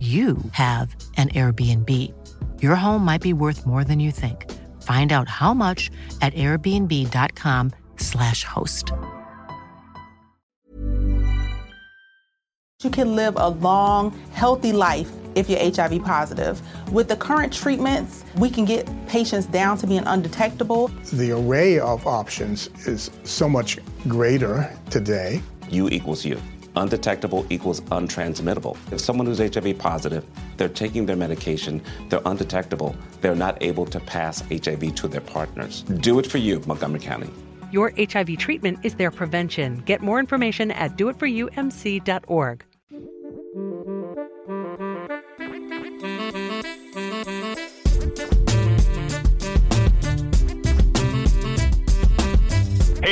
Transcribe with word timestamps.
you 0.00 0.38
have 0.52 0.96
an 1.18 1.28
Airbnb. 1.28 1.90
Your 2.62 2.74
home 2.74 3.04
might 3.04 3.20
be 3.20 3.34
worth 3.34 3.66
more 3.66 3.84
than 3.84 4.00
you 4.00 4.10
think. 4.10 4.50
Find 4.80 5.12
out 5.12 5.28
how 5.28 5.52
much 5.52 5.90
at 6.22 6.32
airbnb.com/slash 6.32 8.44
host. 8.44 8.92
You 12.82 12.88
can 12.88 13.14
live 13.14 13.36
a 13.36 13.48
long, 13.48 14.18
healthy 14.32 14.72
life 14.72 15.10
if 15.34 15.50
you're 15.50 15.60
HIV 15.60 16.02
positive. 16.02 16.62
With 16.90 17.08
the 17.08 17.16
current 17.16 17.52
treatments, 17.52 18.24
we 18.38 18.48
can 18.48 18.64
get 18.64 18.88
patients 19.06 19.44
down 19.44 19.76
to 19.78 19.86
being 19.86 20.04
undetectable. 20.06 20.88
The 21.12 21.32
array 21.32 21.78
of 21.78 22.06
options 22.06 22.70
is 22.86 23.10
so 23.24 23.50
much 23.50 23.78
greater 24.08 24.74
today. 24.88 25.42
You 25.68 25.90
equals 25.90 26.24
you. 26.24 26.40
Undetectable 26.76 27.46
equals 27.50 27.80
untransmittable. 27.82 28.76
If 28.92 29.00
someone 29.00 29.26
who's 29.26 29.38
HIV 29.38 29.78
positive, 29.78 30.24
they're 30.56 30.68
taking 30.68 31.06
their 31.06 31.16
medication, 31.16 31.82
they're 32.08 32.22
undetectable, 32.24 32.94
they're 33.20 33.34
not 33.34 33.62
able 33.62 33.86
to 33.86 34.00
pass 34.00 34.40
HIV 34.50 34.94
to 34.96 35.08
their 35.08 35.20
partners. 35.20 35.82
Do 35.82 36.18
it 36.18 36.26
for 36.26 36.38
you, 36.38 36.62
Montgomery 36.66 37.00
County. 37.00 37.30
Your 37.72 37.92
HIV 37.96 38.38
treatment 38.38 38.78
is 38.82 38.94
their 38.94 39.10
prevention. 39.10 39.82
Get 39.86 40.00
more 40.00 40.18
information 40.18 40.70
at 40.72 40.96
doitforyoumc.org. 40.96 42.64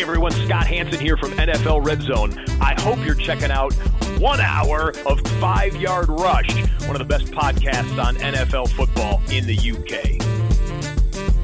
everyone, 0.09 0.33
Scott 0.33 0.67
Hanson 0.67 0.99
here 0.99 1.19
from 1.19 1.33
NFL 1.33 1.85
Red 1.85 2.01
Zone. 2.01 2.33
I 2.63 2.75
hope 2.81 2.99
you're 3.05 3.15
checking 3.15 3.51
out 3.51 3.75
one 4.19 4.41
hour 4.41 4.95
of 5.05 5.21
Five 5.39 5.77
Yard 5.77 6.09
Rush, 6.09 6.51
one 6.87 6.93
of 6.93 6.99
the 6.99 7.05
best 7.05 7.27
podcasts 7.27 8.03
on 8.03 8.17
NFL 8.17 8.71
football 8.71 9.21
in 9.31 9.45
the 9.45 9.55
UK. 9.55 10.23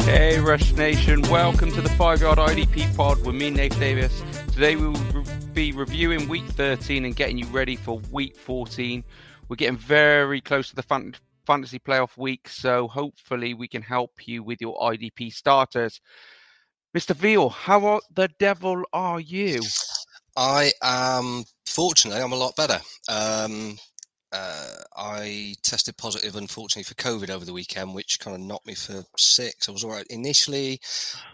Hey 0.06 0.40
Rush 0.40 0.72
Nation, 0.72 1.20
welcome 1.28 1.72
to 1.72 1.82
the 1.82 1.90
Five 1.90 2.22
Yard 2.22 2.38
IDP 2.38 2.96
pod 2.96 3.22
with 3.26 3.34
me, 3.34 3.50
Nate 3.50 3.78
Davis. 3.78 4.22
Today 4.54 4.76
we 4.76 4.88
will 4.88 5.24
be 5.52 5.72
reviewing 5.72 6.26
week 6.26 6.46
13 6.46 7.04
and 7.04 7.14
getting 7.14 7.36
you 7.36 7.44
ready 7.48 7.76
for 7.76 8.00
week 8.10 8.34
14. 8.34 9.04
We're 9.50 9.56
getting 9.56 9.76
very 9.76 10.40
close 10.40 10.70
to 10.70 10.74
the 10.74 10.82
fan- 10.82 11.16
fantasy 11.46 11.78
playoff 11.78 12.16
week, 12.16 12.48
so 12.48 12.88
hopefully 12.88 13.52
we 13.52 13.68
can 13.68 13.82
help 13.82 14.26
you 14.26 14.42
with 14.42 14.62
your 14.62 14.78
IDP 14.78 15.30
starters. 15.30 16.00
Mr. 16.94 17.12
Veal, 17.16 17.48
how 17.48 18.00
the 18.14 18.28
devil 18.38 18.84
are 18.92 19.18
you? 19.18 19.60
I 20.36 20.70
am 20.80 21.42
fortunately 21.66 22.22
I'm 22.22 22.32
a 22.32 22.36
lot 22.36 22.54
better. 22.54 22.78
Um, 23.08 23.78
uh, 24.30 24.74
I 24.96 25.54
tested 25.64 25.96
positive, 25.96 26.36
unfortunately, 26.36 26.84
for 26.84 26.94
COVID 26.94 27.30
over 27.30 27.44
the 27.44 27.52
weekend, 27.52 27.94
which 27.94 28.20
kind 28.20 28.36
of 28.36 28.42
knocked 28.42 28.68
me 28.68 28.74
for 28.74 29.02
six. 29.16 29.68
I 29.68 29.72
was 29.72 29.82
all 29.82 29.90
right 29.90 30.06
initially, 30.08 30.80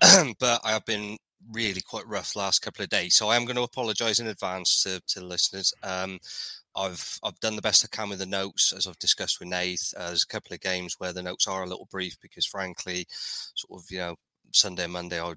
but 0.39 0.63
I 0.65 0.71
have 0.73 0.87
been 0.87 1.19
really 1.53 1.83
quite 1.83 2.07
rough 2.07 2.37
last 2.37 2.61
couple 2.61 2.83
of 2.83 2.89
days. 2.89 3.15
So 3.15 3.29
I 3.29 3.37
am 3.37 3.45
going 3.45 3.57
to 3.57 3.63
apologise 3.63 4.19
in 4.19 4.29
advance 4.29 4.83
to, 4.85 5.01
to 5.09 5.21
the 5.21 5.27
listeners. 5.27 5.75
Um, 5.83 6.19
I've 6.75 7.19
I've 7.23 7.41
done 7.41 7.57
the 7.57 7.63
best 7.63 7.85
I 7.85 7.95
can 7.95 8.09
with 8.09 8.21
the 8.21 8.27
notes, 8.27 8.73
as 8.75 8.87
I've 8.87 8.99
discussed 8.99 9.41
with 9.41 9.49
Nath. 9.51 9.93
Uh, 9.95 10.07
there's 10.07 10.25
a 10.25 10.33
couple 10.33 10.55
of 10.55 10.61
games 10.61 10.95
where 10.97 11.13
the 11.13 11.23
notes 11.23 11.47
are 11.47 11.65
a 11.65 11.69
little 11.69 11.89
brief 11.91 12.17
because, 12.23 12.47
frankly, 12.47 13.07
sort 13.11 13.83
of 13.83 13.91
you 13.91 13.99
know 13.99 14.17
Sunday 14.53 14.85
and 14.85 14.93
Monday 14.93 15.21
I 15.21 15.35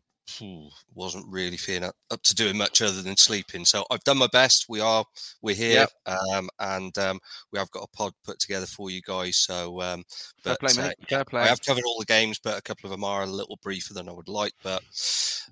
wasn't 0.94 1.26
really 1.28 1.58
feeling 1.58 1.90
up, 2.12 2.24
to 2.24 2.36
doing 2.36 2.58
much 2.58 2.82
other 2.82 3.02
than 3.02 3.18
sleeping. 3.18 3.66
So 3.66 3.86
I've 3.92 4.04
done 4.04 4.18
my 4.18 4.28
best. 4.32 4.66
We 4.70 4.80
are 4.80 5.06
we're 5.42 5.56
here, 5.56 5.86
yep. 6.06 6.18
um, 6.34 6.50
and 6.60 6.98
um, 6.98 7.20
we 7.52 7.60
have 7.60 7.72
got 7.72 7.84
a 7.84 7.96
pod 7.96 8.14
put 8.24 8.40
together 8.40 8.66
for 8.66 8.90
you 8.90 9.02
guys. 9.02 9.38
So, 9.38 9.82
um, 9.82 10.04
but 10.44 10.60
play, 10.60 10.72
uh, 10.82 10.92
yeah, 11.10 11.24
I 11.34 11.48
have 11.48 11.62
covered 11.62 11.84
all 11.86 12.00
the 12.00 12.06
games, 12.06 12.40
but 12.44 12.58
a 12.58 12.62
couple 12.62 12.88
of 12.88 12.92
them 12.92 13.04
are 13.04 13.24
a 13.24 13.28
little 13.28 13.60
briefer 13.62 13.94
than 13.94 14.10
I 14.10 14.14
would 14.14 14.30
like. 14.30 14.54
But 14.64 14.82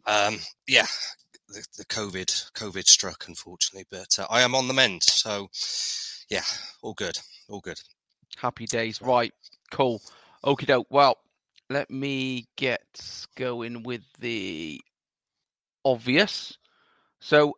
um, 0.06 0.38
yeah, 0.68 0.88
the, 1.50 1.66
the, 1.78 1.86
COVID 1.86 2.52
COVID 2.53 2.88
struck 2.88 3.28
unfortunately, 3.28 3.86
but 3.92 4.18
uh, 4.20 4.28
I 4.30 4.42
am 4.42 4.56
on 4.56 4.68
the 4.68 4.74
mend. 4.74 5.03
So 5.03 5.50
yeah, 6.30 6.44
all 6.82 6.94
good, 6.94 7.18
all 7.50 7.59
good. 7.62 7.80
Happy 8.38 8.66
days, 8.66 9.02
right? 9.02 9.34
Cool. 9.72 10.02
Okie 10.44 10.66
doke. 10.66 10.88
Well, 10.90 11.18
let 11.72 11.90
me 11.90 12.48
get 12.58 12.82
going 13.38 13.84
with 13.84 14.02
the 14.20 14.82
obvious. 15.86 16.58
So, 17.20 17.56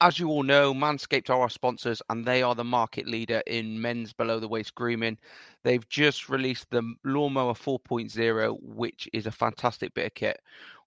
as 0.00 0.18
you 0.18 0.28
all 0.28 0.42
know, 0.42 0.74
Manscaped 0.74 1.30
are 1.30 1.40
our 1.40 1.48
sponsors 1.48 2.02
and 2.10 2.24
they 2.24 2.42
are 2.42 2.54
the 2.54 2.64
market 2.64 3.06
leader 3.06 3.42
in 3.46 3.80
men's 3.80 4.12
below 4.12 4.38
the 4.38 4.48
waist 4.48 4.74
grooming. 4.74 5.16
They've 5.62 5.88
just 5.88 6.28
released 6.28 6.66
the 6.70 6.94
Lawnmower 7.04 7.54
4.0, 7.54 8.58
which 8.62 9.08
is 9.12 9.26
a 9.26 9.30
fantastic 9.32 9.94
bit 9.94 10.06
of 10.06 10.14
kit. 10.14 10.40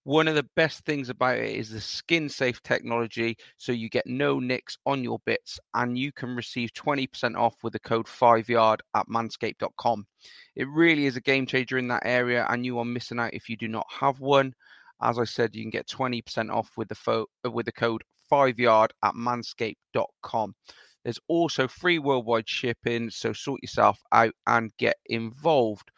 One 0.08 0.30
of 0.30 0.36
the 0.36 0.48
best 0.56 0.86
things 0.86 1.10
about 1.10 1.38
it 1.38 1.54
is 1.54 1.70
the 1.70 1.82
skin 1.82 2.30
safe 2.30 2.64
technology, 2.64 3.36
so 3.58 3.74
you 3.74 3.90
get 3.90 4.08
no 4.08 4.40
nicks 4.40 4.78
on 4.86 5.04
your 5.04 5.20
bits, 5.26 5.60
and 5.74 5.98
you 5.98 6.14
can 6.14 6.34
receive 6.34 6.72
20% 6.72 7.36
off 7.36 7.56
with 7.62 7.74
the 7.74 7.80
code 7.80 8.06
5yard 8.06 8.80
at 8.96 9.06
manscaped.com. 9.10 10.08
It 10.56 10.66
really 10.70 11.08
is 11.08 11.18
a 11.18 11.22
game 11.22 11.46
changer 11.46 11.78
in 11.78 11.90
that 11.90 12.04
area, 12.06 12.48
and 12.50 12.66
you 12.66 12.80
are 12.80 12.86
missing 12.86 13.20
out 13.20 13.34
if 13.34 13.50
you 13.50 13.58
do 13.58 13.68
not 13.68 13.86
have 13.90 14.22
one. 14.22 14.54
As 15.02 15.20
I 15.20 15.26
said, 15.26 15.54
you 15.54 15.62
can 15.66 15.72
get 15.72 15.90
20% 15.90 16.56
off 16.56 16.72
with 16.78 16.88
the 16.88 16.96
fo- 16.96 17.28
with 17.44 17.66
the 17.66 17.74
code 17.74 18.04
5yard 18.32 18.92
at 19.04 19.14
manscaped.com. 19.14 20.56
There's 21.04 21.20
also 21.28 21.68
free 21.68 22.00
worldwide 22.00 22.48
shipping, 22.48 23.10
so 23.10 23.34
sort 23.34 23.62
yourself 23.62 24.00
out 24.14 24.32
and 24.48 24.72
get 24.78 24.96
involved. 25.08 25.92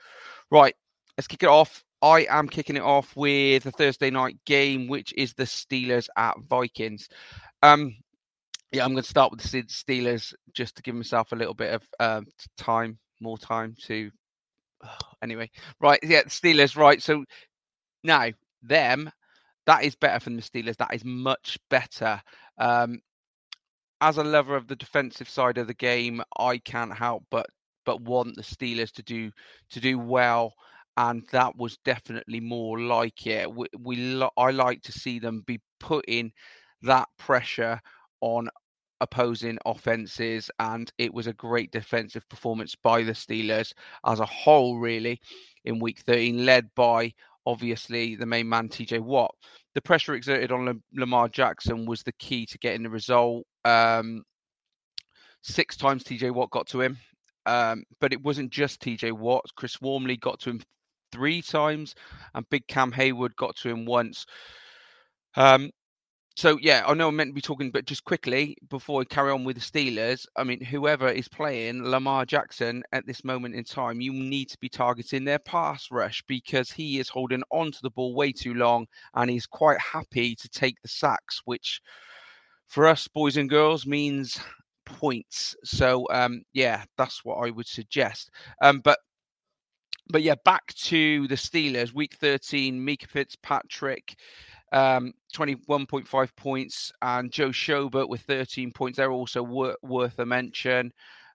Right, 0.49 0.73
let's 1.15 1.27
kick 1.27 1.43
it 1.43 1.49
off. 1.49 1.83
I 2.01 2.27
am 2.29 2.47
kicking 2.47 2.75
it 2.75 2.81
off 2.81 3.15
with 3.15 3.63
the 3.63 3.71
Thursday 3.71 4.09
night 4.09 4.37
game, 4.45 4.87
which 4.87 5.13
is 5.17 5.33
the 5.33 5.43
Steelers 5.43 6.07
at 6.15 6.37
Vikings. 6.49 7.09
Um, 7.61 7.95
yeah, 8.71 8.85
I'm 8.85 8.91
going 8.91 9.03
to 9.03 9.09
start 9.09 9.31
with 9.31 9.41
the 9.41 9.63
Steelers 9.63 10.33
just 10.53 10.75
to 10.75 10.81
give 10.81 10.95
myself 10.95 11.31
a 11.31 11.35
little 11.35 11.53
bit 11.53 11.73
of 11.73 11.83
uh, 11.99 12.21
time, 12.57 12.97
more 13.19 13.37
time 13.37 13.75
to. 13.85 14.11
anyway, 15.23 15.49
right, 15.81 15.99
yeah, 16.03 16.23
Steelers, 16.23 16.77
right. 16.77 17.01
So 17.01 17.25
now 18.03 18.29
them, 18.61 19.11
that 19.65 19.83
is 19.83 19.95
better 19.95 20.19
from 20.19 20.35
the 20.35 20.41
Steelers. 20.41 20.77
That 20.77 20.93
is 20.93 21.03
much 21.03 21.57
better. 21.69 22.21
Um, 22.57 23.01
as 24.01 24.17
a 24.17 24.23
lover 24.23 24.55
of 24.55 24.67
the 24.67 24.75
defensive 24.75 25.29
side 25.29 25.57
of 25.57 25.67
the 25.67 25.73
game, 25.73 26.21
I 26.37 26.57
can't 26.59 26.95
help 26.95 27.25
but 27.29 27.47
but 27.85 28.01
want 28.01 28.35
the 28.35 28.43
Steelers 28.43 28.91
to 28.93 29.03
do 29.03 29.31
to 29.71 29.79
do 29.79 29.97
well, 29.97 30.53
and 30.99 31.25
that 31.31 31.55
was 31.55 31.77
definitely 31.85 32.41
more 32.41 32.77
like 32.77 33.25
it. 33.25 33.49
We, 33.49 33.67
we 33.79 34.21
I 34.37 34.51
like 34.51 34.81
to 34.81 34.91
see 34.91 35.17
them 35.17 35.43
be 35.47 35.61
putting 35.79 36.33
that 36.81 37.07
pressure 37.17 37.79
on 38.19 38.49
opposing 38.99 39.57
offenses, 39.65 40.51
and 40.59 40.91
it 40.97 41.13
was 41.13 41.27
a 41.27 41.33
great 41.33 41.71
defensive 41.71 42.27
performance 42.27 42.75
by 42.75 43.03
the 43.03 43.13
Steelers 43.13 43.71
as 44.05 44.19
a 44.19 44.25
whole, 44.25 44.77
really, 44.77 45.21
in 45.63 45.79
Week 45.79 45.99
13, 45.99 46.45
led 46.45 46.69
by 46.75 47.13
obviously 47.45 48.17
the 48.17 48.25
main 48.25 48.49
man 48.49 48.67
TJ 48.67 48.99
Watt. 48.99 49.33
The 49.75 49.81
pressure 49.81 50.15
exerted 50.15 50.51
on 50.51 50.83
Lamar 50.93 51.29
Jackson 51.29 51.85
was 51.85 52.03
the 52.03 52.11
key 52.19 52.45
to 52.47 52.57
getting 52.57 52.83
the 52.83 52.89
result. 52.89 53.45
Um, 53.63 54.23
six 55.43 55.77
times 55.77 56.03
TJ 56.03 56.31
Watt 56.31 56.49
got 56.49 56.67
to 56.67 56.81
him, 56.81 56.97
um, 57.45 57.85
but 58.01 58.11
it 58.11 58.21
wasn't 58.21 58.51
just 58.51 58.81
TJ 58.81 59.13
Watt. 59.13 59.45
Chris 59.55 59.79
Wormley 59.79 60.17
got 60.17 60.41
to 60.41 60.49
him 60.49 60.61
three 61.11 61.41
times, 61.41 61.95
and 62.33 62.49
Big 62.49 62.67
Cam 62.67 62.91
Heyward 62.91 63.35
got 63.35 63.55
to 63.57 63.69
him 63.69 63.85
once. 63.85 64.25
Um, 65.35 65.71
so 66.39 66.57
yeah, 66.61 66.83
I 66.87 66.93
know 66.93 67.09
I'm 67.09 67.17
meant 67.17 67.31
to 67.31 67.33
be 67.33 67.41
talking, 67.41 67.69
but 67.69 67.85
just 67.85 68.05
quickly 68.05 68.55
before 68.69 69.01
I 69.01 69.03
carry 69.03 69.29
on 69.29 69.43
with 69.43 69.57
the 69.57 69.61
Steelers, 69.61 70.25
I 70.37 70.45
mean, 70.45 70.63
whoever 70.63 71.09
is 71.09 71.27
playing 71.27 71.83
Lamar 71.83 72.25
Jackson 72.25 72.81
at 72.93 73.05
this 73.05 73.25
moment 73.25 73.55
in 73.55 73.65
time, 73.65 73.99
you 73.99 74.13
need 74.13 74.45
to 74.45 74.57
be 74.59 74.69
targeting 74.69 75.25
their 75.25 75.39
pass 75.39 75.89
rush 75.91 76.23
because 76.27 76.71
he 76.71 76.97
is 76.97 77.09
holding 77.09 77.43
on 77.51 77.73
to 77.73 77.79
the 77.81 77.89
ball 77.89 78.15
way 78.15 78.31
too 78.31 78.53
long 78.53 78.87
and 79.15 79.29
he's 79.29 79.45
quite 79.45 79.81
happy 79.81 80.33
to 80.35 80.47
take 80.47 80.81
the 80.81 80.87
sacks, 80.87 81.41
which 81.43 81.81
for 82.67 82.87
us 82.87 83.05
boys 83.09 83.35
and 83.35 83.49
girls 83.49 83.85
means 83.85 84.39
points. 84.85 85.57
So 85.65 86.07
um, 86.09 86.43
yeah, 86.53 86.85
that's 86.97 87.25
what 87.25 87.45
I 87.45 87.49
would 87.49 87.67
suggest. 87.67 88.31
Um, 88.61 88.79
but 88.79 88.99
but 90.09 90.23
yeah, 90.23 90.35
back 90.43 90.73
to 90.73 91.27
the 91.27 91.35
Steelers, 91.35 91.93
week 91.93 92.15
13, 92.15 92.79
Minkah 92.79 93.07
Fitzpatrick 93.07 94.15
um, 94.71 95.13
21.5 95.35 96.35
points, 96.35 96.91
and 97.01 97.31
Joe 97.31 97.49
Schobert 97.49 98.09
with 98.09 98.21
13 98.21 98.71
points. 98.71 98.97
They're 98.97 99.11
also 99.11 99.43
wor- 99.43 99.77
worth 99.81 100.19
a 100.19 100.25
mention. 100.25 100.91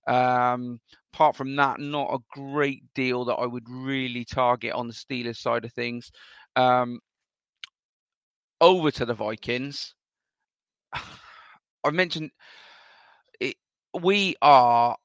Um, 0.06 0.80
apart 1.12 1.36
from 1.36 1.56
that, 1.56 1.80
not 1.80 2.12
a 2.12 2.18
great 2.30 2.82
deal 2.94 3.24
that 3.24 3.34
I 3.34 3.46
would 3.46 3.68
really 3.68 4.24
target 4.24 4.72
on 4.72 4.86
the 4.86 4.94
Steelers 4.94 5.38
side 5.38 5.64
of 5.64 5.72
things. 5.72 6.10
Um, 6.56 7.00
over 8.60 8.90
to 8.92 9.04
the 9.04 9.14
Vikings. 9.14 9.94
I 10.92 11.90
mentioned 11.90 12.30
it, 13.40 13.56
we 14.00 14.36
are 14.40 14.96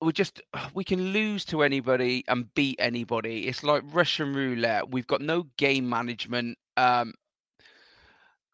we 0.00 0.12
just 0.12 0.40
we 0.74 0.84
can 0.84 1.12
lose 1.12 1.44
to 1.46 1.62
anybody 1.62 2.24
and 2.28 2.52
beat 2.54 2.76
anybody. 2.78 3.46
It's 3.48 3.62
like 3.62 3.82
Russian 3.86 4.32
roulette. 4.34 4.90
We've 4.90 5.06
got 5.06 5.20
no 5.20 5.44
game 5.56 5.88
management. 5.88 6.58
Um, 6.76 7.14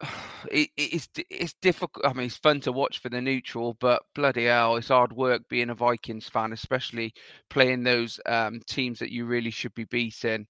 it, 0.51 0.69
it's 0.77 1.09
it's 1.29 1.53
difficult. 1.61 2.05
I 2.05 2.13
mean, 2.13 2.27
it's 2.27 2.37
fun 2.37 2.59
to 2.61 2.71
watch 2.71 2.99
for 2.99 3.09
the 3.09 3.21
neutral, 3.21 3.75
but 3.79 4.03
bloody 4.15 4.45
hell, 4.45 4.75
it's 4.77 4.89
hard 4.89 5.13
work 5.13 5.47
being 5.49 5.69
a 5.69 5.75
Vikings 5.75 6.29
fan, 6.29 6.53
especially 6.53 7.13
playing 7.49 7.83
those 7.83 8.19
um, 8.25 8.61
teams 8.67 8.99
that 8.99 9.11
you 9.11 9.25
really 9.25 9.51
should 9.51 9.73
be 9.73 9.85
beating. 9.85 10.47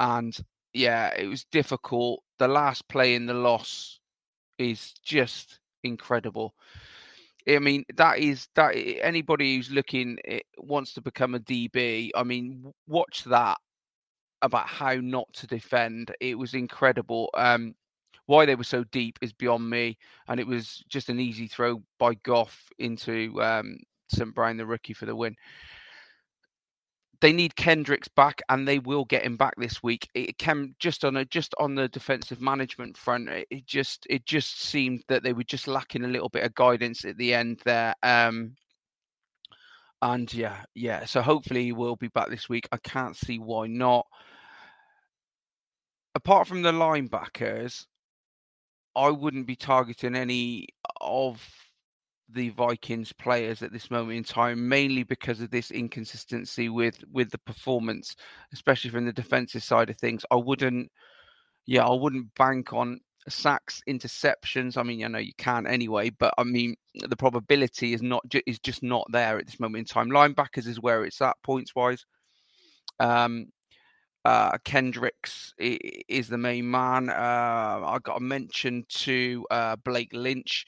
And 0.00 0.36
yeah, 0.72 1.12
it 1.16 1.26
was 1.26 1.44
difficult. 1.52 2.22
The 2.38 2.48
last 2.48 2.88
play 2.88 3.14
in 3.14 3.26
the 3.26 3.34
loss 3.34 4.00
is 4.58 4.92
just 5.04 5.60
incredible. 5.84 6.54
I 7.56 7.58
mean, 7.58 7.84
that 7.96 8.18
is 8.18 8.48
that 8.54 8.72
anybody 8.74 9.56
who's 9.56 9.70
looking 9.70 10.18
eh, 10.26 10.40
wants 10.58 10.94
to 10.94 11.00
become 11.00 11.34
a 11.34 11.40
DB. 11.40 12.10
I 12.14 12.22
mean, 12.22 12.72
watch 12.86 13.24
that 13.24 13.58
about 14.42 14.66
how 14.66 14.94
not 14.94 15.26
to 15.34 15.46
defend. 15.46 16.14
It 16.20 16.38
was 16.38 16.54
incredible. 16.54 17.30
Um, 17.34 17.74
why 18.26 18.46
they 18.46 18.54
were 18.54 18.64
so 18.64 18.84
deep 18.84 19.18
is 19.20 19.32
beyond 19.32 19.68
me, 19.68 19.98
and 20.28 20.38
it 20.38 20.46
was 20.46 20.84
just 20.88 21.08
an 21.08 21.18
easy 21.18 21.48
throw 21.48 21.82
by 21.98 22.14
Goff 22.22 22.68
into 22.78 23.40
um, 23.42 23.78
St. 24.08 24.34
Brown, 24.34 24.56
the 24.56 24.66
rookie, 24.66 24.94
for 24.94 25.06
the 25.06 25.16
win 25.16 25.34
they 27.20 27.32
need 27.32 27.56
Kendricks 27.56 28.08
back, 28.08 28.40
and 28.48 28.66
they 28.66 28.78
will 28.78 29.04
get 29.04 29.24
him 29.24 29.36
back 29.36 29.54
this 29.58 29.82
week. 29.82 30.08
It 30.14 30.38
can 30.38 30.74
just 30.78 31.04
on 31.04 31.16
a 31.16 31.24
just 31.24 31.54
on 31.58 31.74
the 31.74 31.88
defensive 31.88 32.40
management 32.40 32.96
front. 32.96 33.28
It 33.28 33.66
just 33.66 34.06
it 34.08 34.24
just 34.24 34.62
seemed 34.62 35.02
that 35.08 35.22
they 35.22 35.32
were 35.32 35.44
just 35.44 35.68
lacking 35.68 36.04
a 36.04 36.08
little 36.08 36.30
bit 36.30 36.44
of 36.44 36.54
guidance 36.54 37.04
at 37.04 37.18
the 37.18 37.34
end 37.34 37.60
there. 37.64 37.94
Um, 38.02 38.56
and 40.02 40.32
yeah, 40.32 40.62
yeah. 40.74 41.04
So 41.04 41.20
hopefully 41.20 41.64
he 41.64 41.72
will 41.72 41.96
be 41.96 42.08
back 42.08 42.30
this 42.30 42.48
week. 42.48 42.68
I 42.72 42.78
can't 42.78 43.16
see 43.16 43.38
why 43.38 43.66
not. 43.66 44.06
Apart 46.14 46.48
from 46.48 46.62
the 46.62 46.72
linebackers, 46.72 47.84
I 48.96 49.10
wouldn't 49.10 49.46
be 49.46 49.56
targeting 49.56 50.16
any 50.16 50.68
of 51.00 51.46
the 52.32 52.50
Vikings 52.50 53.12
players 53.12 53.62
at 53.62 53.72
this 53.72 53.90
moment 53.90 54.18
in 54.18 54.24
time, 54.24 54.68
mainly 54.68 55.02
because 55.02 55.40
of 55.40 55.50
this 55.50 55.70
inconsistency 55.70 56.68
with 56.68 57.02
with 57.12 57.30
the 57.30 57.38
performance, 57.38 58.16
especially 58.52 58.90
from 58.90 59.06
the 59.06 59.12
defensive 59.12 59.62
side 59.62 59.90
of 59.90 59.96
things. 59.96 60.24
I 60.30 60.36
wouldn't, 60.36 60.90
yeah, 61.66 61.86
I 61.86 61.94
wouldn't 61.94 62.34
bank 62.34 62.72
on 62.72 63.00
sacks, 63.28 63.82
interceptions. 63.88 64.76
I 64.76 64.82
mean, 64.82 65.04
I 65.04 65.08
know 65.08 65.18
you 65.18 65.34
can 65.38 65.66
anyway, 65.66 66.10
but 66.10 66.34
I 66.38 66.44
mean, 66.44 66.76
the 66.94 67.16
probability 67.16 67.92
is 67.92 68.02
not 68.02 68.24
is 68.46 68.58
just 68.58 68.82
not 68.82 69.06
there 69.10 69.38
at 69.38 69.46
this 69.46 69.60
moment 69.60 69.80
in 69.80 69.84
time. 69.86 70.10
Linebackers 70.10 70.66
is 70.66 70.80
where 70.80 71.04
it's 71.04 71.20
at 71.20 71.36
points 71.42 71.74
wise. 71.74 72.04
Um, 72.98 73.46
uh, 74.24 74.58
Kendricks 74.64 75.54
is 75.58 76.28
the 76.28 76.38
main 76.38 76.70
man. 76.70 77.08
Uh, 77.08 77.12
I 77.84 77.98
got 78.02 78.18
a 78.18 78.20
mention 78.20 78.84
to 78.88 79.46
uh, 79.50 79.76
Blake 79.76 80.12
Lynch 80.12 80.66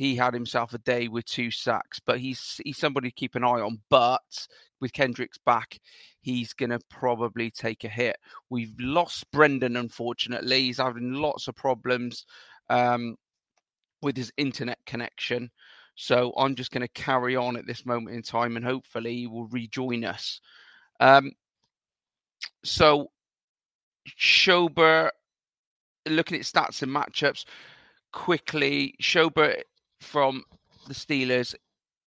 he 0.00 0.16
had 0.16 0.32
himself 0.32 0.72
a 0.72 0.78
day 0.78 1.08
with 1.08 1.26
two 1.26 1.50
sacks, 1.50 2.00
but 2.00 2.18
he's 2.18 2.58
he's 2.64 2.78
somebody 2.78 3.10
to 3.10 3.14
keep 3.14 3.34
an 3.34 3.44
eye 3.44 3.60
on. 3.60 3.82
But 3.90 4.48
with 4.80 4.94
Kendricks 4.94 5.36
back, 5.36 5.78
he's 6.22 6.54
going 6.54 6.70
to 6.70 6.80
probably 6.88 7.50
take 7.50 7.84
a 7.84 7.88
hit. 7.88 8.16
We've 8.48 8.72
lost 8.80 9.30
Brendan, 9.30 9.76
unfortunately. 9.76 10.62
He's 10.62 10.78
having 10.78 11.12
lots 11.12 11.48
of 11.48 11.54
problems 11.54 12.24
um, 12.70 13.16
with 14.00 14.16
his 14.16 14.32
internet 14.38 14.78
connection. 14.86 15.50
So 15.96 16.32
I'm 16.34 16.54
just 16.54 16.70
going 16.70 16.80
to 16.80 16.88
carry 16.88 17.36
on 17.36 17.58
at 17.58 17.66
this 17.66 17.84
moment 17.84 18.16
in 18.16 18.22
time 18.22 18.56
and 18.56 18.64
hopefully 18.64 19.14
he 19.14 19.26
will 19.26 19.48
rejoin 19.48 20.06
us. 20.06 20.40
Um, 20.98 21.32
so, 22.64 23.08
Schobert, 24.18 25.10
looking 26.08 26.38
at 26.38 26.44
stats 26.44 26.80
and 26.80 26.90
matchups 26.90 27.44
quickly, 28.12 28.94
Schobert 29.02 29.64
from 30.00 30.44
the 30.88 30.94
Steelers. 30.94 31.54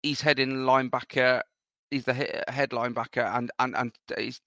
He's 0.02 0.20
heading 0.20 0.50
linebacker. 0.50 1.42
He's 1.90 2.04
the 2.04 2.14
head 2.14 2.70
linebacker 2.70 3.36
and 3.36 3.50
and 3.58 3.76
and 3.76 3.92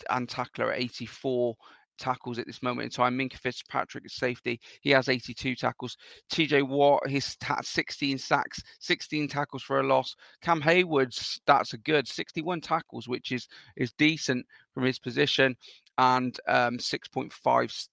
and 0.10 0.30
tackler 0.30 0.72
at 0.72 0.80
84 0.80 1.56
tackles 1.98 2.40
at 2.40 2.46
this 2.46 2.62
moment 2.62 2.86
in 2.86 2.90
time. 2.92 3.18
Minkah 3.18 3.38
Fitzpatrick 3.38 4.06
is 4.06 4.16
safety. 4.16 4.60
He 4.82 4.92
has 4.92 5.10
82 5.10 5.56
tackles. 5.56 5.98
TJ 6.32 6.68
Watt, 6.68 7.08
his 7.08 7.26
stats 7.26 7.66
16 7.66 8.18
sacks, 8.18 8.62
16 8.80 9.28
tackles 9.28 9.64
for 9.64 9.80
a 9.80 9.88
loss. 9.88 10.16
Cam 10.42 10.62
Heyward's 10.62 11.40
stats 11.48 11.74
are 11.74 11.78
good, 11.78 12.08
61 12.08 12.62
tackles, 12.62 13.08
which 13.08 13.32
is 13.32 13.48
is 13.76 13.92
decent 13.94 14.46
from 14.74 14.84
his 14.84 15.00
position, 15.00 15.56
and 15.98 16.40
um, 16.48 16.78
6.5 16.78 17.88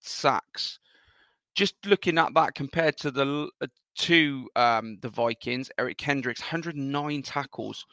sacks. 0.00 0.78
Just 1.54 1.74
looking 1.84 2.18
at 2.18 2.32
that 2.34 2.54
compared 2.54 2.96
to 2.98 3.10
the 3.10 3.48
uh, 3.60 3.66
to 4.00 4.48
um, 4.56 4.98
the 5.00 5.08
Vikings. 5.08 5.70
Eric 5.78 5.98
Kendricks, 5.98 6.40
109 6.40 7.22
tackles. 7.22 7.86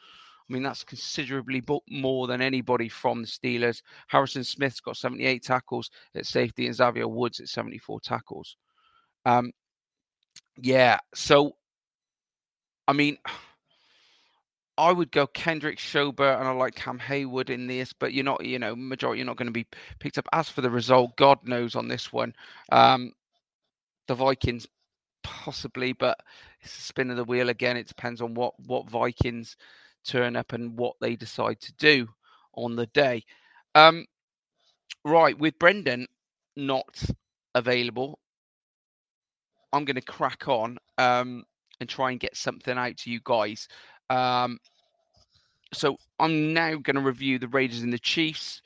I 0.48 0.52
mean, 0.52 0.62
that's 0.62 0.84
considerably 0.84 1.62
more 1.90 2.26
than 2.26 2.40
anybody 2.40 2.88
from 2.88 3.22
the 3.22 3.28
Steelers. 3.28 3.82
Harrison 4.06 4.44
Smith's 4.44 4.80
got 4.80 4.96
78 4.96 5.42
tackles 5.42 5.90
at 6.14 6.26
safety, 6.26 6.66
and 6.66 6.74
Xavier 6.74 7.06
Woods 7.06 7.40
at 7.40 7.48
74 7.48 8.00
tackles. 8.00 8.56
Um, 9.26 9.52
yeah, 10.56 10.98
so 11.14 11.54
I 12.88 12.94
mean, 12.94 13.18
I 14.78 14.92
would 14.92 15.12
go 15.12 15.26
Kendrick 15.26 15.78
Schobert, 15.78 16.38
and 16.38 16.48
I 16.48 16.52
like 16.52 16.74
Cam 16.74 16.98
Heyward 16.98 17.50
in 17.50 17.66
this, 17.66 17.92
but 17.92 18.14
you're 18.14 18.24
not, 18.24 18.44
you 18.44 18.58
know, 18.58 18.74
majority 18.74 19.18
you're 19.18 19.26
not 19.26 19.36
going 19.36 19.48
to 19.48 19.52
be 19.52 19.66
picked 19.98 20.16
up. 20.16 20.26
As 20.32 20.48
for 20.48 20.62
the 20.62 20.70
result, 20.70 21.16
God 21.16 21.38
knows 21.46 21.76
on 21.76 21.88
this 21.88 22.10
one. 22.12 22.34
Um, 22.72 23.12
the 24.06 24.14
Vikings 24.14 24.66
possibly, 25.22 25.92
but 25.92 26.18
it's 26.60 26.76
a 26.78 26.82
spin 26.82 27.10
of 27.10 27.16
the 27.16 27.24
wheel 27.24 27.48
again. 27.48 27.76
It 27.76 27.88
depends 27.88 28.20
on 28.20 28.34
what 28.34 28.54
what 28.66 28.90
Vikings 28.90 29.56
turn 30.04 30.36
up 30.36 30.52
and 30.52 30.78
what 30.78 30.94
they 31.00 31.16
decide 31.16 31.60
to 31.60 31.72
do 31.74 32.08
on 32.54 32.76
the 32.76 32.86
day. 32.86 33.24
Um, 33.74 34.06
right, 35.04 35.38
with 35.38 35.58
Brendan 35.58 36.06
not 36.56 37.02
available, 37.54 38.18
I'm 39.72 39.84
going 39.84 39.96
to 39.96 40.02
crack 40.02 40.48
on. 40.48 40.78
Um, 40.98 41.44
and 41.80 41.88
try 41.88 42.10
and 42.10 42.20
get 42.20 42.36
something 42.36 42.76
out 42.76 42.96
to 42.98 43.10
you 43.10 43.20
guys. 43.24 43.68
Um, 44.10 44.58
so 45.72 45.96
I'm 46.18 46.52
now 46.52 46.76
going 46.76 46.96
to 46.96 47.02
review 47.02 47.38
the 47.38 47.48
Raiders 47.48 47.82
and 47.82 47.92
the 47.92 47.98
Chiefs. 47.98 48.62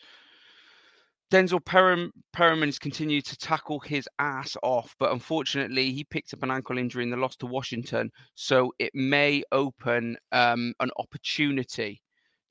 Denzel 1.32 1.64
Perrim, 1.64 2.12
Perryman 2.34 2.68
has 2.68 2.78
continued 2.78 3.24
to 3.24 3.38
tackle 3.38 3.80
his 3.80 4.06
ass 4.18 4.54
off, 4.62 4.94
but 4.98 5.12
unfortunately, 5.12 5.90
he 5.90 6.04
picked 6.04 6.34
up 6.34 6.42
an 6.42 6.50
ankle 6.50 6.76
injury 6.76 7.04
in 7.04 7.08
the 7.08 7.16
loss 7.16 7.36
to 7.36 7.46
Washington. 7.46 8.12
So 8.34 8.74
it 8.78 8.94
may 8.94 9.42
open 9.50 10.18
um, 10.32 10.74
an 10.80 10.90
opportunity 10.98 12.02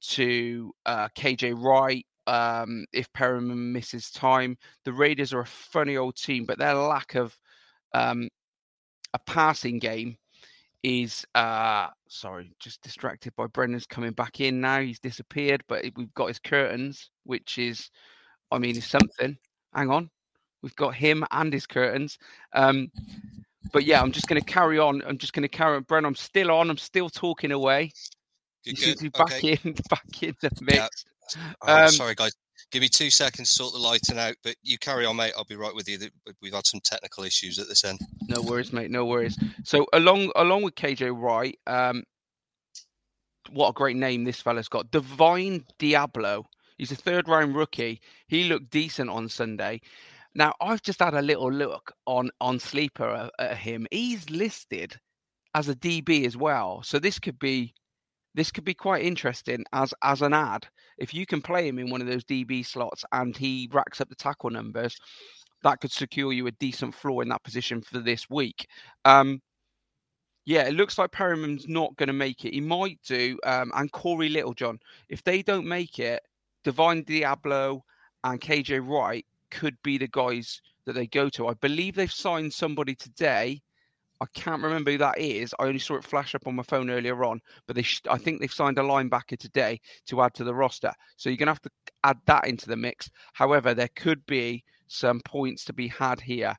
to 0.07 0.73
uh, 0.87 1.09
KJ 1.15 1.63
Wright 1.63 2.03
um, 2.25 2.85
if 2.91 3.13
Perryman 3.13 3.71
misses 3.71 4.09
time. 4.09 4.57
The 4.83 4.93
Raiders 4.93 5.31
are 5.31 5.41
a 5.41 5.45
funny 5.45 5.95
old 5.95 6.15
team, 6.15 6.45
but 6.45 6.57
their 6.57 6.73
lack 6.73 7.13
of 7.13 7.37
um, 7.93 8.29
a 9.13 9.19
passing 9.27 9.77
game 9.77 10.17
is 10.83 11.23
uh 11.35 11.85
sorry 12.07 12.55
just 12.59 12.81
distracted 12.81 13.31
by 13.35 13.45
brendan's 13.45 13.85
coming 13.85 14.13
back 14.13 14.39
in 14.39 14.59
now 14.59 14.81
he's 14.81 14.97
disappeared 14.99 15.63
but 15.67 15.85
we've 15.95 16.11
got 16.15 16.25
his 16.25 16.39
curtains 16.39 17.11
which 17.23 17.59
is 17.59 17.91
i 18.51 18.57
mean 18.57 18.77
is 18.77 18.85
something 18.85 19.37
hang 19.73 19.89
on 19.89 20.09
we've 20.61 20.75
got 20.75 20.93
him 20.93 21.23
and 21.31 21.51
his 21.53 21.65
curtains 21.65 22.17
um 22.53 22.91
but 23.71 23.83
yeah 23.83 24.01
i'm 24.01 24.11
just 24.11 24.27
going 24.27 24.39
to 24.41 24.45
carry 24.45 24.77
on 24.79 25.01
i'm 25.07 25.17
just 25.17 25.33
going 25.33 25.43
to 25.43 25.49
carry 25.49 25.75
on 25.77 25.83
Bren, 25.85 26.05
i'm 26.05 26.15
still 26.15 26.51
on 26.51 26.69
i'm 26.69 26.77
still 26.77 27.09
talking 27.09 27.51
away 27.51 27.91
Good, 28.63 28.79
you 28.79 28.95
good. 28.95 29.13
back 29.17 29.43
Okay. 29.43 29.57
in 29.63 29.73
back 29.89 30.23
in 30.23 30.35
the 30.41 30.51
mix 30.61 30.75
Yeah. 30.75 30.87
Oh, 31.61 31.85
Um, 31.85 31.87
sorry, 31.87 32.15
guys. 32.15 32.31
Give 32.71 32.81
me 32.81 32.89
two 32.89 33.09
seconds 33.09 33.49
to 33.49 33.55
sort 33.55 33.73
the 33.73 33.79
lighting 33.79 34.17
out, 34.19 34.35
but 34.43 34.55
you 34.63 34.77
carry 34.77 35.05
on, 35.05 35.15
mate. 35.15 35.33
I'll 35.35 35.43
be 35.45 35.55
right 35.55 35.73
with 35.73 35.89
you. 35.89 35.97
We've 36.41 36.53
had 36.53 36.65
some 36.65 36.79
technical 36.81 37.23
issues 37.23 37.57
at 37.59 37.67
this 37.67 37.83
end. 37.83 37.99
No 38.29 38.41
worries, 38.41 38.71
mate. 38.71 38.91
No 38.91 39.05
worries. 39.05 39.37
So 39.63 39.85
along 39.93 40.31
along 40.35 40.63
with 40.63 40.75
KJ 40.75 41.11
Wright, 41.19 41.57
um, 41.67 42.03
what 43.51 43.69
a 43.69 43.73
great 43.73 43.95
name 43.97 44.23
this 44.23 44.41
fella's 44.41 44.67
got. 44.67 44.91
Divine 44.91 45.65
Deablo. 45.79 46.45
He's 46.81 46.91
a 46.91 46.95
third 46.95 47.27
round 47.27 47.55
rookie. 47.55 48.01
He 48.27 48.45
looked 48.45 48.71
decent 48.71 49.07
on 49.07 49.29
Sunday. 49.29 49.81
Now 50.33 50.55
I've 50.59 50.81
just 50.81 50.99
had 50.99 51.13
a 51.13 51.21
little 51.21 51.51
look 51.51 51.93
on 52.07 52.31
on 52.41 52.57
sleeper 52.57 53.07
at, 53.07 53.31
at 53.37 53.57
him. 53.57 53.85
He's 53.91 54.27
listed 54.31 54.99
as 55.53 55.69
a 55.69 55.75
DB 55.75 56.25
as 56.25 56.35
well. 56.35 56.81
So 56.81 56.97
this 56.97 57.19
could 57.19 57.37
be 57.37 57.75
this 58.33 58.49
could 58.49 58.63
be 58.63 58.73
quite 58.73 59.03
interesting 59.03 59.63
as 59.73 59.93
as 60.01 60.23
an 60.23 60.33
ad. 60.33 60.67
If 60.97 61.13
you 61.13 61.27
can 61.27 61.39
play 61.39 61.67
him 61.67 61.77
in 61.77 61.91
one 61.91 62.01
of 62.01 62.07
those 62.07 62.23
DB 62.23 62.65
slots 62.65 63.05
and 63.11 63.37
he 63.37 63.69
racks 63.71 64.01
up 64.01 64.09
the 64.09 64.15
tackle 64.15 64.49
numbers, 64.49 64.97
that 65.61 65.81
could 65.81 65.91
secure 65.91 66.33
you 66.33 66.47
a 66.47 66.51
decent 66.53 66.95
floor 66.95 67.21
in 67.21 67.29
that 67.29 67.43
position 67.43 67.83
for 67.83 67.99
this 67.99 68.27
week. 68.27 68.65
Um, 69.05 69.39
yeah, 70.45 70.63
it 70.63 70.73
looks 70.73 70.97
like 70.97 71.11
Perryman's 71.11 71.67
not 71.67 71.95
going 71.97 72.07
to 72.07 72.13
make 72.13 72.43
it. 72.43 72.55
He 72.55 72.61
might 72.61 72.97
do, 73.05 73.37
um, 73.45 73.71
and 73.75 73.91
Corey 73.91 74.29
Littleton. 74.29 74.79
If 75.09 75.23
they 75.23 75.43
don't 75.43 75.67
make 75.67 75.99
it, 75.99 76.23
Divine 76.63 77.03
Deablo 77.03 77.81
and 78.23 78.39
KJ 78.39 78.87
Wright 78.87 79.25
could 79.49 79.75
be 79.83 79.97
the 79.97 80.07
guys 80.07 80.61
that 80.85 80.93
they 80.93 81.07
go 81.07 81.29
to. 81.29 81.47
I 81.47 81.53
believe 81.55 81.95
they've 81.95 82.11
signed 82.11 82.53
somebody 82.53 82.95
today. 82.95 83.61
I 84.21 84.25
can't 84.35 84.61
remember 84.61 84.91
who 84.91 84.99
that 84.99 85.17
is. 85.17 85.53
I 85.59 85.65
only 85.65 85.79
saw 85.79 85.95
it 85.95 86.03
flash 86.03 86.35
up 86.35 86.45
on 86.45 86.55
my 86.55 86.63
phone 86.63 86.91
earlier 86.91 87.23
on, 87.23 87.41
but 87.65 87.75
they 87.75 87.81
sh- 87.81 88.01
I 88.09 88.17
think 88.19 88.39
they've 88.39 88.53
signed 88.53 88.77
a 88.77 88.83
linebacker 88.83 89.37
today 89.37 89.79
to 90.07 90.21
add 90.21 90.35
to 90.35 90.43
the 90.43 90.53
roster. 90.53 90.93
So 91.17 91.29
you're 91.29 91.37
going 91.37 91.47
to 91.47 91.53
have 91.53 91.61
to 91.61 91.71
add 92.03 92.17
that 92.27 92.47
into 92.47 92.67
the 92.67 92.75
mix. 92.75 93.09
However, 93.33 93.73
there 93.73 93.89
could 93.95 94.23
be 94.27 94.63
some 94.87 95.21
points 95.21 95.65
to 95.65 95.73
be 95.73 95.87
had 95.87 96.21
here. 96.21 96.55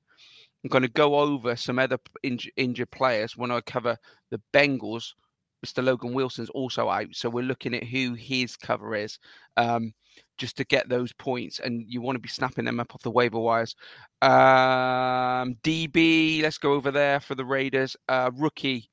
I'm 0.65 0.71
going 0.71 0.83
to 0.83 0.89
go 0.89 1.17
over 1.17 1.55
some 1.55 1.79
other 1.79 1.99
injured 2.23 2.91
players 2.91 3.37
when 3.37 3.51
I 3.51 3.61
cover 3.61 3.97
the 4.31 4.41
Bengals. 4.53 5.13
Mr. 5.64 5.83
Logan 5.83 6.12
Wilson's 6.12 6.50
also 6.50 6.88
out, 6.88 7.09
so 7.12 7.31
we're 7.31 7.45
looking 7.45 7.75
at 7.75 7.85
who 7.85 8.14
his 8.14 8.57
cover 8.57 8.95
is, 8.95 9.19
um, 9.57 9.92
just 10.38 10.57
to 10.57 10.64
get 10.64 10.88
those 10.88 11.12
points. 11.12 11.61
And 11.61 11.85
you 11.87 12.00
want 12.00 12.16
to 12.16 12.21
be 12.21 12.28
snapping 12.28 12.64
them 12.64 12.81
up 12.81 12.95
off 12.95 13.02
the 13.02 13.11
waiver 13.11 13.38
wires. 13.38 13.75
Um, 14.21 15.57
DB, 15.62 16.42
let's 16.42 16.59
go 16.59 16.73
over 16.73 16.90
there 16.90 17.21
for 17.21 17.35
the 17.35 17.45
Raiders. 17.45 17.97
Uh, 18.09 18.31
rookie 18.35 18.88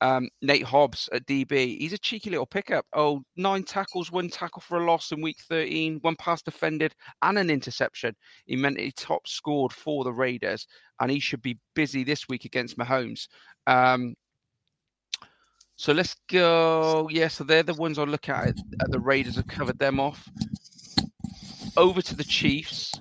um, 0.00 0.28
Nate 0.42 0.64
Hobbs 0.64 1.08
at 1.12 1.26
DB. 1.26 1.78
He's 1.78 1.92
a 1.92 1.98
cheeky 1.98 2.30
little 2.30 2.46
pickup. 2.46 2.86
Oh, 2.94 3.22
nine 3.36 3.64
tackles, 3.64 4.10
one 4.10 4.28
tackle 4.28 4.62
for 4.62 4.78
a 4.78 4.84
loss 4.84 5.12
in 5.12 5.20
week 5.20 5.38
13, 5.48 5.98
one 6.00 6.16
pass 6.16 6.42
defended, 6.42 6.94
and 7.22 7.38
an 7.38 7.50
interception. 7.50 8.14
He 8.46 8.56
meant 8.56 8.80
he 8.80 8.92
top 8.92 9.26
scored 9.28 9.72
for 9.72 10.04
the 10.04 10.12
Raiders, 10.12 10.66
and 11.00 11.10
he 11.10 11.20
should 11.20 11.42
be 11.42 11.58
busy 11.74 12.04
this 12.04 12.28
week 12.28 12.44
against 12.44 12.78
Mahomes. 12.78 13.28
Um, 13.66 14.14
so 15.80 15.94
let's 15.94 16.14
go. 16.28 17.08
Yeah, 17.10 17.28
so 17.28 17.42
they're 17.42 17.62
the 17.62 17.72
ones 17.72 17.98
I 17.98 18.04
look 18.04 18.28
at. 18.28 18.54
the 18.90 19.00
Raiders 19.00 19.36
have 19.36 19.46
covered 19.46 19.78
them 19.78 19.98
off. 19.98 20.28
Over 21.74 22.02
to 22.02 22.14
the 22.14 22.22
Chiefs. 22.22 22.92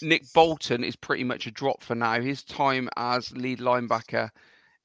Nick 0.00 0.22
Bolton 0.32 0.84
is 0.84 0.96
pretty 0.96 1.22
much 1.22 1.46
a 1.46 1.50
drop 1.50 1.82
for 1.82 1.94
now. 1.94 2.18
His 2.22 2.44
time 2.44 2.88
as 2.96 3.30
lead 3.32 3.58
linebacker 3.58 4.30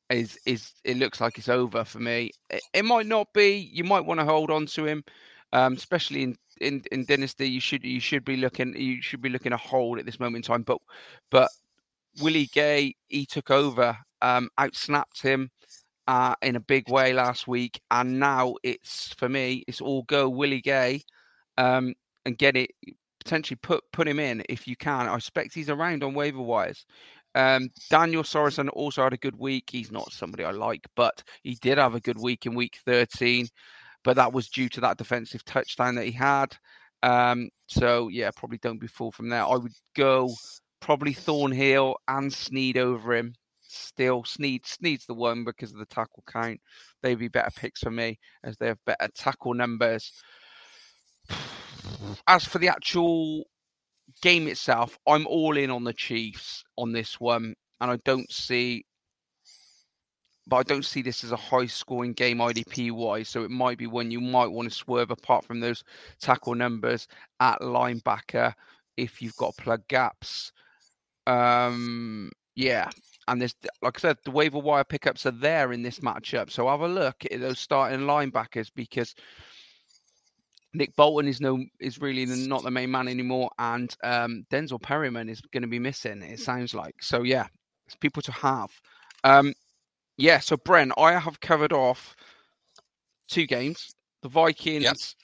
is 0.09 0.37
is 0.45 0.73
it 0.83 0.97
looks 0.97 1.21
like 1.21 1.37
it's 1.37 1.47
over 1.47 1.85
for 1.85 1.99
me. 1.99 2.31
It, 2.49 2.61
it 2.73 2.83
might 2.83 3.05
not 3.05 3.31
be. 3.31 3.69
You 3.71 3.85
might 3.85 4.05
want 4.05 4.19
to 4.19 4.25
hold 4.25 4.51
on 4.51 4.65
to 4.65 4.85
him, 4.85 5.01
um, 5.53 5.75
especially 5.75 6.23
in, 6.23 6.35
in 6.59 6.83
in 6.91 7.05
dynasty. 7.05 7.47
You 7.47 7.61
should 7.61 7.85
you 7.85 8.01
should 8.01 8.25
be 8.25 8.35
looking 8.35 8.75
you 8.75 9.01
should 9.01 9.21
be 9.21 9.29
looking 9.29 9.53
a 9.53 9.57
hold 9.57 9.97
at 9.97 10.05
this 10.05 10.19
moment 10.19 10.45
in 10.45 10.53
time. 10.53 10.63
But 10.63 10.79
but 11.29 11.47
Willie 12.21 12.49
Gay 12.53 12.95
he 13.07 13.25
took 13.25 13.51
over, 13.51 13.97
um, 14.21 14.49
outsnapped 14.59 15.21
him 15.21 15.49
uh, 16.07 16.35
in 16.41 16.55
a 16.55 16.61
big 16.61 16.89
way 16.89 17.13
last 17.13 17.47
week, 17.47 17.79
and 17.91 18.19
now 18.19 18.55
it's 18.63 19.13
for 19.15 19.29
me 19.29 19.63
it's 19.67 19.81
all 19.81 20.03
go 20.03 20.29
Willie 20.29 20.61
Gay, 20.61 21.01
um, 21.57 21.93
and 22.25 22.37
get 22.37 22.55
it 22.55 22.71
potentially 23.23 23.57
put 23.61 23.83
put 23.91 24.07
him 24.07 24.19
in 24.19 24.43
if 24.49 24.67
you 24.67 24.75
can. 24.75 25.07
I 25.07 25.15
expect 25.15 25.53
he's 25.53 25.69
around 25.69 26.03
on 26.03 26.13
waiver 26.13 26.41
wires. 26.41 26.85
Um, 27.35 27.69
Daniel 27.89 28.23
Sorensen 28.23 28.69
also 28.73 29.03
had 29.03 29.13
a 29.13 29.17
good 29.17 29.37
week. 29.37 29.69
He's 29.71 29.91
not 29.91 30.11
somebody 30.11 30.43
I 30.43 30.51
like, 30.51 30.85
but 30.95 31.23
he 31.41 31.55
did 31.55 31.77
have 31.77 31.95
a 31.95 31.99
good 31.99 32.19
week 32.19 32.45
in 32.45 32.53
week 32.53 32.77
13. 32.85 33.47
But 34.03 34.17
that 34.17 34.33
was 34.33 34.49
due 34.49 34.69
to 34.69 34.81
that 34.81 34.97
defensive 34.97 35.43
touchdown 35.45 35.95
that 35.95 36.05
he 36.05 36.11
had. 36.11 36.55
Um, 37.01 37.49
so 37.67 38.09
yeah, 38.09 38.31
probably 38.35 38.59
don't 38.59 38.79
be 38.79 38.87
fooled 38.87 39.15
from 39.15 39.29
there. 39.29 39.45
I 39.45 39.55
would 39.55 39.73
go 39.95 40.33
probably 40.83 41.13
Thornhill 41.13 41.95
and 42.09 42.31
Sneed 42.31 42.77
over 42.77 43.15
him. 43.15 43.33
Still, 43.61 44.25
Sneed 44.25 44.65
Sneed's 44.65 45.05
the 45.05 45.13
one 45.13 45.45
because 45.45 45.71
of 45.71 45.79
the 45.79 45.85
tackle 45.85 46.25
count. 46.27 46.59
They'd 47.01 47.15
be 47.15 47.29
better 47.29 47.51
picks 47.55 47.79
for 47.79 47.89
me 47.89 48.19
as 48.43 48.57
they 48.57 48.67
have 48.67 48.83
better 48.85 49.07
tackle 49.15 49.53
numbers. 49.53 50.11
As 52.27 52.43
for 52.43 52.59
the 52.59 52.67
actual 52.67 53.45
game 54.21 54.49
itself, 54.49 54.99
I'm 55.07 55.25
all 55.25 55.57
in 55.57 55.71
on 55.71 55.85
the 55.85 55.93
Chiefs 55.93 56.65
on 56.77 56.91
this 56.91 57.17
one, 57.17 57.55
and 57.79 57.89
I 57.89 57.97
don't 58.03 58.29
see, 58.29 58.85
but 60.45 60.57
I 60.57 60.63
don't 60.63 60.85
see 60.85 61.01
this 61.01 61.23
as 61.23 61.31
a 61.31 61.37
high-scoring 61.37 62.11
game 62.11 62.39
IDP 62.39 62.91
wise. 62.91 63.29
So 63.29 63.43
it 63.43 63.51
might 63.51 63.77
be 63.77 63.87
one 63.87 64.11
you 64.11 64.19
might 64.19 64.51
want 64.51 64.69
to 64.69 64.75
swerve 64.75 65.11
apart 65.11 65.45
from 65.45 65.61
those 65.61 65.81
tackle 66.19 66.55
numbers 66.55 67.07
at 67.39 67.61
linebacker 67.61 68.53
if 68.97 69.21
you've 69.21 69.37
got 69.37 69.55
plug 69.55 69.81
gaps. 69.87 70.51
Um, 71.27 72.31
yeah, 72.55 72.89
and 73.27 73.41
there's 73.41 73.55
like 73.81 73.97
I 73.97 73.99
said, 73.99 74.17
the 74.25 74.31
waiver 74.31 74.59
wire 74.59 74.83
pickups 74.83 75.25
are 75.25 75.31
there 75.31 75.71
in 75.71 75.81
this 75.81 75.99
matchup. 75.99 76.51
So 76.51 76.67
have 76.67 76.81
a 76.81 76.87
look 76.87 77.23
at 77.31 77.39
those 77.39 77.59
starting 77.59 78.01
linebackers 78.01 78.69
because 78.75 79.15
Nick 80.73 80.95
Bolton 80.95 81.27
is 81.27 81.39
no 81.39 81.63
is 81.79 82.01
really 82.01 82.25
not 82.25 82.63
the 82.63 82.71
main 82.71 82.91
man 82.91 83.07
anymore, 83.07 83.49
and 83.59 83.95
um, 84.03 84.45
Denzel 84.51 84.81
Perryman 84.81 85.29
is 85.29 85.41
going 85.41 85.61
to 85.61 85.67
be 85.67 85.79
missing. 85.79 86.21
It 86.21 86.39
sounds 86.39 86.73
like 86.73 86.95
so. 87.01 87.23
Yeah, 87.23 87.47
it's 87.85 87.95
people 87.95 88.21
to 88.23 88.31
have. 88.31 88.71
Um, 89.23 89.53
yeah, 90.17 90.39
so 90.39 90.57
Bren, 90.57 90.91
I 90.97 91.17
have 91.17 91.39
covered 91.39 91.73
off 91.73 92.15
two 93.27 93.45
games: 93.45 93.93
the 94.23 94.29
Vikings, 94.29 95.15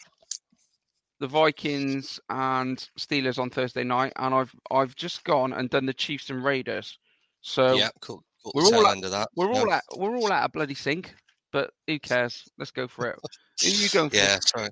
the 1.20 1.28
Vikings 1.28 2.20
and 2.30 2.78
Steelers 2.98 3.40
on 3.40 3.50
Thursday 3.50 3.84
night, 3.84 4.14
and 4.18 4.34
I've 4.34 4.54
I've 4.72 4.96
just 4.96 5.24
gone 5.24 5.54
and 5.54 5.70
done 5.70 5.86
the 5.86 5.94
Chiefs 5.94 6.30
and 6.30 6.44
Raiders. 6.44 6.98
So 7.42 7.76
yeah, 7.76 7.90
cool. 8.02 8.24
The 8.46 8.52
we're 8.56 8.64
all 8.64 8.88
at, 8.88 9.02
that. 9.02 9.30
we're 9.36 9.52
all 9.52 9.72
at 9.72 9.84
we're 9.96 10.16
all 10.16 10.32
at 10.32 10.46
a 10.46 10.50
bloody 10.50 10.74
sync, 10.74 11.14
but 11.52 11.72
who 11.88 12.00
cares? 12.00 12.44
Let's 12.58 12.72
go 12.72 12.88
for 12.88 13.10
it. 13.10 13.20
Who 13.62 13.70
you 13.70 13.90
going? 13.94 14.12
Yeah, 14.14 14.40
sorry. 14.42 14.70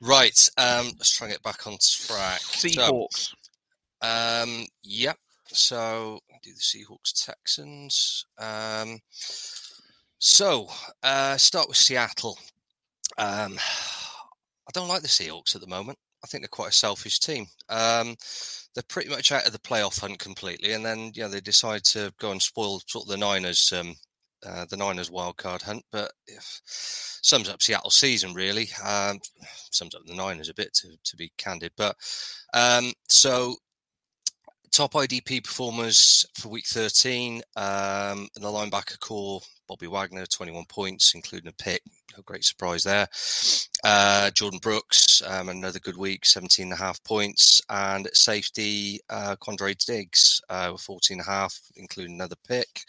Right. 0.00 0.48
Um, 0.56 0.86
let's 0.98 1.16
try 1.16 1.26
and 1.26 1.34
get 1.34 1.42
back 1.42 1.66
on 1.66 1.76
track. 1.80 2.40
So, 2.40 2.68
Seahawks. 2.68 3.34
um, 4.00 4.66
yep. 4.82 5.16
So 5.48 6.20
do 6.42 6.50
the 6.52 6.60
Seahawks 6.60 7.24
Texans. 7.24 8.26
Um, 8.38 8.98
so 10.18 10.68
uh, 11.02 11.36
start 11.36 11.68
with 11.68 11.76
Seattle. 11.76 12.38
Um, 13.18 13.58
I 14.68 14.70
don't 14.72 14.88
like 14.88 15.02
the 15.02 15.08
Seahawks 15.08 15.54
at 15.54 15.60
the 15.60 15.66
moment. 15.66 15.98
I 16.24 16.28
think 16.28 16.42
they're 16.42 16.48
quite 16.48 16.68
a 16.68 16.72
selfish 16.72 17.18
team. 17.18 17.46
Um, 17.68 18.14
they're 18.74 18.84
pretty 18.88 19.10
much 19.10 19.32
out 19.32 19.46
of 19.46 19.52
the 19.52 19.58
playoff 19.58 20.00
hunt 20.00 20.18
completely, 20.18 20.72
and 20.72 20.84
then 20.84 21.10
you 21.14 21.22
know 21.22 21.28
they 21.28 21.40
decide 21.40 21.84
to 21.84 22.12
go 22.20 22.30
and 22.30 22.40
spoil 22.40 22.80
sort 22.86 23.06
of 23.06 23.10
the 23.10 23.16
Niners, 23.16 23.72
um, 23.76 23.94
uh, 24.46 24.64
the 24.70 24.76
Niners 24.76 25.10
wildcard 25.10 25.62
hunt. 25.62 25.82
But 25.90 26.12
if, 26.26 26.60
sums 27.22 27.48
up 27.48 27.62
Seattle's 27.62 27.96
season 27.96 28.34
really. 28.34 28.68
Um, 28.84 29.18
sums 29.70 29.94
up 29.94 30.02
the 30.04 30.14
Niners 30.14 30.48
a 30.48 30.54
bit 30.54 30.72
to 30.74 30.88
to 31.02 31.16
be 31.16 31.32
candid. 31.38 31.72
But 31.76 31.96
um, 32.54 32.92
so 33.08 33.56
top 34.72 34.94
IDP 34.94 35.44
performers 35.44 36.26
for 36.34 36.48
week 36.48 36.66
13 36.66 37.42
um, 37.56 38.28
in 38.36 38.42
the 38.42 38.48
linebacker 38.48 38.98
core 39.00 39.40
Bobby 39.72 39.86
Wagner 39.86 40.26
21 40.26 40.66
points 40.66 41.14
including 41.14 41.48
a 41.48 41.52
pick. 41.52 41.80
No 42.14 42.22
great 42.22 42.44
surprise 42.44 42.82
there. 42.82 43.08
Uh, 43.82 44.30
Jordyn 44.34 44.60
Brooks 44.60 45.22
um, 45.26 45.48
another 45.48 45.78
good 45.78 45.96
week 45.96 46.26
17 46.26 46.64
and 46.64 46.74
a 46.74 46.76
half 46.76 47.02
points. 47.04 47.62
And 47.70 48.06
safety 48.12 49.00
uh, 49.08 49.36
Quandre 49.36 49.74
Diggs 49.82 50.42
uh, 50.50 50.76
14 50.76 51.18
and 51.18 51.26
a 51.26 51.30
half 51.30 51.58
including 51.76 52.16
another 52.16 52.36
pick. 52.46 52.82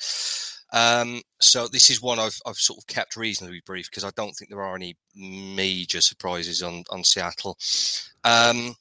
Um, 0.74 1.22
so 1.40 1.70
this 1.70 1.90
is 1.90 2.02
one 2.02 2.20
I've, 2.20 2.38
I've 2.46 2.58
sort 2.58 2.80
of 2.80 2.88
kept 2.88 3.16
reasonably 3.16 3.62
brief 3.66 3.90
because 3.90 4.04
I 4.04 4.12
don't 4.18 4.34
think 4.34 4.50
there 4.50 4.62
are 4.62 4.75
any 4.75 4.98
major 5.16 6.02
surprises 6.02 6.62
on 6.62 6.84
on 6.90 7.06
Seattle. 7.06 7.58
Um, 8.25 8.75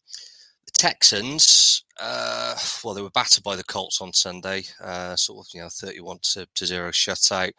Texans, 0.83 1.85
uh, 2.01 2.57
well, 2.83 2.93
they 2.93 3.03
were 3.03 3.11
battered 3.11 3.45
by 3.45 3.55
the 3.55 3.63
Colts 3.63 4.01
on 4.01 4.13
Sunday, 4.13 4.65
uh, 4.83 5.15
sort 5.15 5.47
of, 5.47 5.55
you 5.55 5.61
know, 5.61 5.69
31 5.69 6.19
to, 6.23 6.49
to 6.57 6.67
0 6.67 6.91
shutout, 6.91 7.53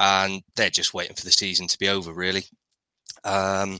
and 0.00 0.42
they're 0.56 0.70
just 0.70 0.92
waiting 0.92 1.14
for 1.14 1.24
the 1.24 1.30
season 1.30 1.68
to 1.68 1.78
be 1.78 1.88
over, 1.88 2.12
really. 2.12 2.42
Um, 3.22 3.78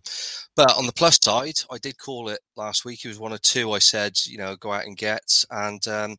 but 0.55 0.79
on 0.79 0.87
the 0.87 0.93
plus 0.93 1.19
side, 1.21 1.57
I 1.73 1.79
did 1.79 1.99
call 1.99 2.29
it 2.29 2.39
last 2.55 2.85
week. 2.85 3.05
It 3.05 3.09
was 3.09 3.19
one 3.19 3.33
or 3.33 3.39
two 3.39 3.73
I 3.73 3.81
said, 3.81 4.17
you 4.27 4.39
know, 4.39 4.55
go 4.55 4.71
out 4.71 4.85
and 4.85 4.97
get. 4.97 5.45
And 5.51 5.85
um, 5.89 6.17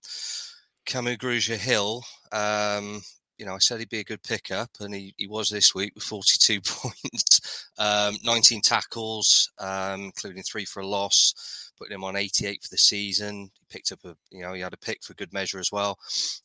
Camus 0.85 1.47
Hill, 1.47 2.03
um, 2.33 3.01
you 3.37 3.45
know, 3.45 3.53
I 3.53 3.59
said 3.59 3.79
he'd 3.79 3.87
be 3.87 3.99
a 3.99 4.03
good 4.03 4.21
pickup, 4.21 4.71
and 4.81 4.93
he, 4.93 5.13
he 5.15 5.27
was 5.27 5.47
this 5.47 5.73
week 5.73 5.95
with 5.95 6.03
42 6.03 6.59
points, 6.65 7.69
um, 7.77 8.17
19 8.25 8.59
tackles, 8.59 9.49
um, 9.59 10.03
including 10.03 10.43
three 10.43 10.65
for 10.65 10.81
a 10.81 10.85
loss 10.87 11.64
putting 11.77 11.95
him 11.95 12.03
on 12.03 12.15
88 12.15 12.63
for 12.63 12.69
the 12.69 12.77
season. 12.77 13.51
He 13.53 13.65
picked 13.69 13.91
up 13.91 13.99
a, 14.05 14.15
you 14.31 14.41
know, 14.41 14.53
he 14.53 14.61
had 14.61 14.73
a 14.73 14.77
pick 14.77 15.03
for 15.03 15.13
good 15.13 15.33
measure 15.33 15.59
as 15.59 15.71
well. 15.71 15.97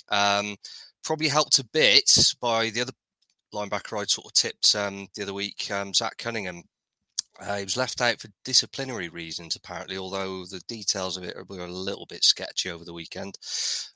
Um, 0.09 0.57
probably 1.03 1.29
helped 1.29 1.59
a 1.59 1.65
bit 1.65 2.35
by 2.41 2.71
the 2.71 2.83
other 2.83 2.93
linebacker 3.55 4.01
I'd 4.01 4.11
sort 4.11 4.27
of 4.27 4.33
tipped 4.35 4.75
um, 4.75 5.09
the 5.15 5.23
other 5.23 5.35
week, 5.35 5.71
um, 5.71 5.95
Zach 5.95 6.17
Cunningham. 6.19 6.63
Uh, 7.41 7.57
he 7.57 7.65
was 7.65 7.77
left 7.77 8.03
out 8.03 8.21
for 8.21 8.29
disciplinary 8.45 9.09
reasons, 9.09 9.57
apparently, 9.57 9.97
although 9.97 10.45
the 10.45 10.61
details 10.69 11.17
of 11.17 11.25
it 11.25 11.37
were 11.49 11.65
a 11.65 11.69
little 11.69 12.05
bit 12.07 12.23
sketchy 12.23 12.71
over 12.71 12.85
the 12.85 12.93
weekend. 12.93 13.39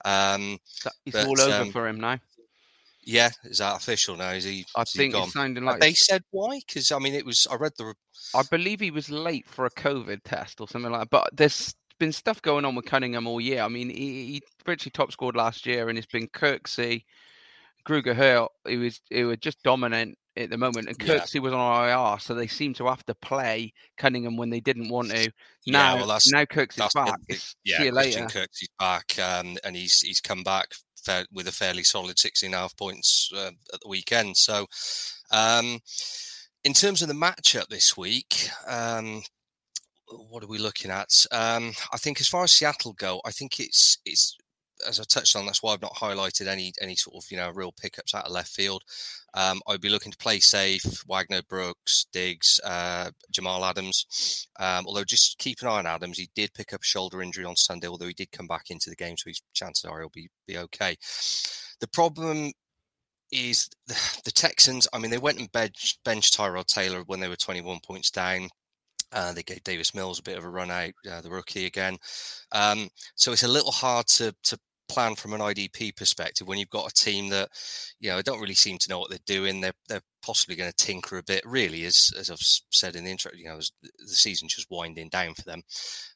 Um, 0.05 0.59
it's 1.05 1.13
but, 1.13 1.27
all 1.27 1.41
over 1.41 1.63
um, 1.63 1.71
for 1.71 1.87
him 1.87 2.01
now. 2.01 2.19
Yeah, 3.07 3.31
is 3.45 3.59
that 3.59 3.77
official 3.77 4.17
now? 4.17 4.31
Is 4.31 4.45
he? 4.45 4.65
I 4.75 4.83
is 4.83 4.93
think 4.93 5.15
he 5.15 5.21
it's 5.21 5.33
sounding 5.33 5.65
like 5.65 5.81
they 5.81 5.95
said 5.95 6.23
why? 6.31 6.61
Because 6.67 6.91
I 6.93 6.99
mean, 6.99 7.15
it 7.15 7.27
was. 7.27 7.47
I 7.51 7.57
read 7.57 7.73
the. 7.77 7.95
I 8.35 8.43
believe 8.51 8.81
he 8.81 8.91
was 8.91 9.11
late 9.11 9.47
for 9.49 9.67
a 9.67 9.71
COVID 9.71 10.21
test 10.25 10.61
or 10.61 10.69
something 10.69 10.91
like 10.91 11.03
that. 11.03 11.11
But 11.11 11.31
there's 11.33 11.75
been 11.99 12.13
stuff 12.13 12.41
going 12.43 12.65
on 12.65 12.75
with 12.75 12.87
Cunningham 12.87 13.27
all 13.27 13.41
year. 13.41 13.63
I 13.63 13.69
mean, 13.69 13.91
he, 13.91 14.27
he 14.27 14.43
virtually 14.65 14.91
top 14.91 15.13
scored 15.13 15.37
last 15.37 15.67
year, 15.67 15.89
and 15.89 15.99
it's 15.99 16.07
been 16.07 16.29
Kirksey, 16.29 17.05
Grugier 17.87 18.15
Hill. 18.15 18.49
He 18.67 18.77
was 18.77 19.01
he 19.11 19.25
was 19.25 19.39
just 19.39 19.63
dominant 19.63 20.17
at 20.37 20.51
the 20.51 20.59
moment, 20.59 20.89
and 20.89 20.99
Kirksey 20.99 21.37
yeah. 21.37 21.41
was 21.41 21.53
on 21.53 21.89
IR, 21.89 22.19
so 22.19 22.35
they 22.35 22.47
seem 22.47 22.75
to 22.75 22.87
have 22.87 23.05
to 23.07 23.15
play 23.15 23.73
Cunningham 23.99 24.37
when 24.37 24.51
they 24.51 24.61
didn't 24.61 24.89
want 24.89 25.11
to. 25.11 25.31
Now, 25.67 25.95
yeah, 25.95 26.05
well, 26.05 26.19
now 26.33 26.45
Kirksey's 26.45 26.93
back. 26.95 27.15
yeah, 27.65 27.79
See 27.79 27.85
you 27.85 27.93
later. 27.93 28.21
Kirksey's 28.25 28.69
back, 28.79 29.19
um, 29.19 29.57
and 29.65 29.77
he's 29.77 30.01
he's 30.01 30.21
come 30.21 30.43
back 30.43 30.73
fair, 31.05 31.25
with 31.33 31.49
a 31.49 31.53
fairly 31.53 31.85
solid 31.85 32.19
16 32.19 32.49
and 32.49 32.55
a 32.55 32.59
half 32.59 32.77
points 32.77 33.31
uh, 33.35 33.51
at 33.73 33.81
the 33.81 33.89
weekend. 33.89 34.37
So, 34.37 34.67
um, 35.31 35.81
in 36.65 36.73
terms 36.73 37.03
of 37.03 37.09
the 37.09 37.15
matchup 37.15 37.69
this 37.69 37.97
week, 37.97 38.49
um, 38.67 39.23
what 40.09 40.43
are 40.43 40.49
we 40.49 40.59
looking 40.59 40.91
at? 40.91 41.27
Um, 41.31 41.73
I 41.93 41.99
think 41.99 42.21
as 42.21 42.29
far 42.29 42.45
as 42.45 42.53
Seattle 42.53 42.95
go, 42.95 43.21
I 43.25 43.31
think 43.31 43.61
it's 43.61 43.99
it's 44.05 44.37
as 44.87 45.01
I 45.01 45.05
touched 45.05 45.37
on, 45.37 45.47
that's 45.47 45.63
why 45.63 45.73
I've 45.73 45.83
not 45.83 45.95
highlighted 45.95 46.47
any 46.47 46.73
any 46.81 46.97
sort 46.97 47.17
of 47.17 47.31
you 47.31 47.37
know 47.37 47.51
real 47.51 47.73
pickups 47.73 48.15
out 48.15 48.27
of 48.27 48.33
left 48.33 48.51
field. 48.51 48.83
Um, 49.35 49.61
I'd 49.67 49.81
be 49.81 49.89
looking 49.89 50.13
to 50.13 50.19
play 50.19 50.41
safe. 50.41 51.03
Wagner, 51.09 51.43
Brooks, 51.49 52.07
Diggs, 52.13 52.61
uh, 52.65 53.11
Jamal 53.31 53.65
Adams. 53.65 54.49
Um, 54.59 54.85
although 54.87 55.05
just 55.05 55.39
keep 55.39 55.61
an 55.63 55.69
eye 55.69 55.79
on 55.79 55.87
Adams. 55.87 56.19
He 56.19 56.31
did 56.35 56.55
pick 56.55 56.73
up 56.73 56.83
a 56.83 56.85
shoulder 56.85 57.23
injury 57.23 57.45
on 57.45 57.57
Sunday, 57.57 57.89
although 57.89 58.07
he 58.07 58.15
did 58.15 58.33
come 58.33 58.47
back 58.47 58.71
into 58.71 58.91
the 58.91 58.97
game, 58.97 59.17
so 59.17 59.31
his 59.31 59.43
chances 59.55 59.85
are 59.85 60.01
he'll 60.01 60.09
be 60.11 60.29
be 60.47 60.59
okay. 60.59 60.97
The 61.81 61.89
problem 61.89 62.53
is 63.33 63.69
the, 63.87 64.21
the 64.25 64.31
Texans. 64.31 64.89
I 64.93 64.99
mean, 64.99 65.11
they 65.11 65.19
went 65.19 65.39
and 65.39 65.51
bench, 65.53 65.99
benched 66.05 66.37
Tyrod 66.37 66.67
Taylor 66.67 67.03
when 67.07 67.21
they 67.21 67.29
were 67.29 67.37
21 67.37 67.81
points 67.85 68.11
down. 68.11 68.49
Uh, 69.13 69.33
they 69.33 69.43
gave 69.43 69.63
Davis 69.63 69.95
Mills 69.95 70.19
a 70.19 70.23
bit 70.23 70.39
of 70.39 70.45
a 70.45 70.49
run 70.49 70.71
out, 70.71 70.93
uh, 71.11 71.21
the 71.21 71.31
rookie 71.31 71.67
again. 71.67 71.97
Um, 72.53 72.89
so 73.15 73.33
it's 73.33 73.45
a 73.45 73.49
little 73.49 73.71
hard 73.71 74.07
to 74.09 74.35
to 74.45 74.59
plan 74.89 75.15
from 75.15 75.33
an 75.33 75.41
IDP 75.41 75.97
perspective 75.97 76.47
when 76.47 76.59
you've 76.59 76.71
got 76.71 76.91
a 76.91 76.95
team 76.95 77.29
that 77.31 77.49
you 78.01 78.11
know 78.11 78.21
don't 78.23 78.41
really 78.41 78.55
seem 78.55 78.79
to 78.79 78.89
know 78.89 78.99
what 78.99 79.11
they're 79.11 79.19
doing. 79.27 79.61
They're 79.61 79.73
they're 79.89 80.03
possibly 80.25 80.57
going 80.57 80.71
to 80.71 80.77
tinker 80.77 81.19
a 81.19 81.23
bit. 81.23 81.43
Really, 81.45 81.85
as 81.85 82.11
as 82.19 82.31
I've 82.31 82.39
said 82.41 82.97
in 82.97 83.05
the 83.05 83.11
intro, 83.11 83.33
you 83.35 83.47
know, 83.47 83.59
the 83.83 84.07
season's 84.07 84.55
just 84.55 84.71
winding 84.71 85.09
down 85.09 85.35
for 85.35 85.43
them. 85.43 85.63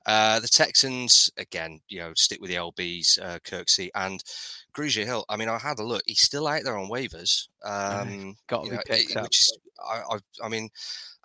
Uh, 0.07 0.41
the 0.41 0.49
Texans 0.49 1.31
again, 1.37 1.81
you 1.89 2.01
know, 2.01 2.13
stick 2.15 2.41
with 2.41 2.51
the 2.51 2.57
LBs, 2.57 3.21
uh, 3.21 3.39
Kirksey 3.41 3.91
and 3.95 4.23
Grugier 4.75 5.05
Hill. 5.05 5.25
I 5.29 5.37
mean, 5.37 5.49
I 5.49 5.59
had 5.59 5.79
a 5.79 5.85
look; 5.85 6.03
he's 6.07 6.21
still 6.21 6.47
out 6.47 6.63
there 6.65 6.77
on 6.77 6.91
waivers. 6.91 7.49
Um, 7.65 8.37
Got 8.47 8.65
to 8.65 8.71
be 8.71 8.77
know, 8.77 8.83
picked 8.87 9.17
up. 9.17 9.25
Which 9.25 9.41
is, 9.43 9.59
I, 9.79 10.03
I, 10.11 10.19
I 10.45 10.49
mean, 10.49 10.69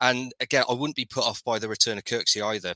and 0.01 0.33
again, 0.39 0.63
I 0.69 0.73
wouldn't 0.73 0.95
be 0.95 1.05
put 1.05 1.25
off 1.25 1.43
by 1.43 1.59
the 1.59 1.69
return 1.69 1.97
of 1.97 2.03
Kirksey 2.03 2.43
either 2.43 2.75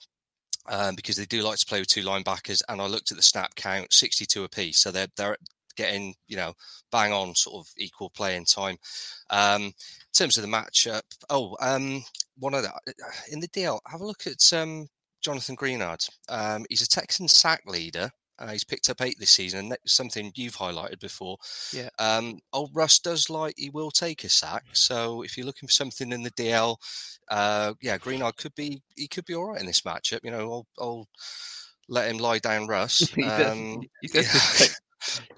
um, 0.68 0.96
because 0.96 1.16
they 1.16 1.26
do 1.26 1.42
like 1.42 1.58
to 1.60 1.66
play 1.66 1.80
with 1.80 1.90
two 1.90 2.04
linebackers. 2.04 2.62
And 2.70 2.82
I 2.82 2.88
looked 2.88 3.12
at 3.12 3.18
the 3.18 3.24
snap 3.24 3.56
count, 3.56 3.94
62 3.94 4.44
apiece. 4.44 4.80
So 4.80 4.92
they're, 4.92 5.08
they're 5.16 5.38
getting, 5.76 6.16
you 6.28 6.36
know, 6.36 6.54
bang 6.92 7.14
on 7.14 7.36
sort 7.36 7.66
of 7.66 7.72
equal 7.78 8.10
playing 8.10 8.46
time. 8.46 8.78
Um, 9.30 9.64
in 9.64 9.74
terms 10.14 10.38
of 10.38 10.44
the 10.44 10.50
matchup, 10.50 11.02
oh, 11.30 11.56
um, 11.62 12.04
one 12.38 12.54
of 12.54 12.64
the, 12.64 12.72
in 13.32 13.40
the 13.40 13.48
deal, 13.48 13.80
have 13.88 14.02
a 14.02 14.06
look 14.06 14.28
at 14.28 14.54
um, 14.54 14.88
Jonathan 15.22 15.56
Greenard. 15.56 16.10
Um, 16.30 16.66
he's 16.70 16.82
a 16.82 16.88
Texan 16.88 17.28
sack 17.28 17.62
leader. 17.66 18.10
Uh, 18.40 18.52
he's 18.52 18.64
picked 18.64 18.90
up 18.90 19.02
eight 19.02 19.18
this 19.20 19.32
season, 19.32 19.60
and 19.60 19.72
that's 19.72 19.94
something 19.94 20.32
you've 20.36 20.58
highlighted 20.58 21.00
before. 21.00 21.38
Yeah. 21.74 21.90
Um, 22.00 22.40
old 22.54 22.72
Russ 22.74 23.00
does 23.00 23.30
like 23.30 23.56
he 23.58 23.70
will 23.70 23.92
take 23.92 24.24
a 24.24 24.30
sack. 24.30 24.64
So 24.74 25.24
if 25.24 25.38
you're 25.38 25.46
looking 25.46 25.68
for 25.68 25.74
something 25.74 26.12
in 26.12 26.24
the 26.24 26.32
DL, 26.32 26.78
uh, 27.30 27.74
yeah, 27.82 27.98
Greenard 27.98 28.38
could 28.38 28.56
be 28.56 28.82
he 28.96 29.08
could 29.08 29.26
be 29.26 29.36
all 29.36 29.52
right 29.52 29.60
in 29.60 29.66
this 29.66 29.82
matchup. 29.82 30.20
You 30.24 30.32
know, 30.32 30.52
I'll, 30.52 30.68
I'll 30.80 31.08
let 31.90 32.10
him 32.10 32.18
lie 32.18 32.40
down, 32.40 32.68
Russ. 32.68 33.00
he 33.16 33.24
does, 33.24 33.52
um, 33.52 33.82
he 34.02 34.08
does 34.08 34.62
yeah. 34.62 34.68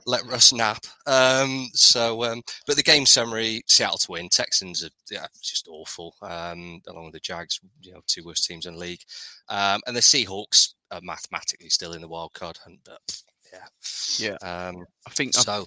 Let 0.05 0.25
Russ 0.25 0.53
nap. 0.53 0.85
Um, 1.07 1.69
so, 1.73 2.23
um, 2.23 2.41
but 2.67 2.75
the 2.75 2.83
game 2.83 3.05
summary: 3.05 3.61
Seattle 3.67 3.97
to 3.99 4.11
win. 4.11 4.29
Texans 4.29 4.83
are 4.83 4.89
yeah, 5.11 5.27
just 5.41 5.67
awful. 5.67 6.15
Um, 6.21 6.81
along 6.87 7.05
with 7.05 7.13
the 7.13 7.19
Jags, 7.19 7.59
you 7.81 7.93
know, 7.93 8.01
two 8.07 8.23
worst 8.23 8.45
teams 8.45 8.65
in 8.65 8.73
the 8.73 8.79
league, 8.79 9.01
um, 9.49 9.81
and 9.87 9.95
the 9.95 10.01
Seahawks 10.01 10.73
are 10.91 11.01
mathematically 11.01 11.69
still 11.69 11.93
in 11.93 12.01
the 12.01 12.07
wild 12.07 12.33
card 12.33 12.57
hunt. 12.63 12.79
But 12.85 13.21
yeah, 13.51 14.37
yeah. 14.41 14.67
Um, 14.67 14.85
I 15.07 15.11
think 15.11 15.33
so. 15.33 15.65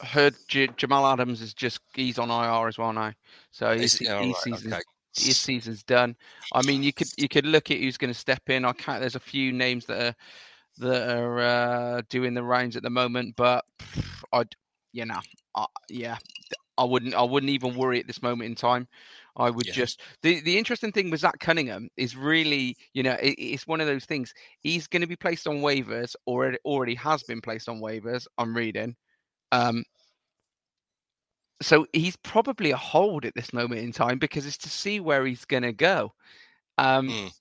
I've 0.00 0.08
heard 0.08 0.34
J- 0.48 0.70
Jamal 0.76 1.06
Adams 1.06 1.40
is 1.40 1.54
just 1.54 1.80
he's 1.94 2.18
on 2.18 2.30
IR 2.30 2.68
as 2.68 2.78
well 2.78 2.92
now, 2.92 3.12
so 3.50 3.76
he's, 3.76 3.98
he's, 3.98 4.08
right, 4.08 4.34
season's, 4.42 4.72
okay. 4.72 4.82
his 5.14 5.36
season's 5.36 5.82
done. 5.82 6.16
I 6.52 6.62
mean, 6.62 6.82
you 6.82 6.92
could 6.92 7.08
you 7.16 7.28
could 7.28 7.46
look 7.46 7.70
at 7.70 7.78
who's 7.78 7.96
going 7.96 8.12
to 8.12 8.18
step 8.18 8.42
in. 8.48 8.64
I 8.64 8.72
can't. 8.72 9.00
There's 9.00 9.16
a 9.16 9.20
few 9.20 9.52
names 9.52 9.86
that 9.86 10.02
are 10.02 10.14
that 10.78 11.16
are 11.16 11.38
uh, 11.40 12.02
doing 12.08 12.34
the 12.34 12.42
rounds 12.42 12.76
at 12.76 12.82
the 12.82 12.90
moment, 12.90 13.34
but 13.36 13.64
I, 14.32 14.44
you 14.92 15.06
know, 15.06 15.20
I, 15.54 15.66
yeah, 15.88 16.16
I 16.78 16.84
wouldn't 16.84 17.14
I 17.14 17.22
wouldn't 17.22 17.50
even 17.50 17.76
worry 17.76 18.00
at 18.00 18.06
this 18.06 18.22
moment 18.22 18.48
in 18.48 18.54
time. 18.54 18.88
I 19.36 19.50
would 19.50 19.66
yeah. 19.66 19.72
just 19.72 20.00
the 20.22 20.40
the 20.40 20.58
interesting 20.58 20.92
thing 20.92 21.10
with 21.10 21.20
Zach 21.20 21.38
Cunningham 21.38 21.88
is 21.96 22.16
really 22.16 22.76
you 22.92 23.02
know 23.02 23.12
it, 23.12 23.34
it's 23.38 23.66
one 23.66 23.80
of 23.80 23.86
those 23.86 24.04
things. 24.04 24.34
He's 24.60 24.86
going 24.86 25.02
to 25.02 25.06
be 25.06 25.16
placed 25.16 25.46
on 25.46 25.56
waivers 25.58 26.14
or 26.26 26.48
it 26.48 26.60
already 26.64 26.94
has 26.96 27.22
been 27.22 27.40
placed 27.40 27.68
on 27.68 27.80
waivers. 27.80 28.26
I'm 28.38 28.56
reading. 28.56 28.96
Um, 29.52 29.84
so 31.60 31.86
he's 31.92 32.16
probably 32.16 32.72
a 32.72 32.76
hold 32.76 33.24
at 33.24 33.34
this 33.34 33.52
moment 33.52 33.80
in 33.80 33.92
time 33.92 34.18
because 34.18 34.46
it's 34.46 34.58
to 34.58 34.68
see 34.68 35.00
where 35.00 35.24
he's 35.24 35.44
going 35.44 35.62
to 35.62 35.72
go. 35.72 36.12
Um, 36.78 37.08
mm. 37.08 37.32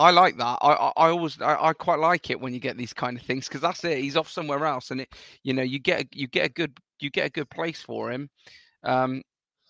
I 0.00 0.10
like 0.10 0.36
that. 0.38 0.58
I 0.62 0.72
I, 0.72 0.92
I 0.96 1.08
always 1.10 1.40
I, 1.40 1.56
I, 1.68 1.72
quite 1.74 1.98
like 1.98 2.30
it 2.30 2.40
when 2.40 2.54
you 2.54 2.60
get 2.60 2.76
these 2.76 2.92
kind 2.92 3.16
of 3.18 3.22
things 3.24 3.48
because 3.48 3.60
that's 3.60 3.84
it. 3.84 3.98
He's 3.98 4.16
off 4.16 4.30
somewhere 4.30 4.64
else, 4.64 4.90
and 4.90 5.02
it 5.02 5.14
you 5.42 5.52
know 5.52 5.62
you 5.62 5.78
get 5.78 6.02
a, 6.02 6.08
you 6.12 6.26
get 6.26 6.46
a 6.46 6.48
good 6.48 6.72
you 7.00 7.10
get 7.10 7.26
a 7.26 7.30
good 7.30 7.50
place 7.50 7.82
for 7.82 8.10
him. 8.10 8.30
Um, 8.82 9.22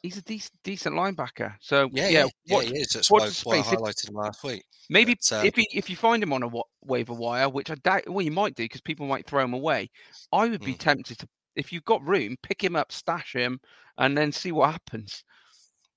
he's 0.03 0.17
a 0.19 0.23
decent 0.23 0.55
decent 0.63 0.95
linebacker. 0.95 1.55
So 1.61 1.91
Yeah, 1.93 2.09
yeah, 2.09 2.25
yeah, 2.25 2.29
yeah, 2.47 2.63
he 2.63 2.79
is. 2.79 2.89
That's 2.95 3.11
watch 3.11 3.23
why, 3.23 3.29
the 3.29 3.35
why 3.43 3.57
I 3.59 3.63
highlighted 3.77 4.09
him 4.09 4.15
last 4.15 4.45
week. 4.45 4.63
Maybe 4.89 5.17
But, 5.31 5.37
uh, 5.37 5.45
if 5.47 5.57
he, 5.57 5.69
if 5.73 5.91
you 5.91 5.97
find 5.97 6.23
him 6.23 6.33
on 6.33 6.43
a 6.43 6.49
wa- 6.49 6.65
waiver 6.83 7.13
wire, 7.15 7.49
which 7.49 7.71
I 7.71 7.75
doubt, 7.77 8.09
well, 8.09 8.25
you 8.25 8.31
might 8.31 8.55
do 8.55 8.65
because 8.65 8.81
people 8.81 9.07
might 9.07 9.27
throw 9.27 9.45
him 9.45 9.55
away. 9.55 9.91
I 10.33 10.49
would 10.49 10.63
be 10.63 10.73
Hmm. 10.73 10.79
tempted 10.79 11.19
to, 11.19 11.29
if 11.57 11.73
you've 11.73 11.85
got 11.85 12.03
room, 12.07 12.37
pick 12.43 12.63
him 12.63 12.77
up, 12.77 12.93
stash 12.93 13.33
him, 13.35 13.61
and 13.99 14.17
then 14.17 14.33
see 14.33 14.53
what 14.53 14.71
happens. 14.73 15.25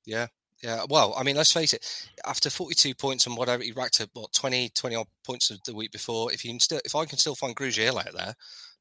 Yeah, 0.05 0.27
yeah. 0.63 0.85
Well, 0.89 1.13
I 1.17 1.23
mean, 1.23 1.35
let's 1.35 1.51
face 1.51 1.73
it. 1.73 2.07
After 2.25 2.49
42 2.49 2.95
points 2.95 3.27
and 3.27 3.35
whatever, 3.37 3.61
he 3.63 3.71
racked 3.73 4.01
up 4.01 4.09
what 4.13 4.31
20, 4.33 4.69
20 4.69 4.95
odd 4.95 5.07
points 5.25 5.51
of 5.51 5.59
the 5.65 5.75
week 5.75 5.91
before. 5.91 6.31
If 6.31 6.43
you 6.45 6.51
can 6.51 6.59
still, 6.59 6.79
if 6.85 6.95
I 6.95 7.05
can 7.05 7.17
still 7.19 7.35
find 7.35 7.55
Grugier 7.55 7.89
out 7.95 8.13
there, 8.13 8.33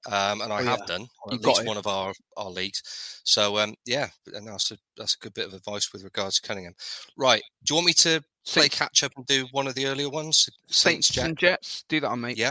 um, 0.07 0.41
and 0.41 0.53
I 0.53 0.61
Oh, 0.63 0.65
have 0.65 0.79
yeah. 0.81 0.87
done 0.87 1.07
at 1.31 1.43
got 1.43 1.57
least 1.59 1.67
one 1.67 1.77
of 1.77 1.87
our 1.87 2.13
our 2.37 2.51
leagues. 2.51 3.21
So 3.25 3.59
um, 3.59 3.75
yeah, 3.85 4.09
and 4.35 4.47
that's 4.47 4.71
a 4.73 4.79
that's 4.97 5.15
a 5.15 5.19
good 5.19 5.35
bit 5.35 5.47
of 5.47 5.55
advice 5.55 5.93
with 5.93 6.03
regards 6.05 6.41
to 6.41 6.49
Cunningham. 6.49 6.75
Right? 7.17 7.43
Do 7.65 7.73
you 7.73 7.77
want 7.77 7.87
me 7.87 7.93
to 7.95 8.23
play 8.47 8.63
Saints, 8.63 8.79
catch 8.79 9.05
up 9.05 9.13
and 9.17 9.27
do 9.27 9.47
one 9.53 9.67
of 9.69 9.75
the 9.75 9.87
earlier 9.87 10.09
ones? 10.11 10.49
Saints 10.69 11.09
Jet? 11.09 11.27
and 11.27 11.39
Jets, 11.39 11.85
do 11.89 12.01
that 12.01 12.09
on 12.09 12.21
mate. 12.21 12.37
Yeah. 12.37 12.51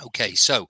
Okay, 0.00 0.34
so 0.34 0.68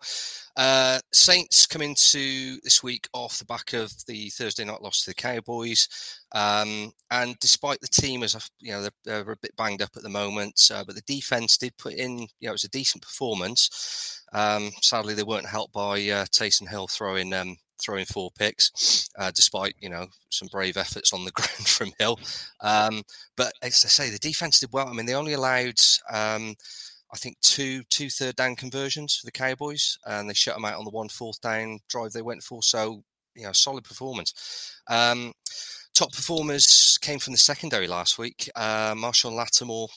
uh, 0.57 0.99
Saints 1.13 1.67
come 1.67 1.83
into 1.83 2.59
this 2.63 2.83
week 2.83 3.07
off 3.13 3.39
the 3.39 3.45
back 3.45 3.75
of 3.75 3.93
the 4.07 4.31
Thursday 4.31 4.65
night 4.65 4.81
loss 4.81 5.03
to 5.03 5.11
the 5.11 5.15
Cowboys, 5.15 5.87
um, 6.35 6.91
and 7.11 7.39
despite 7.39 7.79
the 7.83 7.89
team 7.89 8.23
as 8.23 8.51
you 8.59 8.73
know 8.73 8.81
they're, 8.81 8.91
they're 9.05 9.33
a 9.33 9.37
bit 9.37 9.55
banged 9.57 9.83
up 9.83 9.91
at 9.97 10.03
the 10.03 10.09
moment, 10.09 10.71
uh, 10.73 10.83
but 10.83 10.95
the 10.95 11.03
defense 11.03 11.59
did 11.59 11.77
put 11.77 11.93
in 11.93 12.21
you 12.21 12.27
know 12.45 12.51
it 12.51 12.53
was 12.53 12.65
a 12.65 12.71
decent 12.71 13.03
performance. 13.03 14.23
Um, 14.33 14.71
sadly, 14.81 15.13
they 15.13 15.25
weren't 15.25 15.47
helped 15.47 15.75
by 15.75 15.97
uh, 15.97 16.25
Taysom 16.27 16.69
Hill 16.69 16.89
throwing 16.89 17.35
um, 17.35 17.59
throwing 17.83 18.07
four 18.07 18.31
picks, 18.39 19.11
uh, 19.19 19.31
despite 19.35 19.75
you 19.79 19.91
know 19.91 20.07
some 20.31 20.49
brave 20.51 20.79
efforts 20.79 21.13
on 21.13 21.27
the 21.27 21.31
ground 21.33 21.69
from 21.69 21.93
Hill. 21.99 22.19
Um, 22.63 23.03
but 23.37 23.53
as 23.63 23.85
I 23.85 23.89
say, 23.89 24.09
the 24.09 24.19
defense 24.19 24.61
did 24.61 24.73
well. 24.73 24.89
I 24.89 24.95
mean, 24.95 25.05
they 25.05 25.15
only 25.15 25.35
allowed. 25.35 25.79
Um, 26.11 26.55
I 27.13 27.17
think 27.17 27.39
two 27.41 27.83
two 27.85 28.11
third 28.11 28.37
down 28.37 28.57
conversions 28.57 29.17
for 29.17 29.27
the 29.27 29.33
Cowboys, 29.33 29.99
and 30.07 30.29
they 30.29 30.35
shut 30.35 30.55
them 30.55 30.65
out 30.65 30.79
on 30.79 30.85
the 30.85 30.91
one 30.91 31.09
fourth 31.09 31.41
down 31.41 31.81
drive 31.89 32.13
they 32.13 32.23
went 32.23 32.43
for. 32.43 32.63
So 32.63 33.03
you 33.35 33.45
know, 33.45 33.53
solid 33.53 33.85
performance. 33.85 34.75
Um, 34.89 35.33
top 35.95 36.13
performers 36.13 36.99
came 37.01 37.19
from 37.19 37.33
the 37.33 37.39
secondary 37.39 37.87
last 37.87 38.19
week. 38.19 38.51
Uh, 38.55 38.95
Marshon 38.95 39.35
Lattimore 39.35 39.89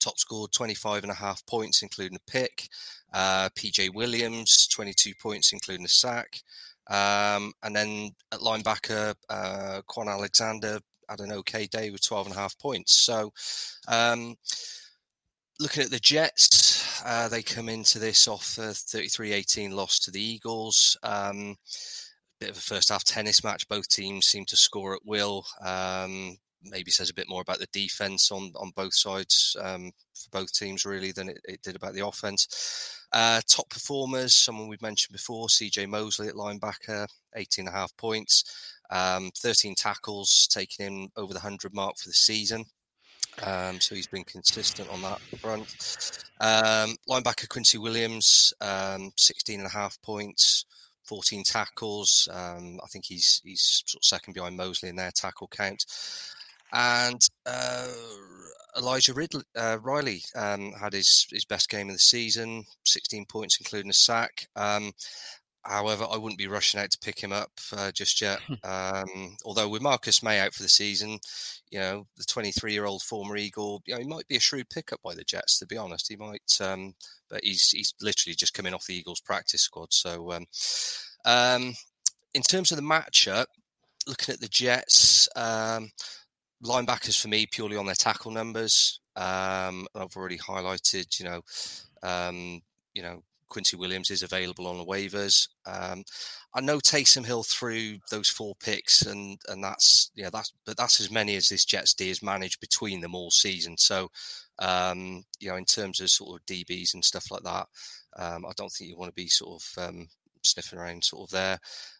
top 0.00 0.18
scored 0.18 0.52
25 0.52 1.02
and 1.02 1.12
a 1.12 1.14
half 1.14 1.44
points, 1.46 1.82
including 1.82 2.16
a 2.16 2.30
pick. 2.30 2.68
Uh, 3.12 3.48
PJ 3.50 3.92
Williams 3.94 4.68
22 4.68 5.12
points, 5.20 5.52
including 5.52 5.84
a 5.84 5.88
sack. 5.88 6.40
Um, 6.88 7.52
and 7.62 7.74
then 7.74 8.10
at 8.32 8.40
linebacker, 8.40 9.14
uh, 9.28 9.82
Kwon 9.88 10.08
Alexander 10.08 10.78
had 11.08 11.20
an 11.20 11.32
okay 11.32 11.66
day 11.66 11.90
with 11.90 12.06
12 12.06 12.28
and 12.28 12.36
a 12.36 12.38
half 12.38 12.58
points. 12.58 12.92
So. 12.92 13.32
Um, 13.88 14.36
looking 15.60 15.82
at 15.82 15.90
the 15.90 15.98
Jets, 15.98 17.02
uh, 17.04 17.28
they 17.28 17.42
come 17.42 17.68
into 17.68 17.98
this 17.98 18.28
off 18.28 18.58
a 18.58 18.70
33-18 18.72 19.72
loss 19.72 19.98
to 20.00 20.10
the 20.10 20.22
Eagles. 20.22 20.96
Um, 21.02 21.56
bit 22.40 22.50
of 22.50 22.56
a 22.56 22.60
first 22.60 22.90
half 22.90 23.04
tennis 23.04 23.42
match. 23.42 23.68
Both 23.68 23.88
teams 23.88 24.26
seem 24.26 24.44
to 24.46 24.56
score 24.56 24.94
at 24.94 25.04
will. 25.04 25.44
Um, 25.64 26.36
maybe 26.62 26.90
says 26.90 27.10
a 27.10 27.14
bit 27.14 27.28
more 27.28 27.42
about 27.42 27.58
the 27.58 27.68
defense 27.72 28.32
on 28.32 28.52
on 28.56 28.72
both 28.74 28.94
sides 28.94 29.56
um, 29.60 29.92
for 30.14 30.30
both 30.30 30.52
teams 30.52 30.84
really 30.84 31.12
than 31.12 31.28
it, 31.28 31.38
it 31.44 31.62
did 31.62 31.76
about 31.76 31.94
the 31.94 32.06
offense. 32.06 33.06
Uh, 33.12 33.40
top 33.48 33.68
performers, 33.70 34.34
someone 34.34 34.68
we've 34.68 34.82
mentioned 34.82 35.12
before, 35.12 35.46
CJ 35.46 35.88
Mosley 35.88 36.28
at 36.28 36.34
linebacker, 36.34 37.06
18 37.36 37.66
and 37.66 37.74
a 37.74 37.78
half 37.78 37.96
points, 37.96 38.44
um, 38.90 39.30
13 39.38 39.74
tackles, 39.74 40.46
taking 40.50 40.86
in 40.86 41.08
over 41.16 41.32
the 41.32 41.38
100 41.38 41.74
mark 41.74 41.96
for 41.96 42.08
the 42.08 42.12
season. 42.12 42.64
Um, 43.42 43.80
so 43.80 43.94
he's 43.94 44.06
been 44.06 44.24
consistent 44.24 44.88
on 44.90 45.02
that 45.02 45.20
front. 45.40 46.24
Um, 46.40 46.96
linebacker 47.08 47.48
Quincy 47.48 47.78
Williams, 47.78 48.52
um, 48.60 49.12
16 49.16 49.60
and 49.60 49.66
a 49.66 49.72
half 49.72 50.00
points, 50.02 50.64
14 51.04 51.42
tackles. 51.44 52.28
Um, 52.32 52.78
I 52.82 52.86
think 52.88 53.04
he's 53.06 53.40
he's 53.44 53.82
sort 53.86 54.00
of 54.00 54.04
second 54.04 54.34
behind 54.34 54.56
Mosley 54.56 54.88
in 54.88 54.96
their 54.96 55.10
tackle 55.10 55.48
count. 55.48 55.84
And 56.72 57.26
uh, 57.46 57.86
Elijah 58.76 59.14
Ridley, 59.14 59.42
uh, 59.56 59.78
Riley 59.82 60.22
um, 60.36 60.72
had 60.72 60.92
his, 60.92 61.26
his 61.30 61.44
best 61.44 61.68
game 61.68 61.88
of 61.88 61.94
the 61.94 61.98
season, 61.98 62.64
16 62.84 63.24
points, 63.26 63.58
including 63.58 63.90
a 63.90 63.94
sack. 63.94 64.46
However, 65.62 66.06
I 66.10 66.16
wouldn't 66.16 66.38
be 66.38 66.46
rushing 66.46 66.80
out 66.80 66.90
to 66.92 66.98
pick 66.98 67.20
him 67.20 67.32
up 67.32 67.50
uh, 67.76 67.90
just 67.92 68.20
yet. 68.20 68.40
Um, 68.64 69.36
although 69.44 69.68
with 69.68 69.82
Marcus 69.82 70.22
Maye 70.22 70.40
out 70.40 70.52
for 70.52 70.62
the 70.62 70.68
season, 70.68 71.18
you 71.70 71.78
know 71.78 72.06
the 72.16 72.24
23-year-old 72.24 73.02
former 73.02 73.36
Eagle, 73.36 73.82
you 73.86 73.94
know 73.94 74.00
he 74.00 74.06
might 74.06 74.28
be 74.28 74.36
a 74.36 74.40
shrewd 74.40 74.68
pickup 74.68 75.00
by 75.02 75.14
the 75.14 75.24
Jets. 75.24 75.58
To 75.58 75.66
be 75.66 75.76
honest, 75.76 76.08
he 76.08 76.16
might. 76.16 76.58
Um, 76.60 76.94
but 77.30 77.42
he's 77.44 77.70
he's 77.70 77.94
literally 78.00 78.34
just 78.34 78.54
coming 78.54 78.74
off 78.74 78.86
the 78.86 78.94
Eagles 78.94 79.20
practice 79.20 79.62
squad. 79.62 79.92
So, 79.92 80.32
um, 80.32 80.46
um, 81.24 81.74
in 82.34 82.42
terms 82.42 82.70
of 82.70 82.76
the 82.76 82.82
matchup, 82.82 83.46
looking 84.06 84.34
at 84.34 84.40
the 84.40 84.48
Jets, 84.48 85.28
um, 85.36 85.90
linebackers 86.64 87.20
for 87.20 87.28
me 87.28 87.46
purely 87.46 87.76
on 87.76 87.86
their 87.86 87.94
tackle 87.94 88.30
numbers. 88.30 89.00
Um, 89.16 89.86
I've 89.94 90.16
already 90.16 90.38
highlighted, 90.38 91.18
you 91.18 91.26
know, 91.26 91.42
um, 92.02 92.60
you 92.94 93.02
know 93.02 93.22
Quincy 93.48 93.76
Williams 93.76 94.10
is 94.10 94.22
available 94.22 94.66
on 94.66 94.78
the 94.78 94.84
waivers. 94.84 95.48
Um, 95.66 96.04
I 96.54 96.60
know 96.60 96.78
Taysom 96.78 97.24
Hill 97.24 97.42
threw 97.42 97.98
those 98.10 98.28
four 98.28 98.54
picks, 98.56 99.02
and 99.02 99.38
and 99.48 99.62
that's 99.62 100.10
yeah 100.14 100.30
that's 100.30 100.52
but 100.64 100.76
that's 100.76 101.00
as 101.00 101.10
many 101.10 101.36
as 101.36 101.48
this 101.48 101.64
Jets 101.64 101.94
D 101.94 102.08
has 102.08 102.22
managed 102.22 102.60
between 102.60 103.00
them 103.00 103.14
all 103.14 103.30
season. 103.30 103.76
So 103.76 104.10
um, 104.58 105.24
you 105.40 105.50
know 105.50 105.56
in 105.56 105.64
terms 105.64 106.00
of 106.00 106.10
sort 106.10 106.40
of 106.40 106.46
DBs 106.46 106.94
and 106.94 107.04
stuff 107.04 107.30
like 107.30 107.42
that, 107.42 107.66
um, 108.16 108.46
I 108.46 108.52
don't 108.56 108.70
think 108.70 108.90
you 108.90 108.96
want 108.96 109.10
to 109.10 109.22
be 109.22 109.28
sort 109.28 109.62
of 109.62 109.88
um, 109.88 110.08
sniffing 110.42 110.78
around 110.78 111.04
sort 111.04 111.28
of 111.28 111.30
there. 111.30 111.58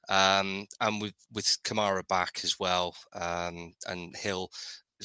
Um, 0.08 0.66
and 0.80 1.00
with 1.00 1.14
with 1.32 1.58
Kamara 1.64 2.06
back 2.08 2.40
as 2.44 2.58
well, 2.58 2.94
um, 3.14 3.74
and 3.86 4.16
Hill. 4.16 4.50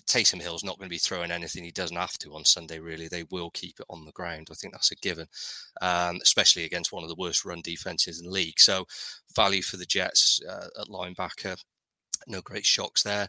Taysom 0.02 0.42
Hill's 0.42 0.64
not 0.64 0.78
going 0.78 0.88
to 0.88 0.94
be 0.94 0.98
throwing 0.98 1.32
anything 1.32 1.64
he 1.64 1.72
doesn't 1.72 1.96
have 1.96 2.18
to 2.20 2.34
on 2.36 2.46
Sunday. 2.46 2.80
Really, 2.80 3.08
they 3.08 3.24
will 3.32 3.52
keep 3.52 3.80
it 3.80 3.86
on 3.90 4.06
the 4.06 4.12
ground. 4.12 4.48
I 4.52 4.56
think 4.56 4.74
that's 4.74 4.92
a 4.92 4.96
given, 4.96 5.28
um, 5.82 6.20
especially 6.22 6.66
against 6.66 6.92
one 6.92 7.04
of 7.04 7.10
the 7.10 7.16
worst 7.16 7.46
run 7.46 7.62
defenses 7.62 8.20
in 8.20 8.26
the 8.26 8.32
league. 8.32 8.60
So, 8.60 8.86
value 9.36 9.62
for 9.62 9.78
the 9.78 9.86
Jets 9.86 10.42
uh, 10.50 10.68
at 10.80 10.88
linebacker. 10.88 11.58
No 12.28 12.42
great 12.42 12.66
shocks 12.66 13.04
there. 13.04 13.28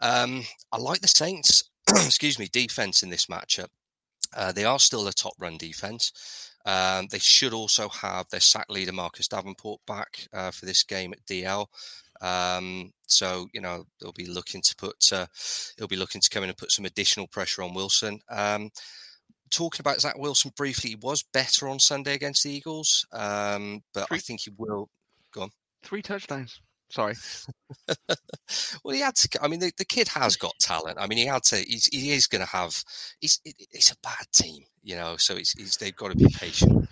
Um, 0.00 0.42
I 0.72 0.78
like 0.78 1.00
the 1.00 1.08
Saints. 1.08 1.70
excuse 1.88 2.38
me, 2.38 2.48
defense 2.52 3.02
in 3.02 3.10
this 3.10 3.26
matchup. 3.26 3.68
Uh, 4.36 4.52
they 4.52 4.64
are 4.64 4.78
still 4.78 5.06
a 5.06 5.12
top 5.12 5.34
run 5.38 5.56
defense. 5.56 6.52
Um, 6.66 7.06
they 7.10 7.20
should 7.20 7.52
also 7.52 7.88
have 7.88 8.28
their 8.28 8.40
sack 8.40 8.66
leader 8.68 8.92
Marcus 8.92 9.28
Davenport 9.28 9.80
back 9.86 10.26
uh, 10.32 10.50
for 10.50 10.66
this 10.66 10.82
game 10.82 11.12
at 11.12 11.24
DL. 11.26 11.66
Um, 12.20 12.92
so 13.06 13.46
you 13.52 13.60
know 13.60 13.84
they'll 14.00 14.12
be 14.12 14.26
looking 14.26 14.62
to 14.62 14.76
put 14.76 14.96
uh, 15.12 15.26
he'll 15.76 15.86
be 15.86 15.96
looking 15.96 16.20
to 16.20 16.30
come 16.30 16.42
in 16.42 16.48
and 16.48 16.58
put 16.58 16.72
some 16.72 16.84
additional 16.84 17.26
pressure 17.28 17.62
on 17.62 17.74
Wilson. 17.74 18.20
Um, 18.30 18.70
talking 19.50 19.80
about 19.80 20.00
Zach 20.00 20.18
Wilson 20.18 20.52
briefly, 20.56 20.90
he 20.90 20.96
was 20.96 21.24
better 21.32 21.68
on 21.68 21.78
Sunday 21.78 22.14
against 22.14 22.42
the 22.42 22.50
Eagles, 22.50 23.06
um, 23.12 23.82
but 23.94 24.06
I 24.10 24.18
think 24.18 24.40
he 24.40 24.50
will 24.56 24.88
go 25.32 25.42
on. 25.42 25.50
Three 25.82 26.02
touchdowns. 26.02 26.60
Sorry. 26.88 27.14
well, 28.84 28.94
he 28.94 29.00
had 29.00 29.16
to. 29.16 29.42
I 29.42 29.48
mean, 29.48 29.60
the, 29.60 29.72
the 29.76 29.84
kid 29.84 30.06
has 30.08 30.36
got 30.36 30.54
talent. 30.60 30.98
I 31.00 31.06
mean, 31.08 31.18
he 31.18 31.26
had 31.26 31.42
to. 31.44 31.56
He's, 31.56 31.86
he 31.86 32.12
is 32.12 32.26
going 32.28 32.42
to 32.42 32.50
have. 32.50 32.80
He's. 33.20 33.40
It's 33.44 33.90
a 33.90 33.96
bad 34.02 34.26
team, 34.32 34.62
you 34.82 34.94
know. 34.94 35.16
So 35.16 35.34
it's, 35.34 35.54
it's 35.58 35.76
they've 35.76 35.96
got 35.96 36.12
to 36.12 36.16
be 36.16 36.28
patient 36.28 36.88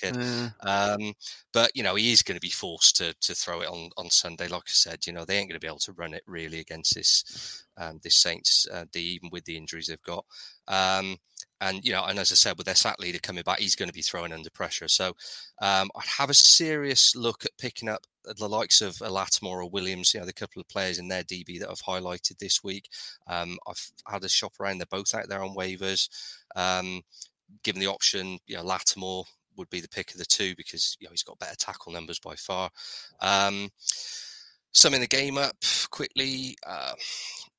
kid. 0.00 0.16
Um, 0.60 1.12
but 1.52 1.70
you 1.74 1.82
know, 1.82 1.94
he 1.94 2.12
is 2.12 2.22
going 2.22 2.36
to 2.36 2.40
be 2.40 2.50
forced 2.50 2.96
to 2.96 3.14
to 3.20 3.34
throw 3.34 3.60
it 3.60 3.68
on 3.68 3.90
on 3.96 4.10
Sunday. 4.10 4.48
Like 4.48 4.62
I 4.66 4.72
said, 4.72 5.06
you 5.06 5.12
know, 5.12 5.24
they 5.24 5.36
ain't 5.38 5.48
going 5.48 5.58
to 5.58 5.64
be 5.64 5.68
able 5.68 5.78
to 5.80 5.92
run 5.92 6.14
it 6.14 6.22
really 6.26 6.60
against 6.60 6.94
this 6.94 7.64
um, 7.76 8.00
this 8.02 8.16
Saints 8.16 8.66
uh, 8.72 8.84
D, 8.92 9.00
even 9.00 9.30
with 9.32 9.44
the 9.44 9.56
injuries 9.56 9.86
they've 9.86 10.02
got. 10.02 10.24
Um, 10.66 11.16
and 11.60 11.84
you 11.84 11.92
know, 11.92 12.04
and 12.04 12.18
as 12.18 12.30
I 12.30 12.36
said, 12.36 12.56
with 12.56 12.66
their 12.66 12.74
sack 12.74 13.00
leader 13.00 13.18
coming 13.18 13.42
back, 13.42 13.58
he's 13.58 13.74
going 13.74 13.88
to 13.88 13.94
be 13.94 14.02
thrown 14.02 14.32
under 14.32 14.50
pressure. 14.50 14.88
So 14.88 15.08
um, 15.60 15.90
I'd 15.96 16.06
have 16.18 16.30
a 16.30 16.34
serious 16.34 17.16
look 17.16 17.44
at 17.44 17.56
picking 17.58 17.88
up 17.88 18.06
the 18.24 18.48
likes 18.48 18.80
of 18.80 18.96
a 19.00 19.10
Lattimore 19.10 19.62
or 19.62 19.70
Williams. 19.70 20.14
You 20.14 20.20
know, 20.20 20.26
the 20.26 20.32
couple 20.32 20.60
of 20.60 20.68
players 20.68 20.98
in 20.98 21.08
their 21.08 21.24
DB 21.24 21.58
that 21.58 21.70
I've 21.70 21.82
highlighted 21.82 22.38
this 22.38 22.62
week. 22.62 22.88
Um, 23.26 23.58
I've 23.66 23.90
had 24.06 24.24
a 24.24 24.28
shop 24.28 24.52
around; 24.60 24.78
they're 24.78 24.86
both 24.90 25.14
out 25.14 25.28
there 25.28 25.42
on 25.42 25.56
waivers. 25.56 26.08
Um, 26.54 27.02
given 27.64 27.80
the 27.80 27.86
option, 27.86 28.38
you 28.46 28.56
know, 28.56 28.62
Lattimore 28.62 29.24
would 29.58 29.70
be 29.70 29.80
the 29.80 29.88
pick 29.88 30.12
of 30.12 30.18
the 30.18 30.24
two 30.24 30.54
because 30.56 30.96
you 31.00 31.06
know 31.06 31.10
he's 31.10 31.22
got 31.22 31.38
better 31.38 31.56
tackle 31.56 31.92
numbers 31.92 32.18
by 32.18 32.34
far. 32.34 32.70
Um, 33.20 33.70
summing 34.72 35.00
the 35.00 35.06
game 35.06 35.38
up 35.38 35.56
quickly. 35.90 36.56
Uh, 36.66 36.94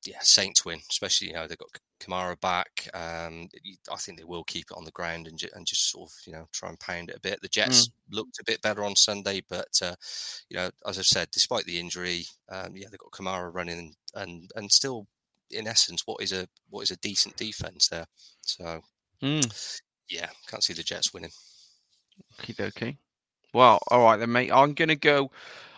yeah, 0.06 0.18
Saints 0.22 0.64
win, 0.64 0.80
especially 0.90 1.28
you 1.28 1.34
know 1.34 1.46
they've 1.46 1.58
got 1.58 1.68
Kamara 2.00 2.40
back. 2.40 2.88
Um, 2.94 3.48
I 3.92 3.96
think 3.96 4.18
they 4.18 4.24
will 4.24 4.44
keep 4.44 4.66
it 4.70 4.76
on 4.76 4.84
the 4.84 4.90
ground 4.92 5.26
and, 5.26 5.38
ju- 5.38 5.50
and 5.54 5.66
just 5.66 5.90
sort 5.90 6.10
of 6.10 6.14
you 6.26 6.32
know 6.32 6.46
try 6.52 6.70
and 6.70 6.80
pound 6.80 7.10
it 7.10 7.16
a 7.16 7.20
bit. 7.20 7.40
The 7.42 7.48
Jets 7.48 7.88
mm. 7.88 7.92
looked 8.10 8.40
a 8.40 8.44
bit 8.44 8.62
better 8.62 8.84
on 8.84 8.96
Sunday, 8.96 9.42
but 9.48 9.68
uh, 9.82 9.94
you 10.48 10.56
know 10.56 10.70
as 10.86 10.98
I've 10.98 11.04
said, 11.04 11.28
despite 11.30 11.64
the 11.64 11.78
injury, 11.78 12.24
um, 12.50 12.74
yeah 12.74 12.86
they've 12.90 12.98
got 12.98 13.12
Kamara 13.12 13.54
running 13.54 13.94
and 14.14 14.50
and 14.56 14.72
still 14.72 15.06
in 15.50 15.66
essence 15.66 16.02
what 16.06 16.22
is 16.22 16.32
a 16.32 16.46
what 16.70 16.82
is 16.82 16.90
a 16.90 16.96
decent 16.98 17.36
defense 17.36 17.88
there. 17.88 18.06
So 18.42 18.80
mm. 19.22 19.80
yeah, 20.08 20.28
can't 20.48 20.64
see 20.64 20.72
the 20.72 20.82
Jets 20.82 21.12
winning. 21.12 21.30
Okay, 22.40 22.64
okay. 22.64 22.96
Well, 23.52 23.80
all 23.90 24.04
right 24.04 24.16
then, 24.16 24.32
mate. 24.32 24.52
I'm 24.52 24.74
gonna 24.74 24.96
go. 24.96 25.30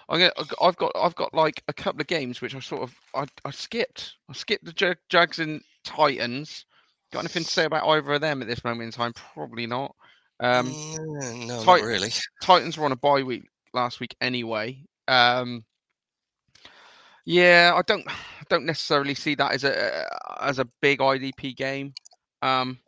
I'm 0.08 0.18
gonna, 0.18 0.32
I've 0.60 0.76
got 0.76 0.92
I've 0.94 1.14
got 1.14 1.32
like 1.32 1.62
a 1.68 1.72
couple 1.72 2.00
of 2.00 2.06
games 2.06 2.40
which 2.40 2.54
I 2.54 2.60
sort 2.60 2.82
of 2.82 2.94
I, 3.14 3.26
I 3.44 3.50
skipped. 3.50 4.16
I 4.28 4.34
skipped 4.34 4.64
the 4.64 4.96
Jags 5.08 5.38
and 5.38 5.62
Titans. 5.84 6.66
Got 7.12 7.20
anything 7.20 7.44
to 7.44 7.50
say 7.50 7.64
about 7.64 7.86
either 7.88 8.12
of 8.12 8.20
them 8.20 8.40
at 8.42 8.48
this 8.48 8.64
moment 8.64 8.86
in 8.86 8.90
time? 8.92 9.12
Probably 9.34 9.66
not. 9.66 9.94
Um, 10.40 10.74
mm, 10.74 11.46
no, 11.46 11.64
not 11.64 11.82
really. 11.82 12.10
Titans 12.42 12.76
were 12.76 12.84
on 12.84 12.92
a 12.92 12.96
bye 12.96 13.22
week 13.22 13.44
last 13.74 14.00
week 14.00 14.16
anyway. 14.20 14.82
Um, 15.08 15.64
yeah, 17.24 17.72
I 17.74 17.82
don't 17.82 18.06
don't 18.48 18.66
necessarily 18.66 19.14
see 19.14 19.34
that 19.36 19.52
as 19.52 19.64
a 19.64 20.08
as 20.40 20.58
a 20.58 20.68
big 20.80 20.98
IDP 20.98 21.56
game. 21.56 21.94
Um, 22.42 22.78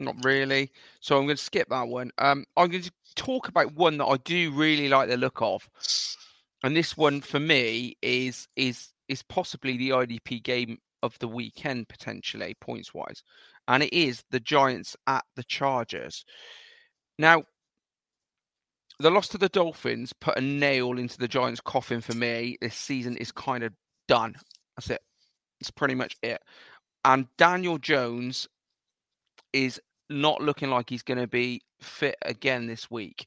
not 0.00 0.16
really. 0.24 0.70
So 1.00 1.16
I'm 1.16 1.26
going 1.26 1.36
to 1.36 1.42
skip 1.42 1.68
that 1.70 1.88
one. 1.88 2.10
Um, 2.18 2.44
I'm 2.56 2.68
going 2.68 2.82
to 2.82 2.92
talk 3.14 3.48
about 3.48 3.74
one 3.74 3.98
that 3.98 4.06
I 4.06 4.16
do 4.18 4.52
really 4.52 4.88
like 4.88 5.08
the 5.08 5.16
look 5.16 5.40
of, 5.40 5.68
and 6.62 6.76
this 6.76 6.96
one 6.96 7.20
for 7.20 7.40
me 7.40 7.96
is 8.02 8.48
is 8.56 8.90
is 9.08 9.22
possibly 9.22 9.76
the 9.76 9.90
IDP 9.90 10.42
game 10.42 10.78
of 11.02 11.18
the 11.18 11.28
weekend 11.28 11.88
potentially 11.88 12.54
points 12.60 12.94
wise, 12.94 13.22
and 13.68 13.82
it 13.82 13.92
is 13.92 14.24
the 14.30 14.40
Giants 14.40 14.96
at 15.06 15.24
the 15.36 15.44
Chargers. 15.44 16.24
Now, 17.18 17.44
the 18.98 19.10
loss 19.10 19.28
to 19.28 19.38
the 19.38 19.48
Dolphins 19.48 20.12
put 20.12 20.38
a 20.38 20.40
nail 20.40 20.98
into 20.98 21.18
the 21.18 21.28
Giants' 21.28 21.60
coffin 21.60 22.00
for 22.00 22.14
me. 22.14 22.56
This 22.60 22.76
season 22.76 23.16
is 23.16 23.32
kind 23.32 23.64
of 23.64 23.72
done. 24.08 24.34
That's 24.76 24.90
it. 24.90 25.02
That's 25.60 25.70
pretty 25.70 25.94
much 25.94 26.16
it. 26.22 26.40
And 27.04 27.26
Daniel 27.36 27.78
Jones 27.78 28.48
is 29.54 29.80
not 30.10 30.42
looking 30.42 30.68
like 30.68 30.90
he's 30.90 31.02
going 31.02 31.20
to 31.20 31.28
be 31.28 31.62
fit 31.80 32.16
again 32.22 32.66
this 32.66 32.90
week. 32.90 33.26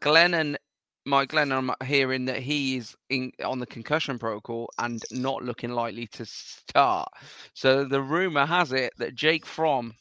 Glennon, 0.00 0.56
Mike 1.04 1.30
Glennon, 1.30 1.70
I'm 1.70 1.86
hearing 1.86 2.24
that 2.26 2.38
he 2.38 2.76
is 2.76 2.94
in 3.10 3.32
on 3.44 3.58
the 3.58 3.66
concussion 3.66 4.18
protocol 4.18 4.70
and 4.78 5.02
not 5.10 5.42
looking 5.42 5.70
likely 5.70 6.06
to 6.08 6.24
start. 6.24 7.08
So 7.54 7.84
the 7.84 8.00
rumor 8.00 8.46
has 8.46 8.72
it 8.72 8.92
that 8.98 9.14
Jake 9.14 9.44
Fromm, 9.44 9.94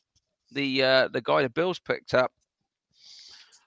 the 0.52 0.84
uh, 0.84 1.08
the 1.10 1.22
guy 1.22 1.42
the 1.42 1.50
Bills 1.50 1.80
picked 1.80 2.14
up 2.14 2.32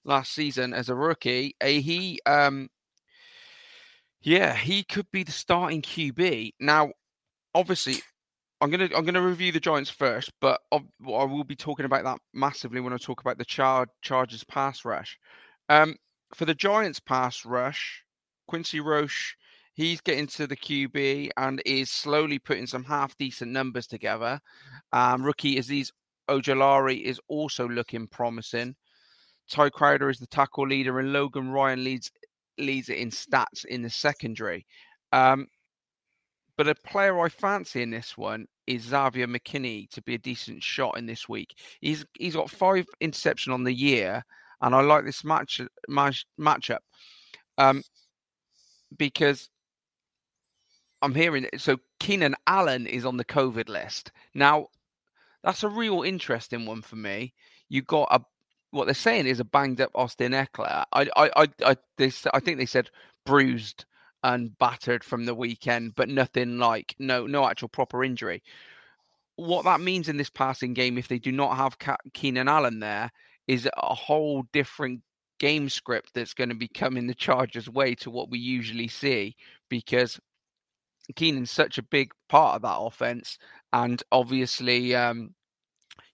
last 0.04 0.32
season 0.32 0.72
as 0.72 0.88
a 0.88 0.94
rookie, 0.94 1.56
uh, 1.60 1.66
he 1.66 2.20
um 2.26 2.68
yeah, 4.22 4.54
he 4.54 4.82
could 4.84 5.06
be 5.12 5.22
the 5.22 5.32
starting 5.32 5.82
QB. 5.82 6.54
Now, 6.58 6.92
obviously, 7.54 7.96
I'm 8.64 8.70
gonna 8.70 8.88
I'm 8.96 9.04
gonna 9.04 9.20
review 9.20 9.52
the 9.52 9.60
Giants 9.60 9.90
first, 9.90 10.32
but 10.40 10.58
I 10.72 10.80
will 11.02 11.44
be 11.44 11.54
talking 11.54 11.84
about 11.84 12.04
that 12.04 12.18
massively 12.32 12.80
when 12.80 12.94
I 12.94 12.96
talk 12.96 13.20
about 13.20 13.36
the 13.36 13.44
Char- 13.44 13.88
Chargers 14.00 14.42
pass 14.42 14.86
rush. 14.86 15.18
Um, 15.68 15.96
for 16.34 16.46
the 16.46 16.54
Giants 16.54 16.98
pass 16.98 17.44
rush, 17.44 18.02
Quincy 18.48 18.80
Roche, 18.80 19.36
he's 19.74 20.00
getting 20.00 20.26
to 20.28 20.46
the 20.46 20.56
QB 20.56 21.28
and 21.36 21.60
is 21.66 21.90
slowly 21.90 22.38
putting 22.38 22.66
some 22.66 22.84
half 22.84 23.14
decent 23.18 23.52
numbers 23.52 23.86
together. 23.86 24.40
Um, 24.94 25.22
rookie 25.22 25.56
Azeez 25.56 25.90
Ojulari 26.30 27.02
is 27.02 27.20
also 27.28 27.68
looking 27.68 28.06
promising. 28.06 28.76
Tae 29.46 29.68
Crowder 29.68 30.08
is 30.08 30.20
the 30.20 30.26
tackle 30.28 30.66
leader, 30.66 31.00
and 31.00 31.12
Logan 31.12 31.50
Ryan 31.50 31.84
leads 31.84 32.10
leads 32.56 32.88
it 32.88 32.96
in 32.96 33.10
stats 33.10 33.66
in 33.66 33.82
the 33.82 33.90
secondary. 33.90 34.64
Um, 35.12 35.48
but 36.56 36.68
a 36.68 36.74
player 36.74 37.18
I 37.20 37.28
fancy 37.28 37.82
in 37.82 37.90
this 37.90 38.16
one 38.16 38.46
is 38.66 38.82
Xavier 38.82 39.26
McKinney 39.26 39.90
to 39.90 40.02
be 40.02 40.14
a 40.14 40.18
decent 40.18 40.62
shot 40.62 40.96
in 40.96 41.06
this 41.06 41.28
week. 41.28 41.58
He's 41.80 42.04
he's 42.14 42.36
got 42.36 42.50
five 42.50 42.86
interception 43.00 43.52
on 43.52 43.64
the 43.64 43.74
year, 43.74 44.24
and 44.60 44.74
I 44.74 44.80
like 44.80 45.04
this 45.04 45.24
match, 45.24 45.60
match 45.88 46.26
matchup 46.38 46.78
um, 47.58 47.82
because 48.96 49.48
I'm 51.02 51.14
hearing 51.14 51.44
it. 51.52 51.60
so 51.60 51.78
Keenan 52.00 52.34
Allen 52.46 52.86
is 52.86 53.04
on 53.04 53.16
the 53.16 53.24
COVID 53.24 53.68
list 53.68 54.12
now. 54.34 54.68
That's 55.42 55.62
a 55.62 55.68
real 55.68 56.02
interesting 56.02 56.64
one 56.64 56.80
for 56.80 56.96
me. 56.96 57.34
You 57.68 57.82
got 57.82 58.08
a 58.10 58.20
what 58.70 58.86
they're 58.86 58.94
saying 58.94 59.26
is 59.26 59.40
a 59.40 59.44
banged 59.44 59.80
up 59.80 59.90
Austin 59.94 60.32
Ekeler. 60.32 60.84
I 60.92 61.08
I 61.16 61.30
I 61.36 61.48
I, 61.64 61.76
I 62.32 62.40
think 62.40 62.58
they 62.58 62.66
said 62.66 62.90
bruised 63.26 63.84
and 64.24 64.58
battered 64.58 65.04
from 65.04 65.26
the 65.26 65.34
weekend, 65.34 65.94
but 65.94 66.08
nothing 66.08 66.58
like 66.58 66.96
no 66.98 67.26
no 67.26 67.46
actual 67.46 67.68
proper 67.68 68.02
injury. 68.02 68.42
What 69.36 69.64
that 69.64 69.80
means 69.80 70.08
in 70.08 70.16
this 70.16 70.30
passing 70.30 70.74
game, 70.74 70.98
if 70.98 71.08
they 71.08 71.18
do 71.18 71.30
not 71.30 71.56
have 71.56 71.76
Keenan 72.14 72.48
Allen 72.48 72.80
there, 72.80 73.10
is 73.46 73.68
a 73.76 73.94
whole 73.94 74.44
different 74.52 75.02
game 75.38 75.68
script 75.68 76.10
that's 76.14 76.34
going 76.34 76.48
to 76.48 76.54
be 76.54 76.68
coming 76.68 77.06
the 77.06 77.14
Chargers' 77.14 77.68
way 77.68 77.94
to 77.96 78.10
what 78.10 78.30
we 78.30 78.38
usually 78.38 78.88
see 78.88 79.36
because 79.68 80.18
Keenan's 81.16 81.50
such 81.50 81.76
a 81.76 81.82
big 81.82 82.12
part 82.28 82.56
of 82.56 82.62
that 82.62 82.78
offense, 82.78 83.36
and 83.74 84.02
obviously, 84.10 84.94
um, 84.94 85.34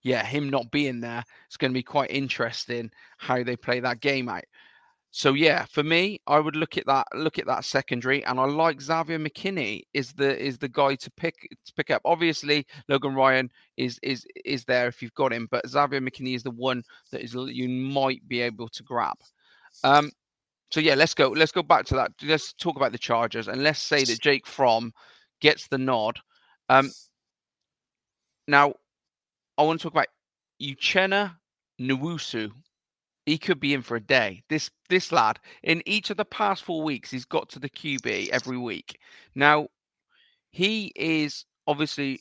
yeah, 0.03 0.25
him 0.25 0.51
not 0.51 0.73
being 0.73 1.01
there, 1.01 1.23
it's 1.47 1.57
going 1.57 1.71
to 1.71 1.79
be 1.79 1.83
quite 1.85 2.11
interesting 2.11 2.91
how 3.19 3.45
they 3.45 3.55
play 3.55 3.79
that 3.81 4.01
game 4.01 4.29
out. 4.29 4.45
So 5.13 5.33
yeah, 5.33 5.65
for 5.65 5.83
me, 5.83 6.21
I 6.29 6.39
would 6.39 6.55
look 6.55 6.79
at 6.79 6.87
that 6.87 7.09
look 7.15 7.39
at 7.39 7.47
that 7.47 7.65
secondary, 7.65 8.25
and 8.25 8.39
I 8.39 8.45
like 8.45 8.81
Xavier 8.81 9.19
McKinney 9.19 9.83
is 9.93 10.13
the 10.13 10.41
is 10.41 10.59
the 10.59 10.69
guy 10.69 10.95
to 10.95 11.11
pick 11.13 11.35
to 11.67 11.73
pick 11.75 11.91
up. 11.91 12.01
Obviously, 12.05 12.65
Logan 12.89 13.15
Ryan 13.15 13.51
is 13.77 13.99
is 14.05 14.25
is 14.45 14.65
there 14.65 14.87
if 14.87 15.03
you've 15.03 15.15
got 15.15 15.33
him, 15.33 15.49
but 15.51 15.69
Xavier 15.69 16.01
McKinney 16.01 16.37
is 16.37 16.45
the 16.45 16.53
one 16.53 16.85
that 17.11 17.23
is 17.23 17.35
you 17.35 17.69
might 17.69 18.27
be 18.29 18.41
able 18.41 18.69
to 18.69 18.83
grab. 18.85 19.17
Um, 19.83 20.13
so 20.71 20.79
yeah, 20.79 20.95
let's 20.95 21.15
go. 21.15 21.31
Let's 21.31 21.53
go 21.53 21.65
back 21.65 21.87
to 21.87 21.95
that. 21.97 22.13
Let's 22.23 22.53
talk 22.53 22.77
about 22.77 22.93
the 22.93 22.99
Chargers, 22.99 23.49
and 23.49 23.65
let's 23.65 23.83
say 23.83 24.05
that 24.05 24.21
Jake 24.21 24.47
Fromm 24.47 24.93
gets 25.41 25.67
the 25.67 25.79
nod. 25.79 26.21
Um, 26.69 26.93
now, 28.47 28.75
I 29.59 29.63
want 29.65 29.81
to 29.81 29.83
talk 29.83 29.93
about 29.93 30.07
Uchenna 30.63 31.35
Nwosu 31.81 32.53
he 33.27 33.39
could 33.39 33.61
be 33.61 33.75
in 33.75 33.83
for 33.83 33.97
a 33.97 34.01
day. 34.01 34.43
This 34.49 34.71
this 34.89 35.13
lad 35.13 35.39
in 35.63 35.83
each 35.87 36.11
of 36.11 36.17
the 36.17 36.25
past 36.25 36.65
four 36.65 36.83
weeks, 36.83 37.11
he's 37.11 37.25
got 37.25 37.49
to 37.51 37.59
the 37.59 37.71
QB 37.71 38.29
every 38.31 38.59
week. 38.59 38.99
Now, 39.35 39.69
he 40.51 40.93
is 40.97 41.45
obviously 41.67 42.21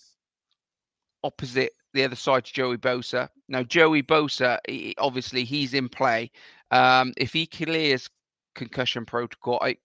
opposite 1.24 1.74
the 1.94 2.04
other 2.04 2.16
side 2.16 2.46
to 2.46 2.54
Joey 2.54 2.78
Bosa. 2.78 3.30
Now, 3.48 3.64
Joey 3.64 4.04
Bosa, 4.04 4.60
he, 4.68 4.94
obviously, 4.98 5.44
he's 5.44 5.74
in 5.74 5.90
play. 5.90 6.32
Um, 6.72 7.14
if 7.18 7.34
he 7.34 7.48
clears 7.48 8.10
concussion 8.56 9.06
protocol, 9.06 9.60
I, 9.62 9.78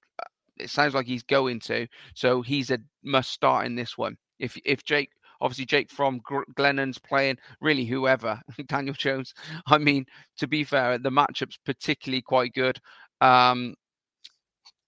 it 0.58 0.70
sounds 0.70 0.94
like 0.94 1.06
he's 1.06 1.22
going 1.22 1.60
to. 1.60 1.86
So 2.14 2.42
he's 2.42 2.70
a 2.70 2.78
must 3.02 3.30
start 3.30 3.66
in 3.66 3.74
this 3.74 3.96
one. 3.96 4.16
If 4.38 4.58
if 4.64 4.84
Jake 4.84 5.10
Obviously, 5.44 5.66
Jake 5.66 5.90
Fromm 5.90 6.22
Glennon's 6.54 6.98
playing, 6.98 7.36
really 7.60 7.84
whoever, 7.84 8.40
Daniel 8.66 8.94
Jones. 8.94 9.34
I 9.66 9.76
mean, 9.76 10.06
to 10.38 10.46
be 10.48 10.64
fair, 10.64 10.96
the 10.96 11.10
matchup's 11.10 11.58
particularly 11.66 12.22
quite 12.22 12.54
good. 12.54 12.80
Um, 13.20 13.74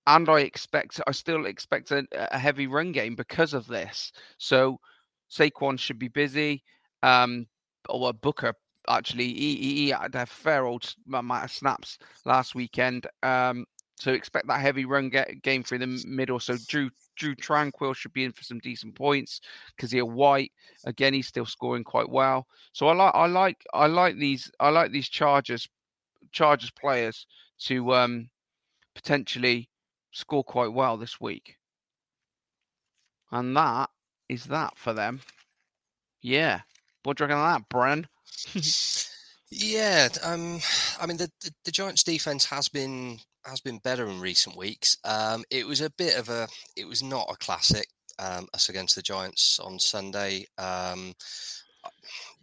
and 0.06 0.28
I 0.30 0.40
expect, 0.40 0.98
I 1.06 1.12
still 1.12 1.44
expect 1.44 1.90
a, 1.90 2.06
a, 2.12 2.38
heavy 2.38 2.68
run 2.68 2.92
game 2.92 3.14
because 3.16 3.52
of 3.52 3.66
this. 3.66 4.12
So 4.38 4.80
Saquon 5.30 5.78
should 5.78 5.98
be 5.98 6.08
busy. 6.08 6.62
Um, 7.02 7.46
or 7.90 8.14
Booker 8.14 8.54
actually, 8.88 9.34
he, 9.34 9.56
he, 9.56 9.88
had 9.90 10.14
a 10.14 10.24
fair 10.24 10.64
old 10.64 10.94
amount 11.06 11.44
of 11.44 11.50
snaps 11.50 11.98
last 12.24 12.54
weekend. 12.54 13.06
Um, 13.22 13.66
so 13.96 14.12
expect 14.12 14.46
that 14.46 14.60
heavy 14.60 14.84
run 14.84 15.08
get, 15.08 15.42
game 15.42 15.62
through 15.62 15.78
the 15.78 16.04
middle. 16.06 16.38
So 16.38 16.56
Drew 16.68 16.90
Drue 17.16 17.34
Tranquill 17.34 17.96
should 17.96 18.12
be 18.12 18.24
in 18.24 18.32
for 18.32 18.44
some 18.44 18.58
decent 18.58 18.94
points. 18.94 19.40
Kyzir 19.80 20.06
White, 20.06 20.52
again, 20.84 21.14
he's 21.14 21.26
still 21.26 21.46
scoring 21.46 21.82
quite 21.82 22.08
well. 22.08 22.46
So 22.72 22.88
I 22.88 22.94
like 22.94 23.14
I 23.14 23.26
like 23.26 23.66
I 23.72 23.86
like 23.86 24.18
these 24.18 24.50
I 24.60 24.68
like 24.68 24.92
these 24.92 25.08
Chargers 25.08 25.68
Chargers 26.30 26.70
players 26.70 27.26
to 27.60 27.94
um, 27.94 28.28
potentially 28.94 29.70
score 30.12 30.44
quite 30.44 30.72
well 30.72 30.98
this 30.98 31.18
week. 31.20 31.56
And 33.32 33.56
that 33.56 33.88
is 34.28 34.44
that 34.44 34.76
for 34.76 34.92
them. 34.92 35.20
Yeah. 36.20 36.60
What 37.02 37.16
do 37.16 37.24
you 37.24 37.28
reckon 37.28 37.42
of 37.42 37.62
that, 37.62 37.68
Bren? 37.70 38.06
yeah, 39.50 40.08
um, 40.22 40.60
I 41.00 41.06
mean 41.06 41.16
the, 41.16 41.30
the, 41.40 41.52
the 41.64 41.70
Giants' 41.70 42.02
defense 42.02 42.44
has 42.46 42.68
been 42.68 43.20
has 43.46 43.60
been 43.60 43.78
better 43.78 44.06
in 44.06 44.20
recent 44.20 44.56
weeks. 44.56 44.98
Um, 45.04 45.44
it 45.50 45.66
was 45.66 45.80
a 45.80 45.90
bit 45.90 46.18
of 46.18 46.28
a, 46.28 46.48
it 46.76 46.86
was 46.86 47.02
not 47.02 47.28
a 47.30 47.36
classic. 47.36 47.86
Um, 48.18 48.48
us 48.54 48.70
against 48.70 48.96
the 48.96 49.02
Giants 49.02 49.60
on 49.60 49.78
Sunday. 49.78 50.46
Um, 50.56 51.12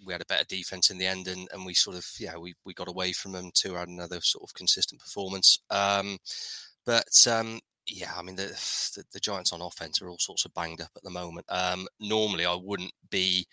we 0.06 0.14
had 0.14 0.22
a 0.22 0.26
better 0.26 0.46
defense 0.48 0.90
in 0.90 0.98
the 0.98 1.08
end, 1.08 1.28
and, 1.28 1.48
and 1.52 1.66
we 1.66 1.74
sort 1.74 1.98
of 1.98 2.06
yeah 2.20 2.38
we, 2.38 2.54
we 2.66 2.74
got 2.74 2.88
away 2.88 3.12
from 3.12 3.32
them 3.32 3.52
to 3.56 3.74
had 3.74 3.88
another 3.88 4.22
sort 4.22 4.44
of 4.44 4.54
consistent 4.54 5.02
performance. 5.02 5.60
Um, 5.70 6.18
but 6.86 7.28
um, 7.28 7.60
yeah, 7.88 8.12
I 8.16 8.22
mean 8.22 8.36
the, 8.36 8.48
the, 8.96 9.04
the 9.14 9.20
Giants 9.20 9.52
on 9.52 9.62
offense 9.62 10.02
are 10.02 10.10
all 10.10 10.20
sorts 10.20 10.46
of 10.46 10.54
banged 10.54 10.82
up 10.82 10.92
at 10.96 11.04
the 11.04 11.10
moment. 11.10 11.46
Um, 11.50 11.88
normally, 12.00 12.46
I 12.46 12.56
wouldn't 12.56 12.94
be 13.10 13.48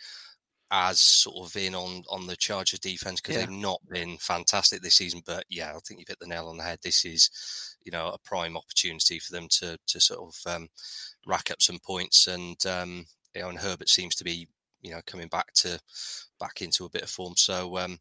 as 0.70 1.00
sort 1.00 1.46
of 1.46 1.56
in 1.56 1.74
on 1.74 2.04
on 2.08 2.26
the 2.26 2.36
Charger 2.36 2.78
defense 2.78 3.20
because 3.20 3.36
yeah. 3.36 3.46
they've 3.46 3.50
not 3.50 3.80
been 3.90 4.16
fantastic 4.18 4.82
this 4.82 4.94
season. 4.94 5.22
But 5.26 5.44
yeah, 5.48 5.72
I 5.74 5.78
think 5.80 6.00
you've 6.00 6.08
hit 6.08 6.18
the 6.20 6.26
nail 6.26 6.48
on 6.48 6.56
the 6.56 6.64
head. 6.64 6.78
This 6.82 7.04
is 7.04 7.76
you 7.84 7.92
know 7.92 8.08
a 8.08 8.18
prime 8.18 8.56
opportunity 8.56 9.18
for 9.18 9.32
them 9.32 9.48
to 9.58 9.76
to 9.86 10.00
sort 10.00 10.20
of 10.20 10.54
um, 10.54 10.68
rack 11.26 11.50
up 11.50 11.60
some 11.60 11.78
points 11.84 12.26
and 12.26 12.64
um, 12.66 13.06
you 13.34 13.42
know 13.42 13.48
and 13.48 13.58
Herbert 13.58 13.88
seems 13.88 14.14
to 14.16 14.24
be 14.24 14.48
you 14.82 14.92
know 14.92 15.00
coming 15.06 15.28
back 15.28 15.52
to 15.54 15.78
back 16.38 16.62
into 16.62 16.84
a 16.84 16.90
bit 16.90 17.02
of 17.02 17.10
form. 17.10 17.34
So 17.36 17.76
um, 17.78 17.98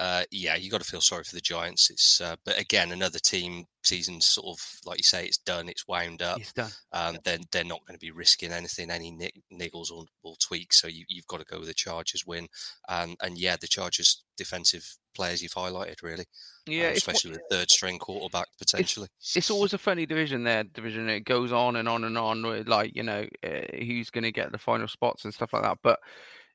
uh, 0.00 0.22
yeah, 0.30 0.56
you 0.56 0.70
got 0.70 0.80
to 0.80 0.90
feel 0.90 1.02
sorry 1.02 1.24
for 1.24 1.34
the 1.34 1.42
Giants. 1.42 1.90
It's 1.90 2.22
uh, 2.22 2.36
but 2.46 2.58
again, 2.58 2.90
another 2.90 3.18
team 3.18 3.66
season 3.84 4.22
sort 4.22 4.46
of 4.46 4.80
like 4.86 4.96
you 4.96 5.04
say, 5.04 5.26
it's 5.26 5.36
done, 5.36 5.68
it's 5.68 5.86
wound 5.86 6.22
up. 6.22 6.38
It's 6.40 6.54
done. 6.54 6.70
Um, 6.90 7.18
then 7.22 7.40
they're 7.52 7.64
not 7.64 7.84
going 7.86 7.98
to 7.98 8.06
be 8.06 8.10
risking 8.10 8.50
anything, 8.50 8.90
any 8.90 9.12
niggles 9.52 9.90
or, 9.90 10.06
or 10.22 10.36
tweaks. 10.40 10.80
So 10.80 10.88
you, 10.88 11.04
have 11.16 11.26
got 11.26 11.40
to 11.40 11.44
go 11.44 11.58
with 11.58 11.68
the 11.68 11.74
Chargers 11.74 12.24
win. 12.26 12.48
And 12.88 13.14
and 13.20 13.36
yeah, 13.36 13.56
the 13.60 13.66
Chargers 13.66 14.24
defensive 14.38 14.96
players 15.14 15.42
you've 15.42 15.52
highlighted 15.52 16.02
really. 16.02 16.24
Yeah, 16.66 16.86
um, 16.86 16.92
especially 16.94 17.32
with 17.32 17.42
third 17.50 17.70
string 17.70 17.98
quarterback 17.98 18.46
potentially. 18.58 19.08
It's, 19.20 19.36
it's, 19.36 19.50
always 19.50 19.74
a 19.74 19.78
funny 19.78 20.06
division 20.06 20.44
there. 20.44 20.64
Division 20.64 21.10
it 21.10 21.26
goes 21.26 21.52
on 21.52 21.76
and 21.76 21.86
on 21.86 22.04
and 22.04 22.16
on. 22.16 22.42
With 22.42 22.68
like 22.68 22.96
you 22.96 23.02
know 23.02 23.26
uh, 23.44 23.76
who's 23.76 24.08
going 24.08 24.24
to 24.24 24.32
get 24.32 24.50
the 24.50 24.56
final 24.56 24.88
spots 24.88 25.26
and 25.26 25.34
stuff 25.34 25.52
like 25.52 25.64
that. 25.64 25.76
But 25.82 25.98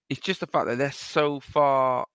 it's 0.09 0.21
just 0.21 0.39
the 0.39 0.47
fact 0.47 0.65
that 0.65 0.79
they're 0.79 0.91
so 0.91 1.39
far 1.39 2.07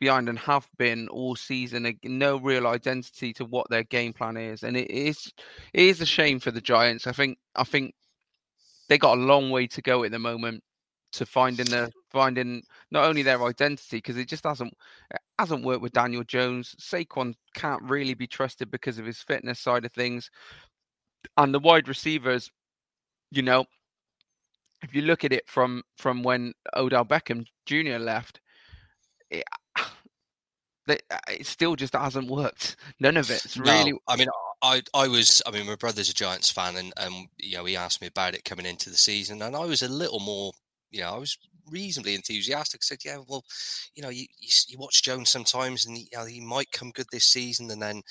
behind 0.00 0.28
and 0.28 0.38
have 0.38 0.68
been 0.78 1.08
all 1.08 1.36
season. 1.36 1.92
No 2.04 2.36
real 2.36 2.66
identity 2.66 3.32
to 3.34 3.44
what 3.44 3.68
their 3.70 3.84
game 3.84 4.12
plan 4.12 4.36
is, 4.36 4.62
and 4.62 4.76
it 4.76 4.90
is 4.90 5.32
it 5.72 5.82
is 5.82 6.00
a 6.00 6.06
shame 6.06 6.40
for 6.40 6.50
the 6.50 6.60
Giants. 6.60 7.06
I 7.06 7.12
think 7.12 7.38
I 7.54 7.64
think 7.64 7.94
they 8.88 8.98
got 8.98 9.18
a 9.18 9.20
long 9.20 9.50
way 9.50 9.66
to 9.68 9.82
go 9.82 10.04
at 10.04 10.10
the 10.10 10.18
moment 10.18 10.62
to 11.12 11.24
finding 11.24 11.66
the 11.66 11.90
finding 12.10 12.62
not 12.90 13.04
only 13.04 13.22
their 13.22 13.42
identity 13.44 13.98
because 13.98 14.16
it 14.16 14.28
just 14.28 14.44
hasn't 14.44 14.74
hasn't 15.38 15.64
worked 15.64 15.82
with 15.82 15.92
Daniel 15.92 16.24
Jones. 16.24 16.74
Saquon 16.80 17.34
can't 17.54 17.82
really 17.82 18.14
be 18.14 18.26
trusted 18.26 18.70
because 18.70 18.98
of 18.98 19.06
his 19.06 19.18
fitness 19.18 19.60
side 19.60 19.84
of 19.84 19.92
things, 19.92 20.30
and 21.36 21.54
the 21.54 21.60
wide 21.60 21.88
receivers, 21.88 22.50
you 23.30 23.42
know. 23.42 23.64
If 24.82 24.94
you 24.94 25.02
look 25.02 25.24
at 25.24 25.32
it 25.32 25.48
from 25.48 25.82
from 25.96 26.22
when 26.22 26.52
Odell 26.76 27.06
Beckham 27.06 27.46
Jr. 27.64 27.98
left, 27.98 28.40
it, 30.88 31.02
uh, 31.10 31.18
still 31.42 31.76
just 31.76 31.94
hasn't 31.94 32.28
worked. 32.28 32.76
None 33.00 33.16
of 33.16 33.30
it's 33.30 33.56
really. 33.56 33.92
No, 33.92 33.98
I 34.08 34.16
mean, 34.16 34.28
I 34.62 34.82
I 34.92 35.08
was. 35.08 35.42
I 35.46 35.50
mean, 35.50 35.66
my 35.66 35.76
brother's 35.76 36.10
a 36.10 36.14
Giants 36.14 36.50
fan, 36.50 36.76
and 36.76 36.92
and 36.96 37.28
you 37.38 37.56
know, 37.56 37.64
he 37.64 37.76
asked 37.76 38.00
me 38.00 38.08
about 38.08 38.34
it 38.34 38.44
coming 38.44 38.66
into 38.66 38.90
the 38.90 38.96
season, 38.96 39.42
and 39.42 39.56
I 39.56 39.64
was 39.64 39.82
a 39.82 39.88
little 39.88 40.20
more. 40.20 40.52
You 40.90 41.00
know, 41.00 41.14
I 41.14 41.18
was 41.18 41.36
reasonably 41.70 42.14
enthusiastic. 42.14 42.80
I 42.82 42.84
said, 42.84 42.98
"Yeah, 43.04 43.18
well, 43.26 43.44
you 43.94 44.02
know, 44.02 44.10
you, 44.10 44.26
you, 44.38 44.48
you 44.68 44.78
watch 44.78 45.02
Jones 45.02 45.30
sometimes, 45.30 45.86
and 45.86 45.96
he, 45.96 46.08
you 46.12 46.18
know, 46.18 46.24
he 46.24 46.40
might 46.40 46.70
come 46.72 46.90
good 46.90 47.06
this 47.10 47.24
season, 47.24 47.70
and 47.70 47.82
then, 47.82 48.02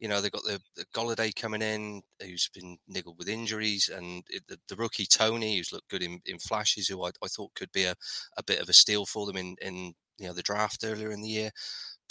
you 0.00 0.08
know, 0.08 0.20
they've 0.20 0.32
got 0.32 0.44
the, 0.44 0.60
the 0.76 0.84
Golladay 0.94 1.34
coming 1.34 1.62
in, 1.62 2.02
who's 2.20 2.48
been 2.54 2.78
niggled 2.88 3.18
with 3.18 3.28
injuries, 3.28 3.90
and 3.94 4.24
the, 4.48 4.58
the 4.68 4.76
rookie 4.76 5.06
Toney, 5.06 5.56
who's 5.56 5.72
looked 5.72 5.90
good 5.90 6.02
in, 6.02 6.20
in 6.26 6.38
flashes, 6.38 6.88
who 6.88 7.04
I, 7.04 7.10
I 7.22 7.28
thought 7.28 7.54
could 7.54 7.72
be 7.72 7.84
a, 7.84 7.94
a 8.36 8.42
bit 8.42 8.60
of 8.60 8.68
a 8.68 8.72
steal 8.72 9.06
for 9.06 9.26
them 9.26 9.36
in 9.36 9.56
in 9.62 9.94
you 10.18 10.26
know 10.28 10.34
the 10.34 10.42
draft 10.42 10.84
earlier 10.84 11.10
in 11.10 11.22
the 11.22 11.28
year 11.28 11.50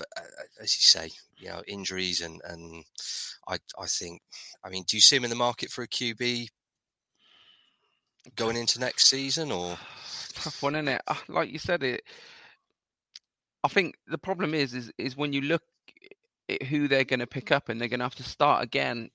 but 0.01 0.23
uh, 0.23 0.25
uh, 0.25 0.63
as 0.63 0.75
you 0.75 0.81
say, 0.81 1.09
you 1.37 1.49
know, 1.49 1.61
injuries 1.67 2.21
and 2.21 2.41
and 2.45 2.83
I 3.47 3.57
I 3.79 3.85
think, 3.85 4.21
I 4.63 4.69
mean, 4.69 4.83
do 4.87 4.97
you 4.97 5.01
see 5.01 5.15
him 5.15 5.23
in 5.23 5.29
the 5.29 5.35
market 5.35 5.69
for 5.69 5.83
a 5.83 5.87
QB 5.87 6.47
going 8.35 8.55
into 8.55 8.79
next 8.79 9.07
season 9.07 9.51
or 9.51 9.77
tough 10.33 10.61
one, 10.61 10.75
isn't 10.75 10.87
it? 10.87 11.01
Ah, 11.07 11.21
like 11.27 11.51
you 11.51 11.59
said, 11.59 11.83
it. 11.83 12.01
I 13.63 13.67
think 13.67 13.95
the 14.07 14.17
problem 14.17 14.53
is 14.53 14.73
is 14.73 14.91
is 14.97 15.17
when 15.17 15.33
you 15.33 15.41
look 15.41 15.63
at 16.49 16.63
who 16.63 16.87
they're 16.87 17.03
going 17.03 17.19
to 17.19 17.27
pick 17.27 17.51
up 17.51 17.69
and 17.69 17.79
they're 17.79 17.87
going 17.87 17.99
to 17.99 18.05
have 18.05 18.15
to 18.15 18.23
start 18.23 18.63
again 18.63 19.09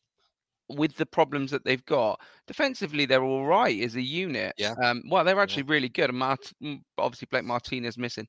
with 0.68 0.96
the 0.96 1.06
problems 1.06 1.52
that 1.52 1.64
they've 1.64 1.84
got 1.86 2.20
defensively 2.48 3.06
they're 3.06 3.22
all 3.22 3.46
right 3.46 3.80
as 3.82 3.94
a 3.94 4.02
unit 4.02 4.52
yeah 4.58 4.74
um, 4.82 5.00
well 5.08 5.22
they're 5.22 5.38
actually 5.38 5.62
yeah. 5.62 5.72
really 5.72 5.88
good 5.88 6.10
and 6.10 6.18
Mart- 6.18 6.52
obviously 6.98 7.28
blake 7.30 7.44
martinez 7.44 7.96
missing 7.96 8.26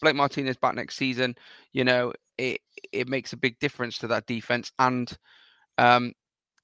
Blake 0.00 0.16
Martinez 0.16 0.56
back 0.56 0.74
next 0.74 0.96
season, 0.96 1.34
you 1.72 1.84
know, 1.84 2.12
it 2.38 2.60
it 2.92 3.08
makes 3.08 3.32
a 3.32 3.36
big 3.36 3.58
difference 3.58 3.98
to 3.98 4.08
that 4.08 4.26
defense. 4.26 4.72
And 4.78 5.10
um, 5.78 6.12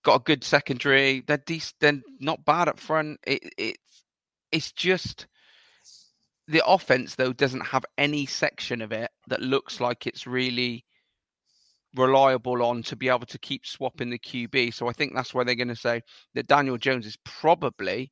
got 0.02 0.20
a 0.20 0.24
good 0.24 0.44
secondary. 0.44 1.22
They're 1.26 1.38
decent. 1.38 1.74
They're 1.80 2.00
not 2.20 2.44
bad 2.44 2.68
up 2.68 2.80
front. 2.80 3.20
It, 3.26 3.42
it 3.56 3.76
it's 4.50 4.72
just 4.72 5.26
the 6.48 6.62
offense 6.66 7.14
though 7.14 7.32
doesn't 7.32 7.66
have 7.66 7.84
any 7.96 8.26
section 8.26 8.82
of 8.82 8.92
it 8.92 9.10
that 9.28 9.40
looks 9.40 9.80
like 9.80 10.06
it's 10.06 10.26
really 10.26 10.84
reliable 11.94 12.62
on 12.62 12.82
to 12.82 12.96
be 12.96 13.08
able 13.08 13.26
to 13.26 13.38
keep 13.38 13.66
swapping 13.66 14.10
the 14.10 14.18
QB. 14.18 14.74
So 14.74 14.88
I 14.88 14.92
think 14.92 15.14
that's 15.14 15.34
why 15.34 15.44
they're 15.44 15.54
going 15.54 15.68
to 15.68 15.76
say 15.76 16.02
that 16.34 16.46
Daniel 16.46 16.78
Jones 16.78 17.06
is 17.06 17.18
probably 17.24 18.10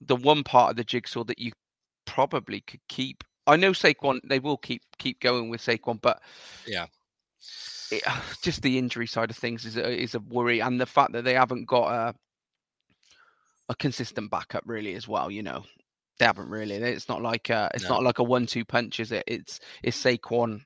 the 0.00 0.16
one 0.16 0.42
part 0.42 0.70
of 0.70 0.76
the 0.76 0.84
jigsaw 0.84 1.24
that 1.24 1.38
you 1.38 1.52
probably 2.04 2.60
could 2.60 2.80
keep 2.88 3.24
I 3.46 3.56
know 3.56 3.72
Saquon. 3.72 4.20
They 4.24 4.38
will 4.38 4.56
keep 4.56 4.82
keep 4.98 5.20
going 5.20 5.48
with 5.48 5.60
Saquon, 5.60 6.00
but 6.00 6.20
yeah, 6.66 6.86
it, 7.90 8.02
just 8.42 8.62
the 8.62 8.78
injury 8.78 9.06
side 9.06 9.30
of 9.30 9.36
things 9.36 9.64
is 9.64 9.76
a, 9.76 9.90
is 9.90 10.14
a 10.14 10.20
worry, 10.20 10.60
and 10.60 10.80
the 10.80 10.86
fact 10.86 11.12
that 11.12 11.24
they 11.24 11.34
haven't 11.34 11.66
got 11.66 11.92
a 11.92 12.14
a 13.68 13.74
consistent 13.74 14.30
backup 14.30 14.62
really 14.66 14.94
as 14.94 15.08
well. 15.08 15.30
You 15.30 15.42
know, 15.42 15.64
they 16.18 16.26
haven't 16.26 16.48
really. 16.48 16.76
It's 16.76 17.08
not 17.08 17.22
like 17.22 17.50
a, 17.50 17.70
it's 17.74 17.84
no. 17.84 17.90
not 17.90 18.02
like 18.02 18.18
a 18.18 18.24
one-two 18.24 18.64
punch, 18.64 19.00
is 19.00 19.12
it? 19.12 19.24
It's 19.26 19.60
it's 19.82 20.02
Saquon 20.02 20.62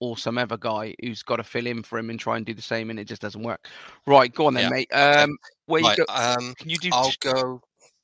or 0.00 0.16
some 0.16 0.36
other 0.36 0.56
guy 0.56 0.94
who's 1.00 1.22
got 1.22 1.36
to 1.36 1.44
fill 1.44 1.66
in 1.66 1.82
for 1.82 1.96
him 1.96 2.10
and 2.10 2.18
try 2.18 2.36
and 2.36 2.44
do 2.44 2.54
the 2.54 2.62
same, 2.62 2.90
and 2.90 2.98
it 2.98 3.04
just 3.04 3.22
doesn't 3.22 3.42
work. 3.42 3.68
Right, 4.06 4.32
go 4.32 4.46
on 4.46 4.54
then, 4.54 4.64
yeah. 4.64 4.70
mate. 4.70 4.92
Um, 4.92 5.36
where 5.66 5.82
right, 5.82 5.96
you 5.96 6.04
go? 6.04 6.12
Um, 6.12 6.54
can 6.54 6.70
you 6.70 6.78
do? 6.78 6.90
I'll 6.92 7.12
go. 7.20 7.60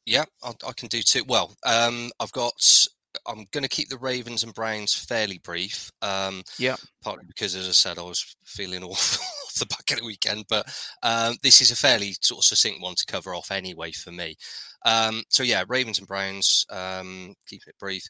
Yeah, 0.06 0.24
I'll, 0.42 0.56
I 0.66 0.72
can 0.72 0.88
do 0.88 1.02
two. 1.02 1.24
Well, 1.26 1.54
um, 1.66 2.10
I've 2.20 2.32
got 2.32 2.86
I'm 3.26 3.46
going 3.52 3.62
to 3.62 3.68
keep 3.68 3.88
the 3.88 3.98
Ravens 3.98 4.42
and 4.42 4.54
Browns 4.54 4.94
fairly 4.94 5.38
brief. 5.38 5.90
Um, 6.02 6.42
yeah. 6.58 6.76
Partly 7.02 7.24
because, 7.26 7.54
as 7.54 7.68
I 7.68 7.72
said, 7.72 7.98
I 7.98 8.02
was 8.02 8.36
feeling 8.44 8.82
awful 8.84 9.22
off 9.46 9.54
the 9.58 9.66
back 9.66 9.90
of 9.90 9.98
the 9.98 10.06
weekend, 10.06 10.44
but 10.48 10.66
um, 11.02 11.36
this 11.42 11.60
is 11.60 11.70
a 11.70 11.76
fairly 11.76 12.14
sort 12.20 12.40
of 12.40 12.44
succinct 12.44 12.82
one 12.82 12.94
to 12.94 13.06
cover 13.06 13.34
off 13.34 13.50
anyway 13.50 13.92
for 13.92 14.12
me. 14.12 14.36
Um, 14.84 15.22
so 15.28 15.42
yeah, 15.42 15.64
Ravens 15.68 15.98
and 15.98 16.08
Browns. 16.08 16.66
Um, 16.70 17.34
keeping 17.46 17.68
it 17.68 17.78
brief. 17.78 18.02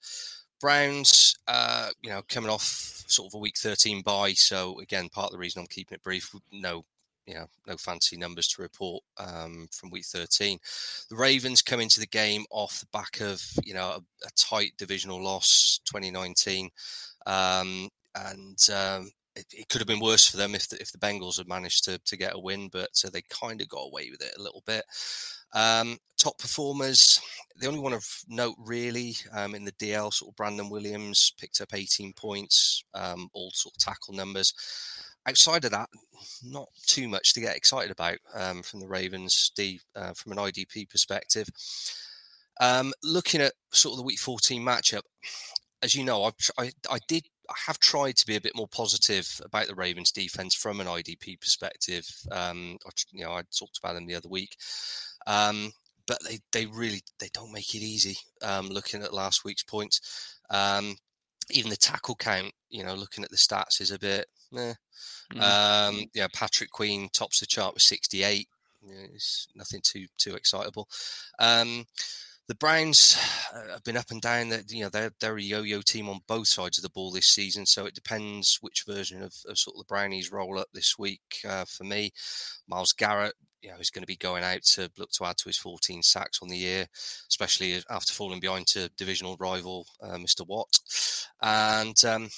Browns, 0.60 1.36
uh, 1.46 1.90
you 2.02 2.10
know, 2.10 2.22
coming 2.28 2.50
off 2.50 3.04
sort 3.06 3.30
of 3.30 3.36
a 3.36 3.38
week 3.38 3.56
13 3.56 4.02
bye. 4.02 4.32
So 4.32 4.80
again, 4.80 5.08
part 5.08 5.26
of 5.26 5.32
the 5.32 5.38
reason 5.38 5.60
I'm 5.60 5.68
keeping 5.68 5.96
it 5.96 6.02
brief. 6.02 6.34
No 6.52 6.84
you 7.28 7.34
know, 7.34 7.46
no 7.66 7.76
fancy 7.76 8.16
numbers 8.16 8.48
to 8.48 8.62
report 8.62 9.04
um, 9.18 9.68
from 9.70 9.90
week 9.90 10.06
13. 10.06 10.58
The 11.10 11.16
Ravens 11.16 11.60
come 11.60 11.78
into 11.78 12.00
the 12.00 12.06
game 12.06 12.44
off 12.50 12.80
the 12.80 12.86
back 12.92 13.20
of, 13.20 13.42
you 13.62 13.74
know, 13.74 13.90
a, 13.90 14.26
a 14.26 14.30
tight 14.34 14.72
divisional 14.78 15.22
loss 15.22 15.80
2019. 15.84 16.70
Um, 17.26 17.90
and 18.14 18.58
um, 18.74 19.10
it, 19.36 19.44
it, 19.52 19.68
could 19.68 19.82
have 19.82 19.86
been 19.86 20.00
worse 20.00 20.26
for 20.26 20.38
them 20.38 20.54
if 20.54 20.68
the, 20.68 20.80
if 20.80 20.90
the 20.90 20.98
Bengals 20.98 21.36
had 21.36 21.46
managed 21.46 21.84
to, 21.84 21.98
to 21.98 22.16
get 22.16 22.34
a 22.34 22.38
win, 22.38 22.68
but 22.72 22.88
so 22.92 23.08
they 23.08 23.22
kind 23.28 23.60
of 23.60 23.68
got 23.68 23.82
away 23.82 24.08
with 24.10 24.22
it 24.22 24.32
a 24.38 24.42
little 24.42 24.62
bit. 24.66 24.84
Um, 25.54 25.98
top 26.16 26.38
performers, 26.38 27.20
the 27.56 27.68
only 27.68 27.80
one 27.80 27.92
of 27.92 28.06
note 28.26 28.56
really 28.58 29.16
um, 29.32 29.54
in 29.54 29.66
the 29.66 29.72
DL, 29.72 30.12
sort 30.12 30.32
of 30.32 30.36
Brandon 30.36 30.70
Williams 30.70 31.32
picked 31.38 31.60
up 31.60 31.74
18 31.74 32.14
points, 32.14 32.82
um, 32.94 33.28
all 33.34 33.50
sort 33.52 33.74
of 33.74 33.84
tackle 33.84 34.14
numbers 34.14 34.54
outside 35.28 35.64
of 35.64 35.70
that, 35.72 35.88
not 36.42 36.68
too 36.86 37.08
much 37.08 37.34
to 37.34 37.40
get 37.40 37.56
excited 37.56 37.90
about 37.90 38.18
um, 38.34 38.62
from 38.62 38.80
the 38.80 38.88
Ravens, 38.88 39.52
uh, 39.94 40.12
from 40.14 40.32
an 40.32 40.38
IDP 40.38 40.88
perspective. 40.88 41.48
Um, 42.60 42.92
looking 43.04 43.40
at 43.40 43.52
sort 43.72 43.92
of 43.92 43.98
the 43.98 44.04
Week 44.04 44.18
14 44.18 44.62
matchup, 44.62 45.02
as 45.82 45.94
you 45.94 46.04
know, 46.04 46.24
I've, 46.24 46.34
I, 46.58 46.72
I 46.90 46.98
did 47.06 47.24
I 47.48 47.54
have 47.66 47.78
tried 47.78 48.16
to 48.16 48.26
be 48.26 48.36
a 48.36 48.40
bit 48.40 48.54
more 48.54 48.68
positive 48.68 49.40
about 49.44 49.68
the 49.68 49.74
Ravens 49.74 50.12
defense 50.12 50.54
from 50.54 50.80
an 50.80 50.86
IDP 50.86 51.40
perspective. 51.40 52.06
Um, 52.30 52.76
I, 52.86 52.90
you 53.10 53.24
know, 53.24 53.32
I 53.32 53.42
talked 53.56 53.78
about 53.78 53.94
them 53.94 54.06
the 54.06 54.16
other 54.16 54.28
week, 54.28 54.54
um, 55.26 55.72
but 56.06 56.18
they, 56.28 56.40
they 56.52 56.66
really 56.66 57.00
they 57.20 57.30
don't 57.32 57.52
make 57.52 57.74
it 57.74 57.82
easy. 57.82 58.16
Um, 58.42 58.68
looking 58.68 59.02
at 59.02 59.14
last 59.14 59.44
week's 59.44 59.62
points, 59.62 60.36
um, 60.50 60.96
even 61.50 61.70
the 61.70 61.76
tackle 61.76 62.16
count, 62.16 62.52
you 62.68 62.84
know, 62.84 62.94
looking 62.94 63.24
at 63.24 63.30
the 63.30 63.36
stats 63.36 63.80
is 63.80 63.92
a 63.92 63.98
bit 63.98 64.26
Yeah. 64.50 64.74
Mm. 65.34 65.40
Um, 65.40 66.04
yeah, 66.14 66.26
Patrick 66.32 66.70
Queen 66.70 67.08
tops 67.12 67.40
the 67.40 67.46
chart 67.46 67.74
with 67.74 67.82
68. 67.82 68.48
Yeah, 68.86 69.06
it's 69.12 69.48
nothing 69.54 69.80
too 69.82 70.06
too 70.16 70.34
excitable. 70.34 70.88
Um, 71.38 71.84
the 72.48 72.54
Browns 72.54 73.18
uh, 73.54 73.72
have 73.72 73.84
been 73.84 73.96
up 73.96 74.10
and 74.10 74.22
down. 74.22 74.48
That 74.48 74.72
you 74.72 74.82
know 74.82 74.88
they're 74.88 75.10
they're 75.20 75.36
a 75.36 75.42
yo-yo 75.42 75.82
team 75.82 76.08
on 76.08 76.20
both 76.26 76.48
sides 76.48 76.78
of 76.78 76.82
the 76.82 76.90
ball 76.90 77.10
this 77.10 77.26
season. 77.26 77.66
So 77.66 77.84
it 77.84 77.94
depends 77.94 78.58
which 78.62 78.84
version 78.86 79.22
of, 79.22 79.34
of 79.46 79.58
sort 79.58 79.76
of 79.76 79.80
the 79.80 79.88
Brownies 79.88 80.32
roll 80.32 80.58
up 80.58 80.68
this 80.72 80.98
week. 80.98 81.20
Uh, 81.46 81.66
for 81.66 81.84
me, 81.84 82.10
Myles 82.66 82.92
Garrett, 82.92 83.34
you 83.60 83.68
know, 83.68 83.76
is 83.76 83.90
going 83.90 84.02
to 84.02 84.06
be 84.06 84.16
going 84.16 84.44
out 84.44 84.62
to 84.62 84.90
look 84.96 85.10
to 85.12 85.24
add 85.26 85.36
to 85.38 85.48
his 85.48 85.58
14 85.58 86.02
sacks 86.02 86.40
on 86.40 86.48
the 86.48 86.56
year, 86.56 86.86
especially 87.28 87.82
after 87.90 88.14
falling 88.14 88.40
behind 88.40 88.66
to 88.68 88.90
divisional 88.96 89.36
rival 89.38 89.86
uh, 90.02 90.16
Mr. 90.16 90.46
Watt. 90.46 90.78
And 91.42 92.02
um, 92.06 92.30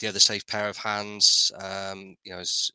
the 0.00 0.08
other 0.08 0.18
safe 0.18 0.46
pair 0.46 0.68
of 0.68 0.76
hands, 0.78 1.52
um, 1.60 2.16
you 2.24 2.32
know, 2.32 2.40
is 2.40 2.72